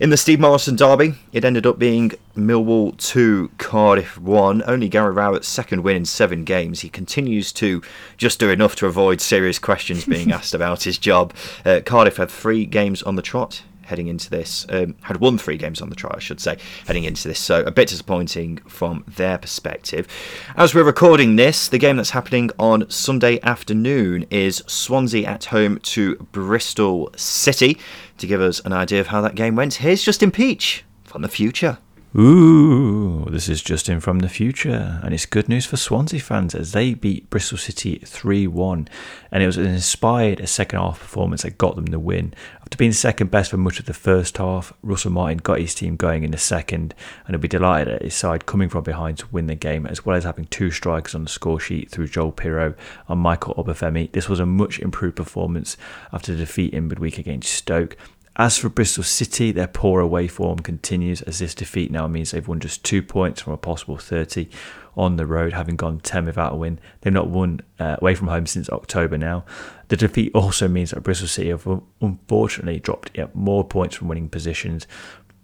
In 0.00 0.10
the 0.10 0.16
Steve 0.16 0.40
Morison 0.40 0.74
derby, 0.74 1.14
it 1.32 1.44
ended 1.44 1.66
up 1.66 1.78
being 1.78 2.12
Millwall 2.36 2.96
two, 2.96 3.50
Cardiff 3.58 4.18
one. 4.18 4.62
Only 4.66 4.88
Gary 4.88 5.12
Rowett's 5.12 5.46
second 5.46 5.84
win 5.84 5.96
in 5.96 6.04
seven 6.04 6.44
games. 6.44 6.80
He 6.80 6.88
continues 6.88 7.52
to 7.54 7.82
just 8.16 8.40
do 8.40 8.50
enough 8.50 8.74
to 8.76 8.86
avoid 8.86 9.20
serious 9.20 9.58
questions 9.60 10.04
being 10.04 10.32
asked 10.32 10.54
about 10.54 10.82
his 10.82 10.98
job. 10.98 11.32
Uh, 11.64 11.80
Cardiff 11.84 12.16
had 12.16 12.30
three 12.30 12.66
games 12.66 13.02
on 13.04 13.14
the 13.14 13.22
trot 13.22 13.62
heading 13.92 14.08
into 14.08 14.30
this. 14.30 14.64
Um, 14.70 14.94
had 15.02 15.18
won 15.18 15.36
three 15.36 15.58
games 15.58 15.82
on 15.82 15.90
the 15.90 15.94
trot, 15.94 16.14
I 16.16 16.18
should 16.18 16.40
say, 16.40 16.56
heading 16.86 17.04
into 17.04 17.28
this. 17.28 17.38
So 17.38 17.60
a 17.60 17.70
bit 17.70 17.88
disappointing 17.88 18.56
from 18.66 19.04
their 19.06 19.36
perspective. 19.36 20.08
As 20.56 20.74
we're 20.74 20.82
recording 20.82 21.36
this, 21.36 21.68
the 21.68 21.76
game 21.76 21.98
that's 21.98 22.10
happening 22.10 22.48
on 22.58 22.88
Sunday 22.88 23.38
afternoon 23.42 24.24
is 24.30 24.62
Swansea 24.66 25.26
at 25.26 25.44
home 25.44 25.78
to 25.80 26.16
Bristol 26.32 27.12
City. 27.16 27.76
To 28.16 28.26
give 28.26 28.40
us 28.40 28.60
an 28.60 28.72
idea 28.72 29.00
of 29.00 29.08
how 29.08 29.20
that 29.20 29.34
game 29.34 29.56
went, 29.56 29.74
here's 29.74 30.02
Justin 30.02 30.30
Peach 30.30 30.84
from 31.04 31.20
the 31.20 31.28
future. 31.28 31.76
Ooh, 32.14 33.24
this 33.30 33.48
is 33.48 33.62
Justin 33.62 33.98
from 33.98 34.18
the 34.18 34.28
future, 34.28 35.00
and 35.02 35.14
it's 35.14 35.24
good 35.24 35.48
news 35.48 35.64
for 35.64 35.78
Swansea 35.78 36.20
fans 36.20 36.54
as 36.54 36.72
they 36.72 36.92
beat 36.92 37.30
Bristol 37.30 37.56
City 37.56 38.02
3 38.04 38.46
1. 38.46 38.88
And 39.30 39.42
it 39.42 39.46
was 39.46 39.56
an 39.56 39.64
inspired 39.64 40.46
second 40.46 40.78
half 40.78 41.00
performance 41.00 41.40
that 41.40 41.56
got 41.56 41.74
them 41.74 41.86
the 41.86 41.98
win. 41.98 42.34
After 42.60 42.76
being 42.76 42.92
second 42.92 43.30
best 43.30 43.50
for 43.50 43.56
much 43.56 43.80
of 43.80 43.86
the 43.86 43.94
first 43.94 44.36
half, 44.36 44.74
Russell 44.82 45.10
Martin 45.10 45.38
got 45.38 45.60
his 45.60 45.74
team 45.74 45.96
going 45.96 46.22
in 46.22 46.32
the 46.32 46.36
second, 46.36 46.94
and 47.26 47.34
he'll 47.34 47.40
be 47.40 47.48
delighted 47.48 47.94
at 47.94 48.02
his 48.02 48.14
side 48.14 48.44
coming 48.44 48.68
from 48.68 48.84
behind 48.84 49.16
to 49.16 49.26
win 49.32 49.46
the 49.46 49.54
game, 49.54 49.86
as 49.86 50.04
well 50.04 50.14
as 50.14 50.24
having 50.24 50.44
two 50.44 50.70
strikers 50.70 51.14
on 51.14 51.24
the 51.24 51.30
score 51.30 51.60
sheet 51.60 51.90
through 51.90 52.08
Joel 52.08 52.32
Piroe 52.32 52.76
and 53.08 53.20
Michael 53.20 53.54
Obafemi. 53.54 54.12
This 54.12 54.28
was 54.28 54.38
a 54.38 54.44
much 54.44 54.78
improved 54.80 55.16
performance 55.16 55.78
after 56.12 56.32
the 56.32 56.38
defeat 56.38 56.74
in 56.74 56.88
midweek 56.88 57.16
against 57.16 57.54
Stoke. 57.54 57.96
As 58.36 58.56
for 58.56 58.70
Bristol 58.70 59.04
City, 59.04 59.52
their 59.52 59.66
poor 59.66 60.00
away 60.00 60.26
form 60.26 60.60
continues 60.60 61.20
as 61.22 61.38
this 61.38 61.54
defeat 61.54 61.90
now 61.90 62.06
means 62.06 62.30
they've 62.30 62.48
won 62.48 62.60
just 62.60 62.82
two 62.82 63.02
points 63.02 63.42
from 63.42 63.52
a 63.52 63.58
possible 63.58 63.98
30 63.98 64.48
on 64.96 65.16
the 65.16 65.26
road, 65.26 65.52
having 65.52 65.76
gone 65.76 66.00
10 66.00 66.24
without 66.24 66.54
a 66.54 66.56
win. 66.56 66.78
They've 67.00 67.12
not 67.12 67.28
won 67.28 67.60
uh, 67.78 67.96
away 68.00 68.14
from 68.14 68.28
home 68.28 68.46
since 68.46 68.70
October 68.70 69.18
now. 69.18 69.44
The 69.88 69.98
defeat 69.98 70.32
also 70.34 70.66
means 70.66 70.92
that 70.92 71.02
Bristol 71.02 71.28
City 71.28 71.50
have 71.50 71.66
unfortunately 72.00 72.80
dropped 72.80 73.10
yet 73.14 73.34
more 73.34 73.64
points 73.64 73.96
from 73.96 74.08
winning 74.08 74.30
positions, 74.30 74.86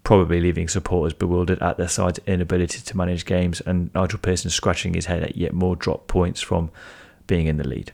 probably 0.03 0.41
leaving 0.41 0.68
supporters 0.68 1.12
bewildered 1.12 1.62
at 1.62 1.76
their 1.76 1.89
side's 1.89 2.20
inability 2.26 2.80
to 2.80 2.97
manage 2.97 3.26
games, 3.26 3.61
and 3.61 3.93
Nigel 3.95 4.18
Pearson 4.18 4.51
scratching 4.51 4.95
his 4.95 5.07
head 5.07 5.22
at 5.22 5.36
yet 5.36 5.53
more 5.53 5.76
drop 5.76 6.07
points 6.07 6.41
from 6.41 6.70
being 7.26 7.49
in 7.49 7.59
the 7.59 7.68
lead. 7.68 7.93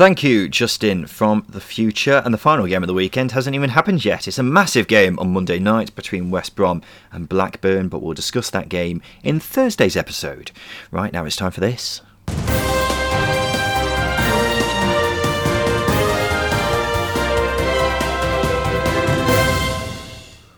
Thank 0.00 0.22
you, 0.22 0.48
Justin 0.48 1.06
from 1.06 1.44
the 1.46 1.60
future. 1.60 2.22
And 2.24 2.32
the 2.32 2.38
final 2.38 2.66
game 2.66 2.82
of 2.82 2.86
the 2.86 2.94
weekend 2.94 3.32
hasn't 3.32 3.54
even 3.54 3.68
happened 3.68 4.02
yet. 4.02 4.26
It's 4.26 4.38
a 4.38 4.42
massive 4.42 4.86
game 4.86 5.18
on 5.18 5.34
Monday 5.34 5.58
night 5.58 5.94
between 5.94 6.30
West 6.30 6.56
Brom 6.56 6.80
and 7.12 7.28
Blackburn, 7.28 7.90
but 7.90 8.00
we'll 8.00 8.14
discuss 8.14 8.48
that 8.48 8.70
game 8.70 9.02
in 9.22 9.40
Thursday's 9.40 9.98
episode. 9.98 10.52
Right 10.90 11.12
now, 11.12 11.26
it's 11.26 11.36
time 11.36 11.50
for 11.50 11.60
this. 11.60 12.00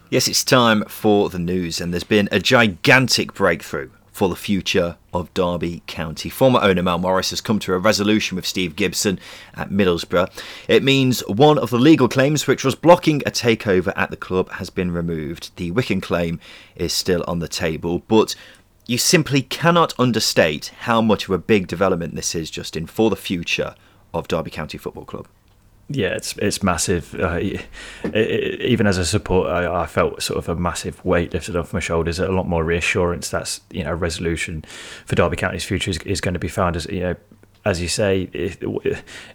Yes, 0.08 0.28
it's 0.28 0.44
time 0.44 0.84
for 0.84 1.30
the 1.30 1.40
news, 1.40 1.80
and 1.80 1.92
there's 1.92 2.04
been 2.04 2.28
a 2.30 2.38
gigantic 2.38 3.34
breakthrough 3.34 3.90
for 4.12 4.28
the 4.28 4.36
future 4.36 4.96
of 5.12 5.32
Derby 5.34 5.82
County. 5.86 6.28
Former 6.28 6.60
owner 6.60 6.82
Mel 6.82 6.98
Morris 6.98 7.30
has 7.30 7.40
come 7.40 7.58
to 7.60 7.72
a 7.72 7.78
resolution 7.78 8.36
with 8.36 8.46
Steve 8.46 8.76
Gibson 8.76 9.18
at 9.54 9.70
Middlesbrough. 9.70 10.30
It 10.68 10.84
means 10.84 11.20
one 11.26 11.58
of 11.58 11.70
the 11.70 11.78
legal 11.78 12.08
claims 12.08 12.46
which 12.46 12.62
was 12.62 12.74
blocking 12.74 13.22
a 13.24 13.30
takeover 13.30 13.92
at 13.96 14.10
the 14.10 14.16
club 14.16 14.50
has 14.52 14.70
been 14.70 14.92
removed. 14.92 15.56
The 15.56 15.70
Wycombe 15.70 16.02
claim 16.02 16.38
is 16.76 16.92
still 16.92 17.24
on 17.26 17.38
the 17.38 17.48
table, 17.48 18.02
but 18.06 18.36
you 18.86 18.98
simply 18.98 19.42
cannot 19.42 19.98
understate 19.98 20.72
how 20.80 21.00
much 21.00 21.24
of 21.24 21.30
a 21.30 21.38
big 21.38 21.66
development 21.66 22.14
this 22.14 22.34
is, 22.34 22.50
Justin, 22.50 22.86
for 22.86 23.08
the 23.08 23.16
future 23.16 23.74
of 24.12 24.28
Derby 24.28 24.50
County 24.50 24.76
Football 24.76 25.06
Club. 25.06 25.26
Yeah, 25.94 26.08
it's 26.08 26.36
it's 26.38 26.62
massive. 26.62 27.14
Uh, 27.14 27.38
it, 27.40 27.66
it, 28.04 28.60
even 28.62 28.86
as 28.86 28.98
a 28.98 29.04
support, 29.04 29.50
I, 29.50 29.82
I, 29.82 29.86
felt 29.86 30.22
sort 30.22 30.38
of 30.38 30.48
a 30.48 30.58
massive 30.58 31.04
weight 31.04 31.32
lifted 31.34 31.54
off 31.54 31.72
my 31.72 31.80
shoulders. 31.80 32.18
A 32.18 32.28
lot 32.28 32.48
more 32.48 32.64
reassurance. 32.64 33.28
That's 33.28 33.60
you 33.70 33.84
know 33.84 33.92
resolution 33.92 34.64
for 35.04 35.14
Derby 35.14 35.36
County's 35.36 35.64
future 35.64 35.90
is, 35.90 35.98
is 35.98 36.20
going 36.20 36.34
to 36.34 36.40
be 36.40 36.48
found 36.48 36.76
as 36.76 36.86
you 36.86 37.00
know 37.00 37.16
as 37.64 37.80
you 37.80 37.88
say, 37.88 38.28
it, 38.32 38.60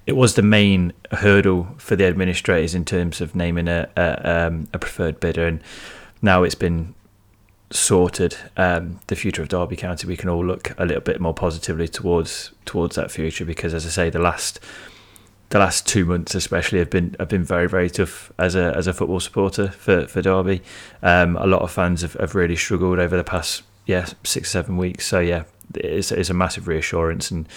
it, 0.05 0.13
was 0.13 0.35
the 0.35 0.41
main 0.41 0.91
hurdle 1.11 1.67
for 1.77 1.95
the 1.95 2.05
administrators 2.05 2.75
in 2.75 2.83
terms 2.83 3.21
of 3.21 3.35
naming 3.35 3.67
a 3.67 3.89
a, 3.95 4.47
um, 4.47 4.67
a 4.73 4.79
preferred 4.79 5.19
bidder, 5.19 5.47
and 5.47 5.61
now 6.21 6.43
it's 6.43 6.55
been 6.55 6.93
sorted. 7.69 8.35
Um, 8.57 8.99
the 9.07 9.15
future 9.15 9.41
of 9.41 9.49
Derby 9.49 9.75
County, 9.77 10.07
we 10.07 10.17
can 10.17 10.29
all 10.29 10.45
look 10.45 10.73
a 10.77 10.85
little 10.85 11.01
bit 11.01 11.21
more 11.21 11.33
positively 11.33 11.87
towards 11.87 12.51
towards 12.65 12.95
that 12.95 13.11
future 13.11 13.45
because, 13.45 13.73
as 13.73 13.85
I 13.85 13.89
say, 13.89 14.09
the 14.09 14.19
last 14.19 14.59
the 15.49 15.59
last 15.59 15.87
two 15.87 16.05
months 16.05 16.35
especially 16.35 16.79
have 16.79 16.89
been 16.89 17.15
have 17.19 17.29
been 17.29 17.43
very 17.43 17.67
very 17.67 17.89
tough 17.89 18.31
as 18.37 18.55
a 18.55 18.75
as 18.75 18.87
a 18.87 18.93
football 18.93 19.19
supporter 19.19 19.69
for 19.69 20.07
for 20.07 20.21
Derby. 20.21 20.61
Um, 21.01 21.37
a 21.37 21.47
lot 21.47 21.61
of 21.61 21.71
fans 21.71 22.01
have, 22.01 22.13
have 22.13 22.35
really 22.35 22.55
struggled 22.55 22.99
over 22.99 23.15
the 23.15 23.23
past 23.23 23.63
yeah 23.85 24.07
six 24.23 24.51
seven 24.51 24.77
weeks. 24.77 25.05
So 25.05 25.19
yeah, 25.19 25.43
it's, 25.75 26.11
it's 26.11 26.29
a 26.29 26.33
massive 26.33 26.67
reassurance 26.67 27.31
and 27.31 27.47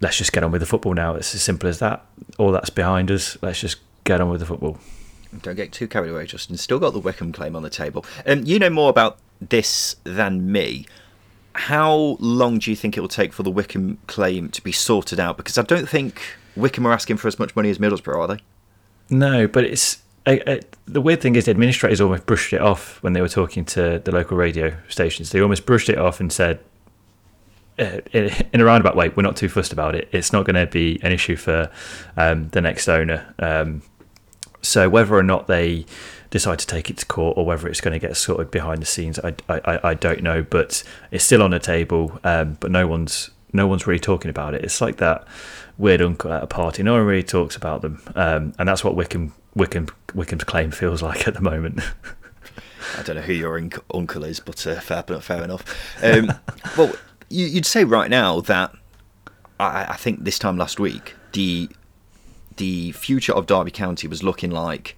let's 0.00 0.18
just 0.18 0.32
get 0.32 0.44
on 0.44 0.52
with 0.52 0.60
the 0.60 0.66
football 0.66 0.94
now. 0.94 1.14
It's 1.14 1.34
as 1.34 1.42
simple 1.42 1.68
as 1.68 1.78
that. 1.78 2.04
All 2.38 2.52
that's 2.52 2.70
behind 2.70 3.10
us. 3.10 3.38
Let's 3.40 3.60
just 3.60 3.78
get 4.04 4.20
on 4.20 4.28
with 4.28 4.40
the 4.40 4.46
football. 4.46 4.78
Don't 5.42 5.56
get 5.56 5.72
too 5.72 5.88
carried 5.88 6.10
away, 6.10 6.26
Justin. 6.26 6.56
Still 6.56 6.78
got 6.78 6.92
the 6.92 7.00
Wycombe 7.00 7.32
claim 7.32 7.56
on 7.56 7.62
the 7.62 7.70
table. 7.70 8.04
Um, 8.26 8.44
you 8.44 8.58
know 8.58 8.70
more 8.70 8.90
about 8.90 9.18
this 9.40 9.96
than 10.04 10.50
me. 10.50 10.86
How 11.54 12.16
long 12.20 12.58
do 12.58 12.70
you 12.70 12.76
think 12.76 12.96
it 12.96 13.00
will 13.00 13.08
take 13.08 13.32
for 13.32 13.42
the 13.42 13.50
Wycombe 13.50 13.98
claim 14.06 14.50
to 14.50 14.62
be 14.62 14.72
sorted 14.72 15.18
out? 15.18 15.36
Because 15.36 15.56
I 15.56 15.62
don't 15.62 15.88
think 15.88 16.20
Wycombe 16.56 16.86
are 16.86 16.92
asking 16.92 17.18
for 17.18 17.28
as 17.28 17.38
much 17.38 17.54
money 17.54 17.70
as 17.70 17.78
Middlesbrough, 17.78 18.16
are 18.16 18.28
they? 18.28 18.38
No, 19.10 19.46
but 19.46 19.64
it's 19.64 20.02
the 20.26 21.00
weird 21.00 21.20
thing 21.20 21.36
is 21.36 21.44
the 21.44 21.52
administrators 21.52 22.00
almost 22.00 22.26
brushed 22.26 22.52
it 22.52 22.60
off 22.60 23.00
when 23.02 23.12
they 23.12 23.20
were 23.20 23.28
talking 23.28 23.64
to 23.64 24.00
the 24.00 24.10
local 24.10 24.36
radio 24.36 24.76
stations. 24.88 25.30
They 25.30 25.40
almost 25.40 25.64
brushed 25.66 25.88
it 25.88 25.98
off 25.98 26.18
and 26.18 26.32
said, 26.32 26.58
uh, 27.78 28.00
in 28.12 28.60
a 28.60 28.64
roundabout 28.64 28.96
way, 28.96 29.10
we're 29.10 29.22
not 29.22 29.36
too 29.36 29.48
fussed 29.48 29.72
about 29.72 29.94
it. 29.94 30.08
It's 30.10 30.32
not 30.32 30.44
going 30.44 30.56
to 30.56 30.66
be 30.66 30.98
an 31.02 31.12
issue 31.12 31.36
for 31.36 31.70
um, 32.16 32.48
the 32.48 32.60
next 32.60 32.88
owner. 32.88 33.34
Um, 33.38 33.82
so 34.62 34.88
whether 34.88 35.14
or 35.14 35.22
not 35.22 35.46
they 35.46 35.86
decide 36.30 36.58
to 36.58 36.66
take 36.66 36.90
it 36.90 36.96
to 36.96 37.06
court 37.06 37.36
or 37.36 37.46
whether 37.46 37.68
it's 37.68 37.80
going 37.80 37.92
to 37.92 38.04
get 38.04 38.16
sorted 38.16 38.50
behind 38.50 38.82
the 38.82 38.86
scenes, 38.86 39.20
I, 39.20 39.34
I, 39.48 39.80
I 39.84 39.94
don't 39.94 40.22
know. 40.22 40.42
But 40.42 40.82
it's 41.12 41.22
still 41.22 41.42
on 41.42 41.50
the 41.52 41.60
table. 41.60 42.18
Um, 42.24 42.56
but 42.58 42.72
no 42.72 42.88
one's 42.88 43.30
no 43.52 43.66
one's 43.66 43.86
really 43.86 44.00
talking 44.00 44.30
about 44.30 44.54
it. 44.54 44.64
It's 44.64 44.80
like 44.80 44.96
that 44.96 45.26
weird 45.78 46.00
uncle 46.00 46.32
at 46.32 46.42
a 46.42 46.46
party. 46.46 46.82
No 46.82 46.94
one 46.94 47.04
really 47.04 47.22
talks 47.22 47.56
about 47.56 47.82
them, 47.82 48.02
um, 48.14 48.54
and 48.58 48.68
that's 48.68 48.84
what 48.84 48.94
Wycombe, 48.94 49.32
Wycombe, 49.54 49.88
Wycombe's 50.14 50.44
claim 50.44 50.70
feels 50.70 51.02
like 51.02 51.26
at 51.28 51.34
the 51.34 51.40
moment. 51.40 51.80
I 52.98 53.02
don't 53.02 53.16
know 53.16 53.22
who 53.22 53.32
your 53.32 53.58
uncle 53.92 54.24
is, 54.24 54.40
but 54.40 54.66
uh, 54.66 54.80
fair, 54.80 55.02
fair 55.02 55.42
enough. 55.42 55.64
Um, 56.02 56.32
well, 56.78 56.92
you, 57.28 57.54
would 57.54 57.66
say 57.66 57.84
right 57.84 58.10
now 58.10 58.40
that 58.40 58.72
I, 59.58 59.86
I, 59.90 59.96
think 59.96 60.24
this 60.24 60.38
time 60.38 60.56
last 60.56 60.78
week 60.78 61.14
the 61.32 61.68
the 62.56 62.92
future 62.92 63.32
of 63.34 63.46
Derby 63.46 63.70
County 63.70 64.08
was 64.08 64.22
looking 64.22 64.50
like 64.50 64.96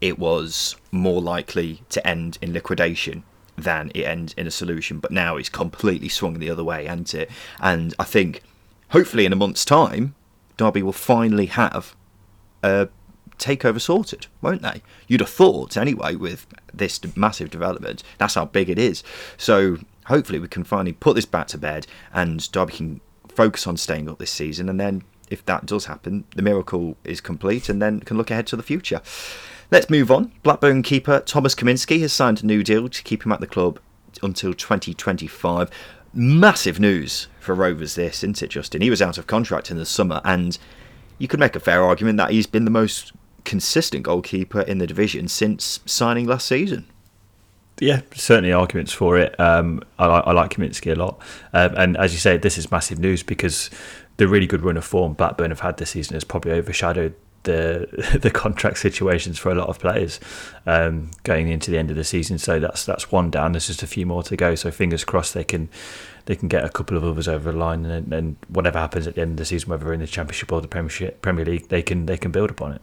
it 0.00 0.18
was 0.18 0.76
more 0.92 1.20
likely 1.20 1.82
to 1.90 2.06
end 2.06 2.38
in 2.42 2.52
liquidation 2.52 3.24
than 3.56 3.90
it 3.94 4.02
ends 4.02 4.34
in 4.34 4.46
a 4.46 4.50
solution. 4.50 5.00
But 5.00 5.10
now 5.10 5.36
it's 5.36 5.48
completely 5.48 6.08
swung 6.08 6.38
the 6.38 6.50
other 6.50 6.62
way, 6.62 6.86
hasn't 6.86 7.14
it? 7.14 7.30
And 7.60 7.94
I 7.98 8.04
think 8.04 8.42
hopefully 8.90 9.24
in 9.24 9.32
a 9.32 9.36
month's 9.36 9.64
time, 9.64 10.14
Derby 10.58 10.82
will 10.82 10.92
finally 10.92 11.46
have 11.46 11.96
a 12.62 12.88
takeover 13.38 13.80
sorted, 13.80 14.26
won't 14.42 14.60
they? 14.60 14.82
You'd 15.06 15.20
have 15.20 15.30
thought, 15.30 15.76
anyway, 15.76 16.16
with 16.16 16.46
this 16.74 17.00
massive 17.16 17.48
development, 17.48 18.02
that's 18.18 18.34
how 18.34 18.44
big 18.44 18.68
it 18.68 18.78
is. 18.78 19.02
So 19.38 19.78
hopefully 20.06 20.38
we 20.38 20.48
can 20.48 20.64
finally 20.64 20.92
put 20.92 21.14
this 21.14 21.24
back 21.24 21.46
to 21.48 21.58
bed 21.58 21.86
and 22.12 22.50
Derby 22.52 22.72
can 22.74 23.00
focus 23.28 23.66
on 23.66 23.76
staying 23.76 24.08
up 24.10 24.18
this 24.18 24.32
season. 24.32 24.68
And 24.68 24.78
then 24.78 25.04
if 25.30 25.44
that 25.46 25.64
does 25.64 25.86
happen, 25.86 26.24
the 26.34 26.42
miracle 26.42 26.96
is 27.04 27.20
complete 27.20 27.68
and 27.68 27.80
then 27.80 28.00
can 28.00 28.16
look 28.16 28.30
ahead 28.30 28.46
to 28.48 28.56
the 28.56 28.62
future. 28.62 29.00
Let's 29.70 29.90
move 29.90 30.10
on. 30.10 30.32
Blackburn 30.42 30.82
keeper 30.82 31.20
Thomas 31.20 31.54
Kaminski 31.54 32.00
has 32.00 32.12
signed 32.12 32.42
a 32.42 32.46
new 32.46 32.64
deal 32.64 32.88
to 32.88 33.02
keep 33.02 33.24
him 33.24 33.32
at 33.32 33.40
the 33.40 33.46
club 33.46 33.78
until 34.22 34.54
2025 34.54 35.70
massive 36.12 36.80
news 36.80 37.28
for 37.40 37.54
Rovers, 37.54 37.94
this, 37.94 38.18
isn't 38.18 38.42
it, 38.42 38.50
Justin? 38.50 38.82
He 38.82 38.90
was 38.90 39.02
out 39.02 39.18
of 39.18 39.26
contract 39.26 39.70
in 39.70 39.76
the 39.76 39.86
summer, 39.86 40.20
and 40.24 40.58
you 41.18 41.28
could 41.28 41.40
make 41.40 41.56
a 41.56 41.60
fair 41.60 41.82
argument 41.82 42.16
that 42.18 42.30
he's 42.30 42.46
been 42.46 42.64
the 42.64 42.70
most 42.70 43.12
consistent 43.44 44.02
goalkeeper 44.02 44.60
in 44.60 44.78
the 44.78 44.86
division 44.86 45.28
since 45.28 45.80
signing 45.86 46.26
last 46.26 46.46
season. 46.46 46.86
Yeah, 47.80 48.02
certainly 48.14 48.52
arguments 48.52 48.92
for 48.92 49.18
it. 49.18 49.38
Um, 49.38 49.82
I, 49.98 50.06
I, 50.06 50.32
like 50.32 50.50
Kaminski 50.50 50.92
a 50.92 50.96
lot. 50.96 51.20
Um, 51.52 51.74
and 51.76 51.96
as 51.96 52.12
you 52.12 52.18
say, 52.18 52.36
this 52.36 52.58
is 52.58 52.70
massive 52.70 52.98
news 52.98 53.22
because 53.22 53.70
the 54.16 54.26
really 54.26 54.46
good 54.46 54.62
run 54.62 54.76
of 54.76 54.84
form 54.84 55.12
Blackburn 55.14 55.50
have 55.50 55.60
had 55.60 55.76
this 55.76 55.90
season 55.90 56.14
has 56.14 56.24
probably 56.24 56.52
overshadowed 56.52 57.14
the 57.48 58.18
the 58.22 58.30
contract 58.30 58.78
situations 58.78 59.38
for 59.38 59.50
a 59.50 59.54
lot 59.54 59.68
of 59.68 59.78
players 59.78 60.20
um, 60.66 61.10
going 61.24 61.48
into 61.48 61.70
the 61.70 61.78
end 61.78 61.90
of 61.90 61.96
the 61.96 62.04
season. 62.04 62.38
So 62.38 62.60
that's 62.60 62.84
that's 62.84 63.10
one 63.10 63.30
down. 63.30 63.52
There's 63.52 63.66
just 63.66 63.82
a 63.82 63.86
few 63.86 64.06
more 64.06 64.22
to 64.24 64.36
go. 64.36 64.54
So 64.54 64.70
fingers 64.70 65.04
crossed 65.04 65.34
they 65.34 65.44
can 65.44 65.68
they 66.26 66.36
can 66.36 66.48
get 66.48 66.64
a 66.64 66.68
couple 66.68 66.96
of 66.96 67.04
others 67.04 67.26
over 67.26 67.50
the 67.50 67.58
line, 67.58 67.86
and, 67.86 68.12
and 68.12 68.36
whatever 68.48 68.78
happens 68.78 69.06
at 69.06 69.14
the 69.14 69.22
end 69.22 69.32
of 69.32 69.36
the 69.38 69.44
season, 69.46 69.70
whether 69.70 69.92
in 69.92 70.00
the 70.00 70.06
Championship 70.06 70.52
or 70.52 70.60
the 70.60 70.68
Premiership 70.68 71.22
Premier 71.22 71.44
League, 71.44 71.68
they 71.68 71.82
can 71.82 72.06
they 72.06 72.18
can 72.18 72.30
build 72.30 72.50
upon 72.50 72.72
it. 72.72 72.82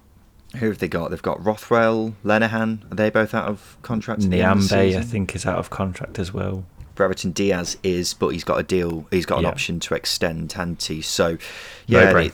Who 0.58 0.68
have 0.68 0.80
they 0.80 0.88
got? 0.88 1.12
They've 1.12 1.22
got 1.22 1.44
Rothwell, 1.44 2.16
Lenihan. 2.24 2.92
Are 2.92 2.96
they 2.96 3.10
both 3.10 3.34
out 3.34 3.48
of 3.48 3.78
contract? 3.82 4.22
Nyambe, 4.22 4.96
I 4.96 5.02
think, 5.02 5.36
is 5.36 5.46
out 5.46 5.58
of 5.58 5.70
contract 5.70 6.18
as 6.18 6.34
well. 6.34 6.66
Brereton 6.96 7.32
Diaz 7.32 7.78
is, 7.84 8.14
but 8.14 8.30
he's 8.30 8.46
got 8.46 8.58
a 8.58 8.64
deal. 8.64 9.06
He's 9.12 9.26
got 9.26 9.40
an 9.40 9.44
yeah. 9.44 9.50
option 9.50 9.82
to 9.82 9.96
extend, 9.96 10.54
hasn't? 10.54 11.04
So, 11.04 11.38
yeah, 11.88 12.30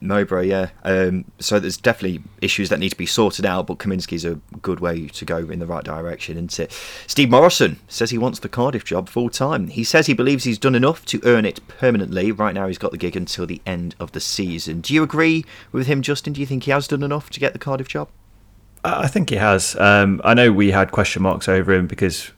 Mowbray, 0.00 0.48
yeah. 0.48 0.70
Um, 0.84 1.24
so 1.38 1.58
there's 1.58 1.76
definitely 1.76 2.22
issues 2.40 2.68
that 2.68 2.78
need 2.78 2.90
to 2.90 2.96
be 2.96 3.06
sorted 3.06 3.44
out, 3.44 3.66
but 3.66 3.78
Kaminski's 3.78 4.24
a 4.24 4.34
good 4.62 4.80
way 4.80 5.08
to 5.08 5.24
go 5.24 5.38
in 5.38 5.58
the 5.58 5.66
right 5.66 5.84
direction, 5.84 6.36
isn't 6.36 6.58
it? 6.60 6.72
Steve 7.06 7.30
Morison 7.30 7.78
says 7.88 8.10
he 8.10 8.18
wants 8.18 8.38
the 8.38 8.48
Cardiff 8.48 8.84
job 8.84 9.08
full 9.08 9.28
time. 9.28 9.68
He 9.68 9.84
says 9.84 10.06
he 10.06 10.14
believes 10.14 10.44
he's 10.44 10.58
done 10.58 10.74
enough 10.74 11.04
to 11.06 11.20
earn 11.24 11.44
it 11.44 11.66
permanently. 11.68 12.32
Right 12.32 12.54
now, 12.54 12.66
he's 12.68 12.78
got 12.78 12.92
the 12.92 12.98
gig 12.98 13.16
until 13.16 13.46
the 13.46 13.60
end 13.66 13.94
of 13.98 14.12
the 14.12 14.20
season. 14.20 14.80
Do 14.80 14.94
you 14.94 15.02
agree 15.02 15.44
with 15.72 15.86
him, 15.86 16.02
Justin? 16.02 16.32
Do 16.32 16.40
you 16.40 16.46
think 16.46 16.64
he 16.64 16.70
has 16.70 16.88
done 16.88 17.02
enough 17.02 17.30
to 17.30 17.40
get 17.40 17.52
the 17.52 17.58
Cardiff 17.58 17.88
job? 17.88 18.08
I 18.84 19.08
think 19.08 19.30
he 19.30 19.36
has. 19.36 19.76
Um, 19.76 20.20
I 20.24 20.34
know 20.34 20.52
we 20.52 20.70
had 20.70 20.92
question 20.92 21.22
marks 21.22 21.48
over 21.48 21.72
him 21.72 21.86
because 21.86 22.30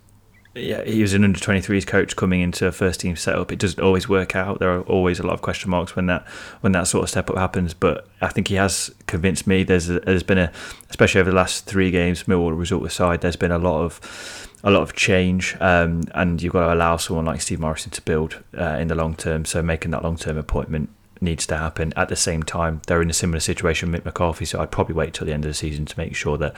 yeah, 0.55 0.82
he 0.84 1.01
was 1.01 1.14
an 1.14 1.22
under 1.22 1.38
23s 1.38 1.86
coach 1.86 2.16
coming 2.16 2.40
into 2.40 2.66
a 2.66 2.72
first 2.72 3.01
team 3.01 3.14
setup. 3.14 3.53
It 3.53 3.59
doesn't 3.61 3.80
always 3.80 4.09
work 4.09 4.34
out. 4.34 4.59
There 4.59 4.70
are 4.70 4.82
always 4.82 5.20
a 5.20 5.22
lot 5.22 5.34
of 5.34 5.42
question 5.42 5.70
marks 5.70 5.94
when 5.94 6.07
that 6.07 6.26
when 6.61 6.72
that 6.72 6.88
sort 6.88 7.05
of 7.05 7.09
step 7.09 7.30
up 7.30 7.36
happens. 7.36 7.72
But 7.72 8.09
I 8.20 8.28
think 8.28 8.48
he 8.48 8.57
has 8.57 8.92
convinced 9.07 9.46
me. 9.46 9.62
There's 9.62 9.88
a, 9.88 10.01
there's 10.01 10.24
been 10.24 10.38
a 10.38 10.53
especially 10.88 11.20
over 11.20 11.30
the 11.30 11.36
last 11.36 11.66
three 11.66 11.90
games, 11.90 12.24
Millwall 12.24 12.59
result 12.59 12.84
aside, 12.84 13.20
there's 13.20 13.36
been 13.36 13.53
a 13.53 13.59
lot 13.59 13.82
of 13.82 14.48
a 14.62 14.70
lot 14.70 14.82
of 14.82 14.94
change, 14.94 15.57
um, 15.61 16.03
and 16.14 16.42
you've 16.42 16.53
got 16.53 16.66
to 16.66 16.74
allow 16.74 16.96
someone 16.96 17.24
like 17.24 17.40
Steve 17.40 17.61
Morison 17.61 17.90
to 17.92 18.03
build 18.03 18.42
uh, 18.59 18.76
in 18.78 18.88
the 18.88 18.94
long 18.94 19.14
term. 19.14 19.44
So 19.44 19.62
making 19.62 19.92
that 19.92 20.03
long 20.03 20.16
term 20.16 20.36
appointment 20.36 20.90
needs 21.20 21.46
to 21.46 21.57
happen. 21.57 21.92
At 21.96 22.09
the 22.09 22.16
same 22.16 22.42
time, 22.42 22.82
they're 22.86 23.03
in 23.03 23.11
a 23.11 23.14
similar 23.14 23.40
situation 23.40 23.92
Mick 23.92 24.05
McCarthy, 24.05 24.44
so 24.44 24.61
I'd 24.61 24.70
probably 24.70 24.94
wait 24.94 25.14
till 25.14 25.26
the 25.26 25.32
end 25.32 25.44
of 25.44 25.51
the 25.51 25.55
season 25.55 25.86
to 25.86 25.98
make 25.98 26.16
sure 26.16 26.36
that 26.38 26.55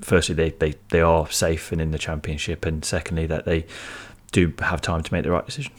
firstly 0.00 0.34
they, 0.34 0.50
they, 0.50 0.74
they 0.90 1.00
are 1.00 1.30
safe 1.30 1.72
and 1.72 1.80
in 1.80 1.90
the 1.90 1.98
championship, 1.98 2.64
and 2.64 2.84
secondly 2.84 3.26
that 3.26 3.44
they 3.44 3.66
do 4.32 4.52
have 4.60 4.80
time 4.80 5.02
to 5.02 5.12
make 5.12 5.24
the 5.24 5.30
right 5.30 5.46
decision. 5.46 5.72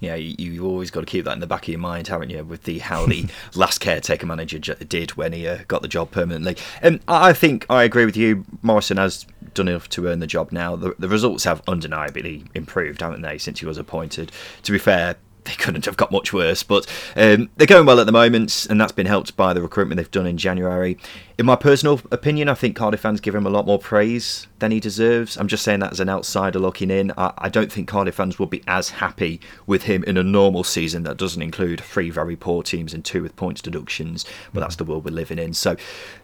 Yeah, 0.00 0.14
you, 0.14 0.52
have 0.54 0.64
always 0.64 0.92
got 0.92 1.00
to 1.00 1.06
keep 1.06 1.24
that 1.24 1.32
in 1.32 1.40
the 1.40 1.46
back 1.46 1.62
of 1.62 1.68
your 1.68 1.80
mind, 1.80 2.06
haven't 2.06 2.30
you? 2.30 2.44
With 2.44 2.62
the 2.62 2.78
how 2.78 3.06
the 3.06 3.26
last 3.54 3.80
caretaker 3.80 4.26
manager 4.26 4.58
did 4.58 5.10
when 5.12 5.32
he 5.32 5.48
uh, 5.48 5.58
got 5.66 5.82
the 5.82 5.88
job 5.88 6.12
permanently. 6.12 6.56
And 6.80 7.00
um, 7.08 7.22
I 7.22 7.32
think 7.32 7.66
I 7.68 7.82
agree 7.82 8.04
with 8.04 8.16
you. 8.16 8.44
Morison 8.62 8.96
has 8.96 9.26
done 9.54 9.66
enough 9.66 9.88
to 9.90 10.06
earn 10.06 10.20
the 10.20 10.26
job 10.26 10.52
now. 10.52 10.76
The, 10.76 10.94
the 10.98 11.08
results 11.08 11.44
have 11.44 11.62
undeniably 11.66 12.44
improved, 12.54 13.00
haven't 13.00 13.22
they, 13.22 13.38
since 13.38 13.58
he 13.58 13.66
was 13.66 13.76
appointed? 13.76 14.30
To 14.62 14.72
be 14.72 14.78
fair, 14.78 15.16
they 15.48 15.54
couldn't 15.54 15.86
have 15.86 15.96
got 15.96 16.12
much 16.12 16.32
worse. 16.32 16.62
But 16.62 16.86
um, 17.16 17.48
they're 17.56 17.66
going 17.66 17.86
well 17.86 18.00
at 18.00 18.06
the 18.06 18.12
moment, 18.12 18.66
and 18.68 18.80
that's 18.80 18.92
been 18.92 19.06
helped 19.06 19.36
by 19.36 19.54
the 19.54 19.62
recruitment 19.62 19.96
they've 19.96 20.10
done 20.10 20.26
in 20.26 20.36
January. 20.36 20.98
In 21.38 21.46
my 21.46 21.56
personal 21.56 22.00
opinion, 22.10 22.48
I 22.48 22.54
think 22.54 22.76
Cardiff 22.76 23.00
fans 23.00 23.20
give 23.20 23.34
him 23.34 23.46
a 23.46 23.50
lot 23.50 23.66
more 23.66 23.78
praise 23.78 24.46
than 24.58 24.72
he 24.72 24.80
deserves. 24.80 25.36
I'm 25.36 25.48
just 25.48 25.64
saying 25.64 25.80
that 25.80 25.92
as 25.92 26.00
an 26.00 26.08
outsider 26.08 26.58
looking 26.58 26.90
in. 26.90 27.12
I, 27.16 27.32
I 27.38 27.48
don't 27.48 27.72
think 27.72 27.88
Cardiff 27.88 28.16
fans 28.16 28.38
will 28.38 28.46
be 28.46 28.62
as 28.66 28.90
happy 28.90 29.40
with 29.66 29.84
him 29.84 30.04
in 30.04 30.16
a 30.16 30.22
normal 30.22 30.64
season 30.64 31.04
that 31.04 31.16
doesn't 31.16 31.40
include 31.40 31.80
three 31.80 32.10
very 32.10 32.36
poor 32.36 32.62
teams 32.62 32.92
and 32.92 33.04
two 33.04 33.22
with 33.22 33.36
points 33.36 33.62
deductions. 33.62 34.24
But 34.52 34.60
that's 34.60 34.76
the 34.76 34.84
world 34.84 35.04
we're 35.04 35.12
living 35.12 35.38
in. 35.38 35.54
So 35.54 35.76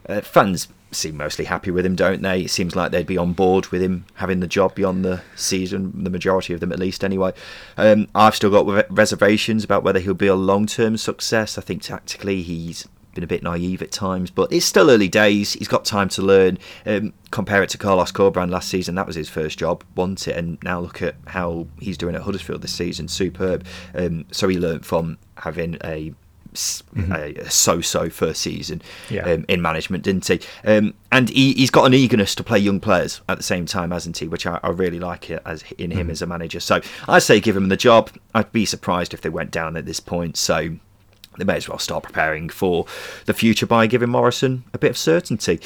uh, 0.09 0.21
fans 0.21 0.69
seem 0.95 1.17
mostly 1.17 1.45
happy 1.45 1.71
with 1.71 1.85
him, 1.85 1.97
don't 1.97 2.23
they? 2.23 2.43
It 2.43 2.51
seems 2.51 2.75
like 2.77 2.91
they'd 2.93 3.07
be 3.07 3.19
on 3.19 3.33
board 3.33 3.69
with 3.69 3.83
him 3.83 4.07
having 4.15 4.41
the 4.41 4.47
job 4.47 4.75
beyond 4.75 5.05
the 5.05 5.23
season, 5.37 6.05
the 6.05 6.11
majority 6.11 6.55
of 6.55 6.61
them 6.61 6.73
at 6.73 6.79
least, 6.79 7.05
anyway. 7.05 7.33
Um, 7.77 8.09
I've 8.15 8.35
still 8.35 8.51
got 8.51 8.91
reservations 8.91 9.65
about 9.65 9.83
whether 9.83 10.01
he'll 10.01 10.15
be 10.15 10.27
a 10.27 10.35
long 10.35 10.67
term 10.67 10.97
success. 10.97 11.59
I 11.59 11.63
think 11.63 11.83
tactically 11.83 12.43
he's 12.43 12.87
been 13.15 13.25
a 13.25 13.29
bit 13.29 13.43
naive 13.43 13.81
at 13.81 13.93
times, 13.93 14.31
but 14.31 14.53
it's 14.53 14.67
still 14.67 14.91
early 14.91 15.09
days. 15.09 15.53
He's 15.55 15.69
got 15.69 15.85
time 15.85 16.09
to 16.11 16.23
learn. 16.23 16.59
Um, 16.85 17.13
compare 17.31 17.63
it 17.63 17.71
to 17.71 17.79
Carlos 17.79 18.13
Corberán 18.13 18.51
last 18.51 18.69
season; 18.69 18.95
that 18.97 19.07
was 19.07 19.17
his 19.17 19.29
first 19.29 19.59
job, 19.59 19.85
wasn't 19.95 20.29
it? 20.29 20.37
And 20.37 20.59
now 20.63 20.81
look 20.81 21.01
at 21.01 21.15
how 21.27 21.67
he's 21.81 21.97
doing 21.97 22.15
at 22.15 22.23
Huddersfield 22.23 22.63
this 22.63 22.75
season, 22.75 23.09
superb. 23.09 23.65
Um, 23.95 24.27
so 24.31 24.49
he 24.49 24.59
learnt 24.59 24.85
from 24.85 25.19
having 25.37 25.79
a 25.85 26.13
mm-hmm. 26.55 27.49
so-so 27.49 28.09
first 28.09 28.41
season 28.41 28.81
yeah. 29.11 29.25
um, 29.25 29.45
in 29.49 29.61
management, 29.61 30.05
didn't 30.05 30.27
he? 30.27 30.41
Um, 30.65 30.95
and 31.13 31.29
he, 31.29 31.61
has 31.61 31.71
got 31.71 31.85
an 31.85 31.95
eagerness 31.95 32.35
to 32.37 32.45
play 32.45 32.59
young 32.59 32.81
players 32.81 33.21
at 33.29 33.37
the 33.37 33.45
same 33.45 33.67
time, 33.67 33.91
hasn't 33.91 34.19
he? 34.19 34.29
Which 34.29 34.47
I, 34.47 34.59
I 34.63 34.71
really 34.71 35.01
like 35.01 35.31
it 35.31 35.43
as 35.45 35.63
in 35.79 35.91
him 35.91 36.03
mm-hmm. 36.03 36.11
as 36.11 36.23
a 36.23 36.27
manager. 36.27 36.61
So 36.61 36.81
I 37.09 37.19
say 37.19 37.41
give 37.41 37.57
him 37.57 37.69
the 37.69 37.77
job. 37.77 38.11
I'd 38.35 38.53
be 38.53 38.65
surprised 38.65 39.15
if 39.15 39.21
they 39.21 39.29
went 39.29 39.51
down 39.51 39.77
at 39.77 39.87
this 39.87 40.01
point. 40.01 40.37
So 40.37 40.77
they 41.37 41.45
may 41.45 41.57
as 41.57 41.69
well 41.69 41.79
start 41.79 42.05
preparing 42.05 42.49
for 42.49 42.87
the 43.27 43.35
future 43.35 43.67
by 43.67 43.87
giving 43.87 44.11
Morison 44.11 44.65
a 44.73 44.79
bit 44.79 44.91
of 44.91 44.99
certainty. 44.99 45.61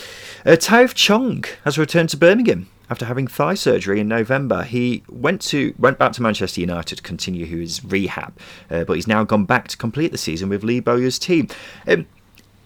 Uh, 0.44 0.52
Tahith 0.52 0.94
Chong 0.94 1.44
has 1.64 1.78
returned 1.78 2.08
to 2.10 2.16
Birmingham 2.16 2.68
after 2.90 3.04
having 3.04 3.26
thigh 3.26 3.54
surgery 3.54 4.00
in 4.00 4.08
November. 4.08 4.62
He 4.62 5.02
went 5.08 5.40
to 5.42 5.74
went 5.78 5.98
back 5.98 6.12
to 6.12 6.22
Manchester 6.22 6.60
United 6.60 6.96
to 6.96 7.02
continue 7.02 7.46
his 7.46 7.84
rehab, 7.84 8.38
uh, 8.70 8.84
but 8.84 8.94
he's 8.94 9.06
now 9.06 9.24
gone 9.24 9.44
back 9.44 9.68
to 9.68 9.76
complete 9.76 10.12
the 10.12 10.18
season 10.18 10.48
with 10.48 10.64
Lee 10.64 10.80
Bowyer's 10.80 11.18
team. 11.18 11.48
Um, 11.86 12.06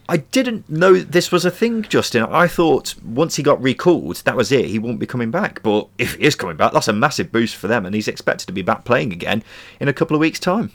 I 0.08 0.18
didn't 0.18 0.68
know 0.68 0.94
this 0.98 1.30
was 1.30 1.44
a 1.44 1.50
thing, 1.50 1.82
Justin. 1.82 2.24
I 2.24 2.46
thought 2.46 2.94
once 3.02 3.36
he 3.36 3.42
got 3.42 3.62
recalled, 3.62 4.16
that 4.16 4.36
was 4.36 4.52
it. 4.52 4.66
He 4.66 4.78
won't 4.78 4.98
be 4.98 5.06
coming 5.06 5.30
back. 5.30 5.62
But 5.62 5.88
if 5.96 6.16
he 6.16 6.24
is 6.24 6.34
coming 6.34 6.56
back, 6.56 6.72
that's 6.72 6.88
a 6.88 6.92
massive 6.92 7.32
boost 7.32 7.56
for 7.56 7.68
them, 7.68 7.86
and 7.86 7.94
he's 7.94 8.08
expected 8.08 8.46
to 8.46 8.52
be 8.52 8.62
back 8.62 8.84
playing 8.84 9.12
again 9.12 9.42
in 9.80 9.88
a 9.88 9.92
couple 9.92 10.14
of 10.14 10.20
weeks' 10.20 10.40
time. 10.40 10.72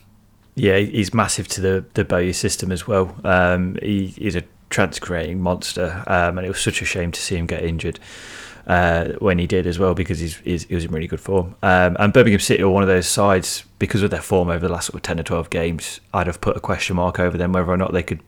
Yeah, 0.55 0.77
he's 0.77 1.13
massive 1.13 1.47
to 1.49 1.61
the 1.61 1.85
the 1.93 2.03
Bowyer 2.03 2.33
system 2.33 2.71
as 2.71 2.87
well. 2.87 3.15
Um, 3.23 3.77
he, 3.81 4.07
he's 4.07 4.35
a 4.35 4.43
trans 4.69 4.97
creating 4.97 5.41
monster, 5.41 6.03
um, 6.07 6.37
and 6.37 6.45
it 6.47 6.49
was 6.49 6.59
such 6.59 6.81
a 6.81 6.85
shame 6.85 7.11
to 7.11 7.21
see 7.21 7.35
him 7.35 7.45
get 7.45 7.63
injured 7.63 7.99
uh, 8.67 9.13
when 9.19 9.39
he 9.39 9.47
did 9.47 9.65
as 9.65 9.79
well 9.79 9.93
because 9.93 10.19
he's, 10.19 10.37
he's, 10.37 10.65
he 10.65 10.75
was 10.75 10.85
in 10.85 10.91
really 10.91 11.07
good 11.07 11.21
form. 11.21 11.55
Um, 11.63 11.95
and 11.99 12.11
Birmingham 12.11 12.41
City 12.41 12.61
are 12.61 12.69
one 12.69 12.83
of 12.83 12.89
those 12.89 13.07
sides 13.07 13.63
because 13.79 14.03
of 14.03 14.11
their 14.11 14.21
form 14.21 14.49
over 14.49 14.67
the 14.67 14.71
last 14.71 14.87
sort 14.87 14.95
of 14.95 15.01
ten 15.03 15.19
or 15.19 15.23
twelve 15.23 15.49
games. 15.49 16.01
I'd 16.13 16.27
have 16.27 16.41
put 16.41 16.57
a 16.57 16.59
question 16.59 16.97
mark 16.97 17.19
over 17.19 17.37
them 17.37 17.53
whether 17.53 17.71
or 17.71 17.77
not 17.77 17.93
they 17.93 18.03
could 18.03 18.19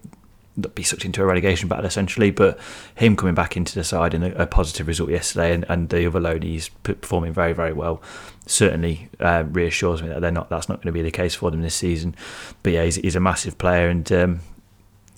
be 0.76 0.84
sucked 0.84 1.06
into 1.06 1.22
a 1.22 1.26
relegation 1.26 1.68
battle 1.68 1.86
essentially. 1.86 2.32
But 2.32 2.58
him 2.96 3.18
coming 3.18 3.36
back 3.36 3.58
into 3.58 3.76
the 3.76 3.84
side 3.84 4.14
in 4.14 4.24
a, 4.24 4.48
positive 4.48 4.88
result 4.88 5.10
yesterday, 5.10 5.54
and, 5.54 5.66
and 5.68 5.90
the 5.90 6.08
other 6.08 6.22
load 6.22 6.44
he's 6.44 6.70
performing 6.70 7.34
very 7.34 7.52
very 7.52 7.74
well. 7.74 8.02
Certainly 8.46 9.10
uh, 9.20 9.44
reassures 9.50 10.02
me 10.02 10.08
that 10.08 10.22
they're 10.22 10.32
not. 10.32 10.50
That's 10.50 10.70
not 10.70 10.78
going 10.78 10.88
to 10.88 10.92
be 10.94 11.02
the 11.02 11.12
case 11.12 11.36
for 11.36 11.52
them 11.52 11.62
this 11.62 11.76
season. 11.76 12.16
But 12.64 12.74
yeah, 12.74 12.86
he's, 12.86 12.96
he's 12.96 13.16
a 13.16 13.20
massive 13.20 13.58
player, 13.58 13.90
and 13.90 14.10
um, 14.14 14.40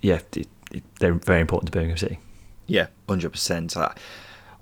yeah, 0.02 0.20
they're 1.00 1.14
very 1.14 1.42
important 1.42 1.68
to 1.68 1.72
Birmingham 1.72 1.98
City. 1.98 2.20
Yeah, 2.66 2.88
hundred 3.08 3.32
percent. 3.32 3.76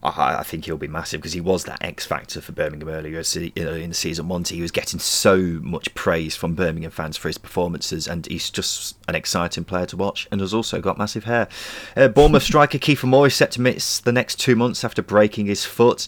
I, 0.02 0.43
think 0.43 0.66
he'll 0.66 0.78
be 0.78 0.88
massive 0.88 1.20
because 1.20 1.34
he 1.34 1.41
was 1.41 1.66
that 1.66 1.84
X 1.84 2.06
factor 2.06 2.39
for 2.39 2.54
Birmingham 2.54 2.88
earlier 2.88 3.22
in 3.56 3.89
the 3.89 3.93
season. 3.93 4.28
Monty, 4.28 4.56
he 4.56 4.62
was 4.62 4.72
getting 4.72 5.00
so 5.00 5.38
much 5.38 5.93
praise 5.93 6.38
from 6.38 6.56
Birmingham 6.56 6.91
fans 6.91 7.18
for 7.18 7.28
his 7.28 7.38
performances, 7.38 8.08
and 8.08 8.26
he's 8.26 8.50
just 8.50 8.97
an 9.10 9.16
exciting 9.16 9.66
player 9.66 9.86
to 9.88 9.97
watch. 9.97 10.28
And 10.32 10.39
has 10.39 10.54
also 10.54 10.80
got 10.80 10.97
massive 10.97 11.26
hair. 11.26 11.50
Uh, 11.97 12.08
Bournemouth 12.08 12.43
striker 12.50 12.78
Kiefer 12.78 13.10
Moore 13.10 13.28
is 13.28 13.36
set 13.36 13.52
to 13.52 13.62
miss 13.62 14.00
the 14.00 14.14
next 14.14 14.39
two 14.39 14.56
months 14.56 14.86
after 14.86 15.02
breaking 15.02 15.47
his 15.47 15.66
foot. 15.66 16.08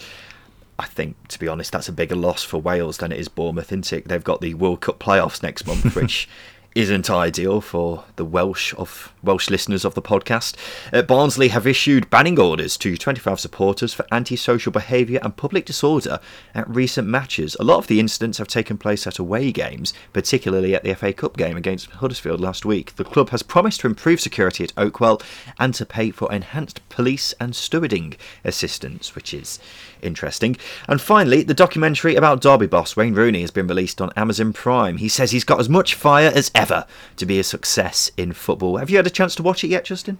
I 0.79 0.85
think, 0.85 1.27
to 1.27 1.37
be 1.37 1.49
honest, 1.49 1.73
that's 1.73 1.89
a 1.89 1.93
bigger 1.93 2.15
loss 2.15 2.43
for 2.43 2.59
Wales 2.59 2.97
than 2.97 3.11
it 3.11 3.19
is 3.19 3.27
Bournemouth, 3.27 3.71
isn't 3.71 3.91
it? 3.93 4.07
They've 4.07 4.23
got 4.23 4.41
the 4.41 4.53
World 4.53 4.81
Cup 4.81 4.99
playoffs 4.99 5.43
next 5.43 5.67
month, 5.67 5.95
which 5.97 6.29
isn't 6.73 7.09
ideal 7.09 7.59
for 7.59 8.05
the 8.15 8.23
Welsh 8.23 8.73
of 8.77 9.13
Welsh 9.21 9.49
listeners 9.49 9.83
of 9.83 9.93
the 9.93 10.01
podcast. 10.01 10.55
Uh, 10.93 11.01
Barnsley 11.01 11.49
have 11.49 11.67
issued 11.67 12.09
banning 12.09 12.39
orders 12.39 12.77
to 12.77 12.95
25 12.95 13.39
supporters 13.39 13.93
for 13.93 14.05
antisocial 14.11 14.71
behaviour 14.71 15.19
and 15.21 15.35
public 15.35 15.65
disorder 15.65 16.19
at 16.55 16.69
recent 16.69 17.07
matches. 17.07 17.57
A 17.59 17.63
lot 17.63 17.79
of 17.79 17.87
the 17.87 17.99
incidents 17.99 18.37
have 18.37 18.47
taken 18.47 18.77
place 18.77 19.05
at 19.05 19.19
away 19.19 19.51
games, 19.51 19.93
particularly 20.13 20.73
at 20.73 20.83
the 20.83 20.95
FA 20.95 21.11
Cup 21.11 21.35
game 21.35 21.57
against 21.57 21.89
Huddersfield 21.89 22.39
last 22.39 22.65
week. 22.65 22.95
The 22.95 23.03
club 23.03 23.31
has 23.31 23.43
promised 23.43 23.81
to 23.81 23.87
improve 23.87 24.21
security 24.21 24.63
at 24.63 24.75
Oakwell 24.75 25.21
and 25.59 25.73
to 25.75 25.85
pay 25.85 26.09
for 26.11 26.31
enhanced 26.31 26.87
police 26.87 27.33
and 27.39 27.53
stewarding 27.53 28.15
assistance, 28.45 29.13
which 29.13 29.33
is 29.33 29.59
interesting. 30.03 30.57
And 30.87 31.01
finally, 31.01 31.43
the 31.43 31.53
documentary 31.53 32.15
about 32.15 32.41
Derby 32.41 32.67
boss 32.67 32.95
Wayne 32.95 33.13
Rooney 33.13 33.41
has 33.41 33.51
been 33.51 33.67
released 33.67 34.01
on 34.01 34.11
Amazon 34.15 34.53
Prime. 34.53 34.97
He 34.97 35.09
says 35.09 35.31
he's 35.31 35.43
got 35.43 35.59
as 35.59 35.69
much 35.69 35.95
fire 35.95 36.31
as 36.33 36.51
ever 36.55 36.85
to 37.17 37.25
be 37.25 37.39
a 37.39 37.43
success 37.43 38.11
in 38.17 38.33
football. 38.33 38.77
Have 38.77 38.89
you 38.89 38.97
had 38.97 39.07
a 39.07 39.11
chance 39.11 39.35
to 39.35 39.43
watch 39.43 39.63
it 39.63 39.69
yet, 39.69 39.85
Justin? 39.85 40.19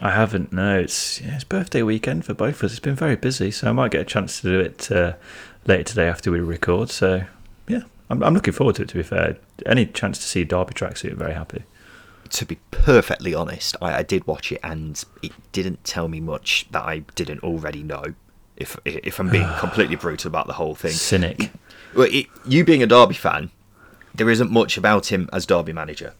I 0.00 0.10
haven't. 0.10 0.52
No, 0.52 0.78
it's 0.78 1.20
yeah, 1.20 1.34
it's 1.34 1.44
birthday 1.44 1.82
weekend 1.82 2.24
for 2.24 2.34
both 2.34 2.56
of 2.56 2.64
us. 2.64 2.70
It's 2.72 2.80
been 2.80 2.94
very 2.94 3.16
busy, 3.16 3.50
so 3.50 3.68
I 3.68 3.72
might 3.72 3.90
get 3.90 4.00
a 4.00 4.04
chance 4.04 4.40
to 4.40 4.48
do 4.48 4.60
it 4.60 4.90
uh, 4.90 5.14
later 5.66 5.84
today 5.84 6.08
after 6.08 6.30
we 6.30 6.40
record. 6.40 6.90
So 6.90 7.24
yeah, 7.68 7.82
I'm, 8.08 8.22
I'm 8.22 8.34
looking 8.34 8.54
forward 8.54 8.76
to 8.76 8.82
it. 8.82 8.88
To 8.90 8.96
be 8.96 9.02
fair, 9.02 9.36
any 9.66 9.84
chance 9.86 10.18
to 10.18 10.24
see 10.24 10.44
Derby 10.44 10.74
tracksuit, 10.74 11.14
very 11.14 11.34
happy 11.34 11.64
to 12.30 12.46
be 12.46 12.58
perfectly 12.70 13.34
honest, 13.34 13.76
I, 13.82 13.98
I, 13.98 14.02
did 14.02 14.26
watch 14.26 14.52
it 14.52 14.60
and 14.62 15.02
it 15.22 15.32
didn't 15.52 15.84
tell 15.84 16.08
me 16.08 16.20
much 16.20 16.66
that 16.70 16.84
I 16.84 17.00
didn't 17.14 17.42
already 17.42 17.82
know 17.82 18.14
if 18.60 18.78
if 18.84 19.18
I'm 19.18 19.28
being 19.30 19.48
completely 19.58 19.96
brutal 19.96 20.28
about 20.28 20.46
the 20.46 20.52
whole 20.54 20.74
thing. 20.74 20.92
Cynic. 20.92 21.50
Well, 21.94 22.06
it, 22.10 22.26
you 22.46 22.64
being 22.64 22.82
a 22.82 22.86
Derby 22.86 23.14
fan, 23.14 23.50
there 24.14 24.30
isn't 24.30 24.50
much 24.50 24.76
about 24.76 25.10
him 25.10 25.28
as 25.32 25.44
Derby 25.46 25.72
manager. 25.72 26.14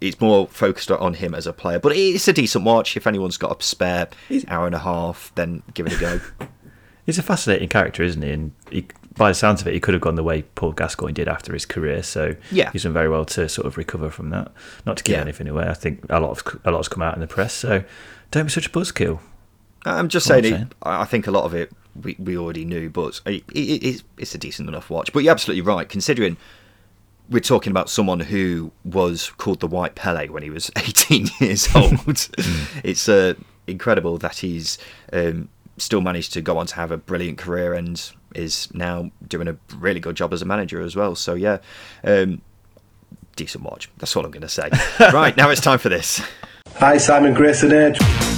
It's 0.00 0.20
more 0.20 0.46
focused 0.48 0.90
on 0.90 1.14
him 1.14 1.34
as 1.34 1.46
a 1.46 1.52
player, 1.52 1.78
but 1.78 1.96
it's 1.96 2.28
a 2.28 2.32
decent 2.32 2.64
watch. 2.64 2.96
If 2.96 3.06
anyone's 3.06 3.38
got 3.38 3.58
a 3.58 3.62
spare 3.64 4.08
He's, 4.28 4.44
hour 4.48 4.66
and 4.66 4.74
a 4.74 4.80
half, 4.80 5.32
then 5.34 5.62
give 5.72 5.86
it 5.86 5.94
a 5.96 6.00
go. 6.00 6.20
He's 7.06 7.16
a 7.18 7.22
fascinating 7.22 7.68
character, 7.68 8.02
isn't 8.02 8.20
he? 8.20 8.30
And 8.30 8.52
he, 8.70 8.86
by 9.16 9.30
the 9.30 9.34
sounds 9.34 9.60
of 9.62 9.68
it, 9.68 9.74
he 9.74 9.80
could 9.80 9.94
have 9.94 10.00
gone 10.02 10.14
the 10.16 10.22
way 10.22 10.42
Paul 10.42 10.72
Gascoigne 10.72 11.12
did 11.14 11.28
after 11.28 11.52
his 11.54 11.64
career. 11.64 12.02
So 12.02 12.34
Yeah. 12.50 12.70
he's 12.72 12.82
done 12.82 12.92
very 12.92 13.08
well 13.08 13.24
to 13.26 13.48
sort 13.48 13.66
of 13.66 13.76
recover 13.78 14.10
from 14.10 14.30
that. 14.30 14.50
Not 14.84 14.96
to 14.98 15.04
give 15.04 15.14
Yeah. 15.16 15.20
anything 15.22 15.46
away. 15.48 15.66
I 15.68 15.74
think 15.74 16.04
a 16.10 16.18
lot 16.20 16.30
of 16.32 16.60
a 16.64 16.70
lot's 16.70 16.88
come 16.88 17.02
out 17.02 17.14
in 17.14 17.20
the 17.20 17.26
press. 17.26 17.52
So 17.54 17.84
don't 18.30 18.44
be 18.44 18.50
such 18.50 18.66
a 18.66 18.70
buzzkill. 18.70 19.20
I'm 19.86 20.08
just 20.08 20.28
What 20.28 20.36
I'm 20.38 20.42
saying, 20.44 20.54
saying. 20.54 20.72
I 20.82 21.04
think 21.04 21.26
a 21.26 21.30
lot 21.30 21.44
of 21.44 21.54
it 21.54 21.70
we, 22.02 22.16
we 22.18 22.36
already 22.36 22.64
knew, 22.64 22.90
but 22.90 23.20
it, 23.26 23.44
it, 23.52 23.58
it's, 23.58 24.04
it's 24.18 24.34
a 24.34 24.38
decent 24.38 24.68
enough 24.68 24.90
watch. 24.90 25.12
But 25.12 25.24
you're 25.24 25.32
absolutely 25.32 25.62
right, 25.62 25.88
considering 25.88 26.36
we're 27.30 27.40
talking 27.40 27.70
about 27.70 27.88
someone 27.88 28.20
who 28.20 28.72
was 28.84 29.30
called 29.30 29.60
the 29.60 29.66
White 29.66 29.94
Pele 29.94 30.28
when 30.28 30.42
he 30.42 30.50
was 30.50 30.70
18 30.76 31.28
years 31.40 31.74
old. 31.74 32.28
it's 32.84 33.08
uh, 33.08 33.34
incredible 33.66 34.18
that 34.18 34.38
he's 34.38 34.78
um, 35.12 35.48
still 35.78 36.00
managed 36.00 36.32
to 36.34 36.40
go 36.40 36.58
on 36.58 36.66
to 36.66 36.74
have 36.76 36.90
a 36.90 36.96
brilliant 36.96 37.38
career 37.38 37.74
and 37.74 38.12
is 38.34 38.72
now 38.74 39.10
doing 39.26 39.48
a 39.48 39.56
really 39.76 40.00
good 40.00 40.16
job 40.16 40.32
as 40.32 40.42
a 40.42 40.44
manager 40.44 40.80
as 40.80 40.96
well. 40.96 41.14
So, 41.14 41.34
yeah, 41.34 41.58
um, 42.02 42.42
decent 43.36 43.64
watch. 43.64 43.90
That's 43.98 44.14
all 44.16 44.24
I'm 44.24 44.30
going 44.30 44.42
to 44.42 44.48
say. 44.48 44.68
right, 45.12 45.36
now 45.36 45.50
it's 45.50 45.60
time 45.60 45.78
for 45.78 45.88
this. 45.88 46.20
Hi, 46.76 46.96
Simon 46.98 47.34
Grayson 47.34 47.70
here. 47.70 48.33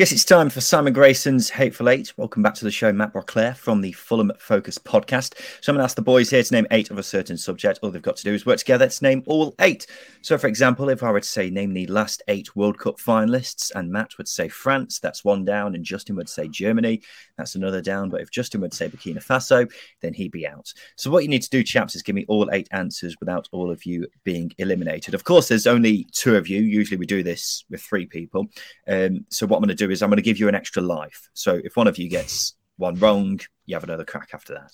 Yes, 0.00 0.12
it's 0.12 0.24
time 0.24 0.48
for 0.48 0.62
Simon 0.62 0.94
Grayson's 0.94 1.50
Hateful 1.50 1.90
Eight. 1.90 2.14
Welcome 2.16 2.42
back 2.42 2.54
to 2.54 2.64
the 2.64 2.70
show, 2.70 2.90
Matt 2.90 3.12
Broclair 3.12 3.54
from 3.54 3.82
the 3.82 3.92
Fulham 3.92 4.32
Focus 4.38 4.78
podcast. 4.78 5.34
So 5.60 5.70
I'm 5.70 5.74
going 5.74 5.80
to 5.80 5.84
ask 5.84 5.94
the 5.94 6.00
boys 6.00 6.30
here 6.30 6.42
to 6.42 6.54
name 6.54 6.66
eight 6.70 6.90
of 6.90 6.96
a 6.96 7.02
certain 7.02 7.36
subject. 7.36 7.80
All 7.82 7.90
they've 7.90 8.00
got 8.00 8.16
to 8.16 8.24
do 8.24 8.32
is 8.32 8.46
work 8.46 8.56
together 8.56 8.88
to 8.88 9.04
name 9.04 9.22
all 9.26 9.54
eight. 9.60 9.86
So, 10.22 10.38
for 10.38 10.46
example, 10.46 10.88
if 10.88 11.02
I 11.02 11.10
were 11.10 11.20
to 11.20 11.28
say 11.28 11.50
name 11.50 11.74
the 11.74 11.86
last 11.88 12.22
eight 12.28 12.56
World 12.56 12.78
Cup 12.78 12.96
finalists, 12.96 13.72
and 13.74 13.92
Matt 13.92 14.16
would 14.16 14.26
say 14.26 14.48
France, 14.48 15.00
that's 15.00 15.22
one 15.22 15.44
down, 15.44 15.74
and 15.74 15.84
Justin 15.84 16.16
would 16.16 16.30
say 16.30 16.48
Germany, 16.48 17.02
that's 17.36 17.54
another 17.54 17.82
down. 17.82 18.08
But 18.08 18.22
if 18.22 18.30
Justin 18.30 18.62
would 18.62 18.72
say 18.72 18.88
Burkina 18.88 19.22
Faso, 19.22 19.70
then 20.00 20.14
he'd 20.14 20.32
be 20.32 20.46
out. 20.46 20.72
So 20.96 21.10
what 21.10 21.24
you 21.24 21.28
need 21.28 21.42
to 21.42 21.50
do, 21.50 21.62
chaps, 21.62 21.94
is 21.94 22.02
give 22.02 22.14
me 22.14 22.24
all 22.26 22.48
eight 22.54 22.68
answers 22.70 23.16
without 23.20 23.50
all 23.52 23.70
of 23.70 23.84
you 23.84 24.06
being 24.24 24.50
eliminated. 24.56 25.12
Of 25.12 25.24
course, 25.24 25.48
there's 25.48 25.66
only 25.66 26.06
two 26.12 26.36
of 26.36 26.48
you. 26.48 26.62
Usually 26.62 26.96
we 26.96 27.04
do 27.04 27.22
this 27.22 27.66
with 27.68 27.82
three 27.82 28.06
people. 28.06 28.48
Um, 28.88 29.26
so 29.28 29.46
what 29.46 29.58
I'm 29.58 29.64
going 29.64 29.68
to 29.68 29.74
do 29.74 29.89
is 29.90 30.02
I'm 30.02 30.10
going 30.10 30.16
to 30.16 30.22
give 30.22 30.38
you 30.38 30.48
an 30.48 30.54
extra 30.54 30.82
life. 30.82 31.28
So 31.34 31.60
if 31.64 31.76
one 31.76 31.86
of 31.86 31.98
you 31.98 32.08
gets 32.08 32.54
one 32.76 32.94
wrong, 32.96 33.40
you 33.66 33.74
have 33.76 33.84
another 33.84 34.04
crack 34.04 34.30
after 34.32 34.54
that. 34.54 34.72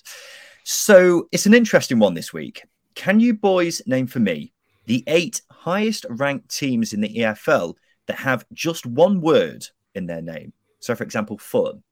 So 0.64 1.28
it's 1.32 1.46
an 1.46 1.54
interesting 1.54 1.98
one 1.98 2.14
this 2.14 2.32
week. 2.32 2.64
Can 2.94 3.20
you 3.20 3.34
boys 3.34 3.82
name 3.86 4.06
for 4.06 4.20
me 4.20 4.52
the 4.86 5.04
eight 5.06 5.42
highest 5.50 6.06
ranked 6.08 6.56
teams 6.56 6.92
in 6.92 7.00
the 7.00 7.14
EFL 7.18 7.74
that 8.06 8.16
have 8.18 8.46
just 8.52 8.86
one 8.86 9.20
word 9.20 9.66
in 9.94 10.06
their 10.06 10.22
name? 10.22 10.52
So, 10.80 10.94
for 10.94 11.04
example, 11.04 11.38
Fulham. 11.38 11.82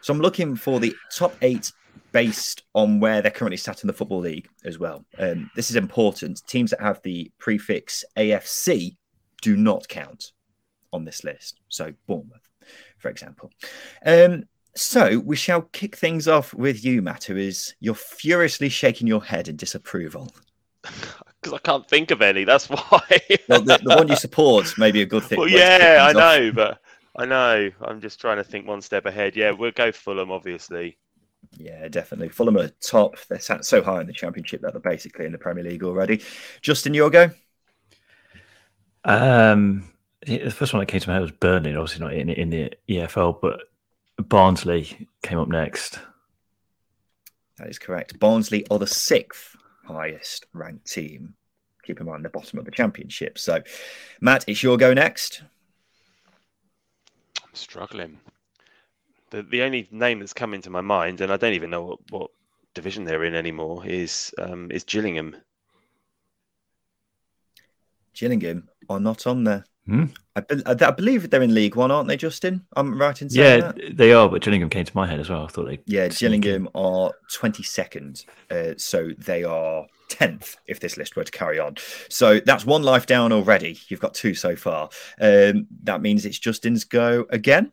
So 0.00 0.12
I'm 0.12 0.20
looking 0.20 0.54
for 0.54 0.78
the 0.80 0.94
top 1.12 1.34
eight 1.42 1.72
based 2.12 2.62
on 2.74 3.00
where 3.00 3.20
they're 3.20 3.30
currently 3.30 3.56
sat 3.56 3.82
in 3.82 3.86
the 3.86 3.92
Football 3.92 4.20
League 4.20 4.48
as 4.64 4.78
well. 4.78 5.04
Um, 5.18 5.50
this 5.54 5.70
is 5.70 5.76
important. 5.76 6.46
Teams 6.46 6.70
that 6.70 6.80
have 6.80 7.00
the 7.02 7.30
prefix 7.38 8.04
AFC 8.16 8.96
do 9.42 9.56
not 9.56 9.88
count 9.88 10.32
on 10.92 11.04
this 11.04 11.24
list. 11.24 11.60
So 11.68 11.92
Bournemouth, 12.06 12.47
for 12.98 13.08
example. 13.08 13.50
Um, 14.04 14.44
so 14.74 15.18
we 15.18 15.36
shall 15.36 15.62
kick 15.62 15.96
things 15.96 16.28
off 16.28 16.54
with 16.54 16.84
you, 16.84 17.02
Matt, 17.02 17.24
who 17.24 17.36
is 17.36 17.74
you're 17.80 17.94
furiously 17.94 18.68
shaking 18.68 19.06
your 19.06 19.24
head 19.24 19.48
in 19.48 19.56
disapproval. 19.56 20.32
Because 21.40 21.52
I 21.52 21.58
can't 21.58 21.88
think 21.88 22.10
of 22.10 22.20
any. 22.20 22.42
That's 22.42 22.68
why. 22.68 23.00
Well, 23.48 23.62
the, 23.62 23.78
the 23.80 23.94
one 23.94 24.08
you 24.08 24.16
support 24.26 24.76
may 24.76 24.90
be 24.90 25.02
a 25.02 25.06
good 25.06 25.22
thing. 25.22 25.38
well, 25.38 25.48
yeah, 25.48 25.98
I 26.00 26.12
things 26.12 26.16
off. 26.16 26.40
know, 26.40 26.52
but 26.52 26.80
I 27.16 27.26
know. 27.26 27.70
I'm 27.80 28.00
just 28.00 28.20
trying 28.20 28.38
to 28.38 28.44
think 28.44 28.66
one 28.66 28.82
step 28.82 29.06
ahead. 29.06 29.36
Yeah, 29.36 29.52
we'll 29.52 29.70
go 29.70 29.92
Fulham, 29.92 30.32
obviously. 30.32 30.98
Yeah, 31.56 31.86
definitely. 31.88 32.30
Fulham 32.30 32.56
are 32.56 32.68
top. 32.80 33.16
They're 33.28 33.38
sat 33.38 33.64
so 33.64 33.82
high 33.82 34.00
in 34.00 34.08
the 34.08 34.12
Championship 34.12 34.62
that 34.62 34.72
they're 34.72 34.80
basically 34.80 35.26
in 35.26 35.32
the 35.32 35.38
Premier 35.38 35.62
League 35.62 35.84
already. 35.84 36.22
Justin, 36.60 36.94
your 36.94 37.10
go. 37.10 37.30
Um, 39.04 39.84
yeah, 39.84 39.88
the 40.36 40.50
first 40.50 40.72
one 40.72 40.80
that 40.80 40.86
came 40.86 41.00
to 41.00 41.08
my 41.08 41.14
head 41.14 41.22
was 41.22 41.32
Burnley, 41.32 41.74
obviously 41.74 42.04
not 42.04 42.14
in, 42.14 42.28
in 42.28 42.50
the 42.50 42.72
EFL, 42.88 43.40
but 43.40 43.60
Barnsley 44.18 45.08
came 45.22 45.38
up 45.38 45.48
next. 45.48 45.98
That 47.56 47.68
is 47.68 47.78
correct. 47.78 48.18
Barnsley 48.18 48.66
are 48.70 48.78
the 48.78 48.86
sixth 48.86 49.56
highest 49.84 50.46
ranked 50.52 50.86
team. 50.86 51.34
Keep 51.82 52.00
in 52.00 52.06
mind 52.06 52.24
the 52.24 52.28
bottom 52.28 52.58
of 52.58 52.64
the 52.64 52.70
Championship. 52.70 53.38
So, 53.38 53.62
Matt, 54.20 54.44
it's 54.46 54.62
your 54.62 54.76
go 54.76 54.92
next. 54.92 55.42
I'm 57.42 57.54
struggling. 57.54 58.18
The 59.30 59.42
the 59.42 59.62
only 59.62 59.88
name 59.90 60.20
that's 60.20 60.32
come 60.32 60.54
into 60.54 60.70
my 60.70 60.80
mind, 60.80 61.20
and 61.20 61.32
I 61.32 61.36
don't 61.36 61.54
even 61.54 61.70
know 61.70 61.84
what, 61.84 61.98
what 62.10 62.30
division 62.74 63.04
they're 63.04 63.24
in 63.24 63.34
anymore, 63.34 63.86
is 63.86 64.32
um, 64.38 64.70
is 64.70 64.84
Gillingham. 64.84 65.36
Gillingham 68.14 68.68
are 68.90 69.00
not 69.00 69.26
on 69.26 69.44
there. 69.44 69.64
Hmm? 69.88 70.04
I, 70.36 70.40
be- 70.40 70.62
I 70.66 70.90
believe 70.90 71.30
they're 71.30 71.40
in 71.42 71.54
League 71.54 71.74
One, 71.74 71.90
aren't 71.90 72.08
they, 72.08 72.16
Justin? 72.18 72.66
I'm 72.76 73.00
right 73.00 73.20
in 73.22 73.30
saying 73.30 73.60
Yeah, 73.62 73.72
that. 73.72 73.96
they 73.96 74.12
are, 74.12 74.28
but 74.28 74.42
Gillingham 74.42 74.68
came 74.68 74.84
to 74.84 74.94
my 74.96 75.06
head 75.06 75.18
as 75.18 75.30
well. 75.30 75.44
I 75.44 75.48
thought 75.48 75.64
they. 75.66 75.78
Yeah. 75.86 76.08
Gillingham 76.08 76.68
are 76.74 77.12
22nd. 77.32 78.24
Uh, 78.50 78.74
so 78.76 79.10
they 79.16 79.44
are 79.44 79.86
10th 80.10 80.56
if 80.66 80.78
this 80.80 80.96
list 80.98 81.16
were 81.16 81.24
to 81.24 81.32
carry 81.32 81.58
on. 81.58 81.76
So 82.10 82.38
that's 82.40 82.66
one 82.66 82.82
life 82.82 83.06
down 83.06 83.32
already. 83.32 83.78
You've 83.88 84.00
got 84.00 84.12
two 84.14 84.34
so 84.34 84.54
far. 84.56 84.90
Um, 85.20 85.66
that 85.84 86.02
means 86.02 86.26
it's 86.26 86.38
Justin's 86.38 86.84
go 86.84 87.24
again. 87.30 87.72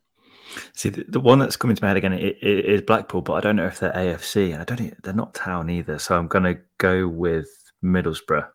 See, 0.73 0.87
the, 0.89 1.03
the 1.09 1.19
one 1.19 1.39
that's 1.39 1.57
coming 1.57 1.75
to 1.75 1.83
my 1.83 1.89
head 1.89 1.97
again 1.97 2.13
i- 2.13 2.17
i- 2.17 2.37
is 2.41 2.81
Blackpool, 2.81 3.21
but 3.23 3.33
I 3.33 3.41
don't 3.41 3.57
know 3.57 3.65
if 3.67 3.79
they're 3.79 3.91
AFC, 3.91 4.53
and 4.53 4.61
I 4.61 4.63
don't. 4.63 5.03
They're 5.03 5.13
not 5.13 5.33
Town 5.33 5.69
either, 5.69 5.99
so 5.99 6.17
I'm 6.17 6.27
going 6.27 6.45
to 6.45 6.57
go 6.77 7.07
with 7.09 7.49
Middlesbrough. 7.83 8.47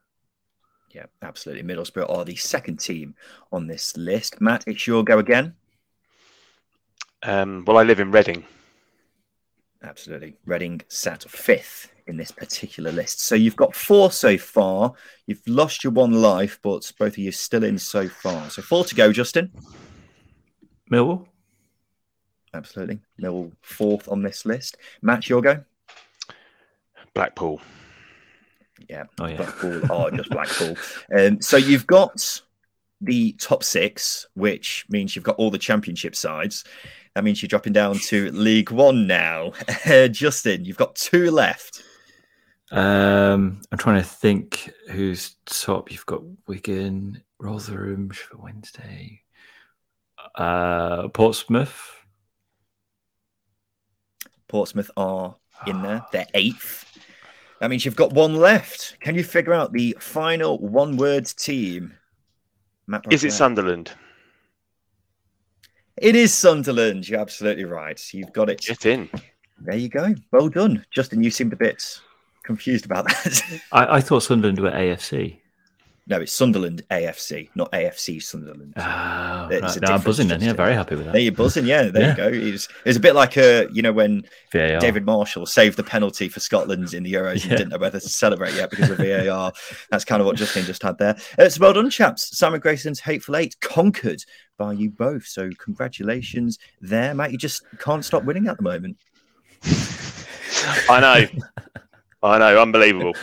Yeah, 0.90 1.06
absolutely. 1.22 1.62
Middlesbrough 1.62 2.10
are 2.10 2.24
the 2.24 2.36
second 2.36 2.80
team 2.80 3.14
on 3.52 3.66
this 3.66 3.96
list. 3.96 4.40
Matt, 4.40 4.64
it's 4.66 4.86
your 4.86 5.04
go 5.04 5.18
again. 5.18 5.54
Um, 7.22 7.64
well, 7.66 7.78
I 7.78 7.82
live 7.82 8.00
in 8.00 8.10
Reading. 8.10 8.44
Absolutely. 9.82 10.36
Reading 10.44 10.80
sat 10.88 11.22
fifth 11.22 11.92
in 12.06 12.16
this 12.16 12.32
particular 12.32 12.90
list. 12.90 13.20
So 13.20 13.34
you've 13.34 13.56
got 13.56 13.74
four 13.74 14.10
so 14.10 14.36
far. 14.36 14.92
You've 15.26 15.46
lost 15.46 15.84
your 15.84 15.92
one 15.92 16.20
life, 16.20 16.58
but 16.62 16.90
both 16.98 17.12
of 17.12 17.18
you 17.18 17.30
still 17.32 17.64
in 17.64 17.78
so 17.78 18.08
far. 18.08 18.50
So 18.50 18.62
four 18.62 18.84
to 18.84 18.94
go, 18.94 19.12
Justin. 19.12 19.52
Millwall. 20.90 21.26
Absolutely. 22.52 23.00
Mill 23.16 23.52
fourth 23.62 24.08
on 24.08 24.22
this 24.22 24.44
list. 24.44 24.76
Matt, 25.02 25.28
your 25.28 25.40
go. 25.40 25.62
Blackpool. 27.14 27.60
Yeah, 28.90 29.04
Oh 29.20 29.26
yeah. 29.26 29.36
Blackpool 29.36 29.92
are 29.92 30.10
just 30.10 30.30
Blackpool. 30.30 30.76
Um, 31.16 31.40
so 31.40 31.56
you've 31.56 31.86
got 31.86 32.42
the 33.00 33.32
top 33.34 33.62
six, 33.62 34.26
which 34.34 34.84
means 34.88 35.14
you've 35.14 35.24
got 35.24 35.36
all 35.36 35.52
the 35.52 35.58
championship 35.58 36.16
sides. 36.16 36.64
That 37.14 37.22
means 37.22 37.40
you're 37.40 37.48
dropping 37.48 37.72
down 37.72 38.00
to 38.06 38.32
League 38.32 38.72
One 38.72 39.06
now. 39.06 39.52
Uh, 39.86 40.08
Justin, 40.08 40.64
you've 40.64 40.76
got 40.76 40.96
two 40.96 41.30
left. 41.30 41.82
Um, 42.72 43.62
I'm 43.70 43.78
trying 43.78 44.02
to 44.02 44.08
think 44.08 44.72
who's 44.90 45.36
top. 45.46 45.92
You've 45.92 46.06
got 46.06 46.22
Wigan, 46.48 47.22
Rotherham 47.38 48.10
for 48.10 48.38
Wednesday, 48.38 49.22
uh, 50.34 51.08
Portsmouth. 51.08 51.92
Portsmouth 54.48 54.90
are 54.96 55.36
in 55.66 55.80
there. 55.82 56.04
They're 56.12 56.26
eighth. 56.34 56.89
That 57.60 57.68
means 57.68 57.84
you've 57.84 57.96
got 57.96 58.12
one 58.12 58.36
left. 58.36 58.98
Can 59.00 59.14
you 59.14 59.22
figure 59.22 59.52
out 59.52 59.72
the 59.72 59.96
final 60.00 60.58
one 60.58 60.96
word 60.96 61.26
team? 61.26 61.92
Matt 62.86 63.04
Is 63.10 63.22
it 63.22 63.32
Sunderland? 63.32 63.92
It 65.98 66.16
is 66.16 66.32
Sunderland. 66.32 67.06
You're 67.08 67.20
absolutely 67.20 67.66
right. 67.66 68.02
You've 68.14 68.32
got 68.32 68.48
it. 68.48 68.62
Get 68.62 68.86
in. 68.86 69.10
There 69.58 69.76
you 69.76 69.90
go. 69.90 70.14
Well 70.32 70.48
done. 70.48 70.86
Justin, 70.90 71.22
you 71.22 71.30
seemed 71.30 71.52
a 71.52 71.56
bit 71.56 72.00
confused 72.42 72.86
about 72.86 73.06
that. 73.08 73.60
I, 73.72 73.96
I 73.96 74.00
thought 74.00 74.22
Sunderland 74.22 74.58
were 74.58 74.70
AFC. 74.70 75.38
No, 76.10 76.20
it's 76.20 76.32
Sunderland 76.32 76.82
AFC, 76.90 77.48
not 77.54 77.70
AFC 77.72 78.20
Sunderland. 78.22 78.74
Oh, 78.76 79.46
There's 79.48 79.62
right. 79.62 79.76
a 79.76 79.80
No, 79.80 79.86
I'm 79.86 79.98
difference, 79.98 80.04
buzzing 80.04 80.28
then. 80.28 80.40
Yeah, 80.42 80.52
very 80.52 80.74
happy 80.74 80.96
with 80.96 81.04
that. 81.06 81.12
there 81.12 81.20
that. 81.20 81.22
you're 81.22 81.32
buzzing. 81.32 81.64
Yeah, 81.66 81.84
there 81.84 82.02
Yeah. 82.02 82.10
you 82.10 82.16
go. 82.16 82.28
It's, 82.48 82.68
it's 82.84 82.96
a 82.98 83.00
bit 83.00 83.14
like 83.14 83.36
a, 83.36 83.68
you 83.72 83.80
know, 83.80 83.92
when 83.92 84.24
VAR. 84.52 84.80
David 84.80 85.06
Marshall 85.06 85.46
saved 85.46 85.76
the 85.76 85.84
penalty 85.84 86.28
for 86.28 86.40
Scotland 86.40 86.92
in 86.94 87.04
the 87.04 87.12
Euros 87.14 87.42
and 87.42 87.50
didn't 87.50 87.68
know 87.68 87.78
whether 87.78 88.00
to 88.00 88.08
celebrate 88.08 88.54
yet 88.54 88.70
because 88.70 88.90
of 88.90 88.98
VAR. 88.98 89.52
That's 89.90 90.04
kind 90.04 90.20
of 90.20 90.26
what 90.26 90.34
Justin 90.36 90.64
just 90.64 90.82
had 90.82 90.98
there. 90.98 91.16
Uh, 91.38 91.48
so 91.48 91.60
well 91.60 91.72
done, 91.72 91.88
chaps. 91.90 92.36
Simon 92.36 92.58
Grayson's 92.60 92.98
Hateful 93.00 93.36
Eight 93.36 93.54
conquered 93.60 94.24
by 94.58 94.72
you 94.72 94.90
both. 94.90 95.24
So 95.26 95.48
congratulations 95.58 96.58
there, 96.80 97.14
mate. 97.14 97.30
You 97.30 97.38
just 97.38 97.62
can't 97.78 98.04
stop 98.04 98.24
winning 98.24 98.48
at 98.48 98.56
the 98.56 98.62
moment. 98.64 98.96
I 100.88 101.00
know. 101.00 101.26
I 102.22 102.38
know. 102.38 102.60
Unbelievable. 102.60 103.14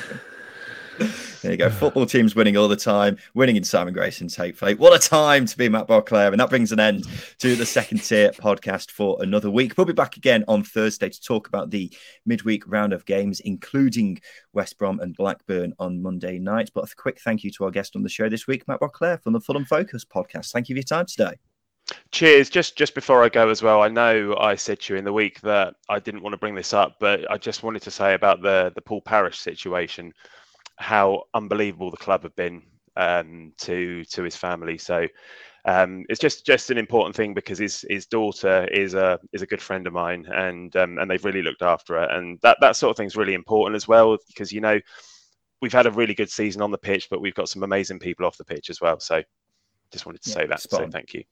There 1.41 1.51
you 1.51 1.57
go. 1.57 1.69
Football 1.69 2.05
teams 2.05 2.35
winning 2.35 2.57
all 2.57 2.67
the 2.67 2.75
time, 2.75 3.17
winning 3.33 3.55
in 3.55 3.63
Simon 3.63 3.93
Grayson 3.93 4.27
take 4.27 4.55
fate. 4.55 4.79
What 4.79 4.93
a 4.93 5.09
time 5.09 5.45
to 5.45 5.57
be 5.57 5.69
Matt 5.69 5.87
Barclair. 5.87 6.31
And 6.31 6.39
that 6.39 6.49
brings 6.49 6.71
an 6.71 6.79
end 6.79 7.05
to 7.39 7.55
the 7.55 7.65
second 7.65 7.99
tier 7.99 8.31
podcast 8.31 8.91
for 8.91 9.17
another 9.21 9.51
week. 9.51 9.77
We'll 9.77 9.85
be 9.85 9.93
back 9.93 10.17
again 10.17 10.43
on 10.47 10.63
Thursday 10.63 11.09
to 11.09 11.21
talk 11.21 11.47
about 11.47 11.69
the 11.69 11.91
midweek 12.25 12.63
round 12.67 12.93
of 12.93 13.05
games, 13.05 13.39
including 13.41 14.19
West 14.53 14.77
Brom 14.77 14.99
and 14.99 15.15
Blackburn 15.15 15.73
on 15.79 16.01
Monday 16.01 16.39
night. 16.39 16.71
But 16.73 16.91
a 16.91 16.95
quick 16.95 17.19
thank 17.19 17.43
you 17.43 17.51
to 17.51 17.65
our 17.65 17.71
guest 17.71 17.95
on 17.95 18.03
the 18.03 18.09
show 18.09 18.29
this 18.29 18.47
week, 18.47 18.67
Matt 18.67 18.79
Barclair 18.79 19.21
from 19.21 19.33
the 19.33 19.41
Fulham 19.41 19.65
Focus 19.65 20.03
podcast. 20.05 20.51
Thank 20.51 20.69
you 20.69 20.75
for 20.75 20.79
your 20.79 20.83
time 20.83 21.05
today. 21.05 21.35
Cheers. 22.11 22.49
Just 22.49 22.75
just 22.75 22.95
before 22.95 23.23
I 23.23 23.29
go 23.29 23.49
as 23.49 23.63
well, 23.63 23.81
I 23.81 23.87
know 23.87 24.35
I 24.37 24.55
said 24.55 24.81
to 24.81 24.93
you 24.93 24.99
in 24.99 25.05
the 25.05 25.13
week 25.13 25.39
that 25.41 25.75
I 25.87 25.99
didn't 25.99 26.21
want 26.21 26.33
to 26.33 26.37
bring 26.37 26.55
this 26.55 26.73
up, 26.73 26.97
but 26.99 27.29
I 27.31 27.37
just 27.37 27.63
wanted 27.63 27.81
to 27.83 27.91
say 27.91 28.13
about 28.13 28.41
the 28.41 28.71
the 28.75 28.81
Paul 28.81 29.01
Parish 29.01 29.39
situation, 29.39 30.13
how 30.77 31.23
unbelievable 31.33 31.91
the 31.91 31.97
club 31.97 32.23
have 32.23 32.35
been 32.35 32.63
um, 32.95 33.53
to 33.59 34.03
to 34.05 34.23
his 34.23 34.35
family. 34.35 34.77
So 34.77 35.07
um, 35.65 36.05
it's 36.07 36.19
just 36.19 36.45
just 36.45 36.71
an 36.71 36.77
important 36.77 37.15
thing 37.15 37.33
because 37.33 37.59
his 37.59 37.85
his 37.89 38.05
daughter 38.05 38.67
is 38.71 38.93
a 38.93 39.19
is 39.33 39.41
a 39.41 39.47
good 39.47 39.61
friend 39.61 39.85
of 39.85 39.93
mine, 39.93 40.25
and 40.31 40.75
um, 40.75 40.97
and 40.97 41.09
they've 41.09 41.25
really 41.25 41.41
looked 41.41 41.61
after 41.61 41.95
her, 41.95 42.05
and 42.05 42.39
that 42.41 42.57
that 42.61 42.75
sort 42.75 42.91
of 42.91 42.97
thing 42.97 43.07
is 43.07 43.17
really 43.17 43.33
important 43.33 43.75
as 43.75 43.87
well 43.87 44.17
because 44.27 44.51
you 44.51 44.61
know 44.61 44.79
we've 45.61 45.73
had 45.73 45.87
a 45.87 45.91
really 45.91 46.13
good 46.13 46.29
season 46.29 46.61
on 46.61 46.71
the 46.71 46.77
pitch, 46.77 47.09
but 47.09 47.21
we've 47.21 47.35
got 47.35 47.49
some 47.49 47.63
amazing 47.63 47.99
people 47.99 48.25
off 48.25 48.37
the 48.37 48.45
pitch 48.45 48.69
as 48.69 48.79
well. 48.79 48.99
So 48.99 49.21
just 49.91 50.05
wanted 50.05 50.21
to 50.23 50.29
yeah, 50.29 50.35
say 50.35 50.47
that. 50.47 50.61
So 50.61 50.87
thank 50.89 51.13
you. 51.13 51.23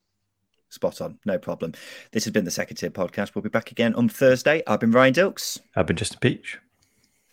Spot 0.70 1.00
on, 1.00 1.20
no 1.26 1.38
problem. 1.38 1.74
This 2.12 2.26
has 2.26 2.34
been 2.34 2.44
the 2.44 2.52
Second 2.52 2.78
Tier 2.78 2.90
Podcast. 2.90 3.36
We'll 3.36 3.44
be 3.44 3.50
back 3.50 3.72
again 3.72 3.94
on 3.94 4.10
Thursday. 4.10 4.64
I've 4.68 4.80
been 4.80 4.92
Ryan 4.92 5.14
Dilks. 5.14 5.60
I've 5.76 5.86
been 5.86 5.96
Justin 5.96 6.20
Peach. 6.20 6.58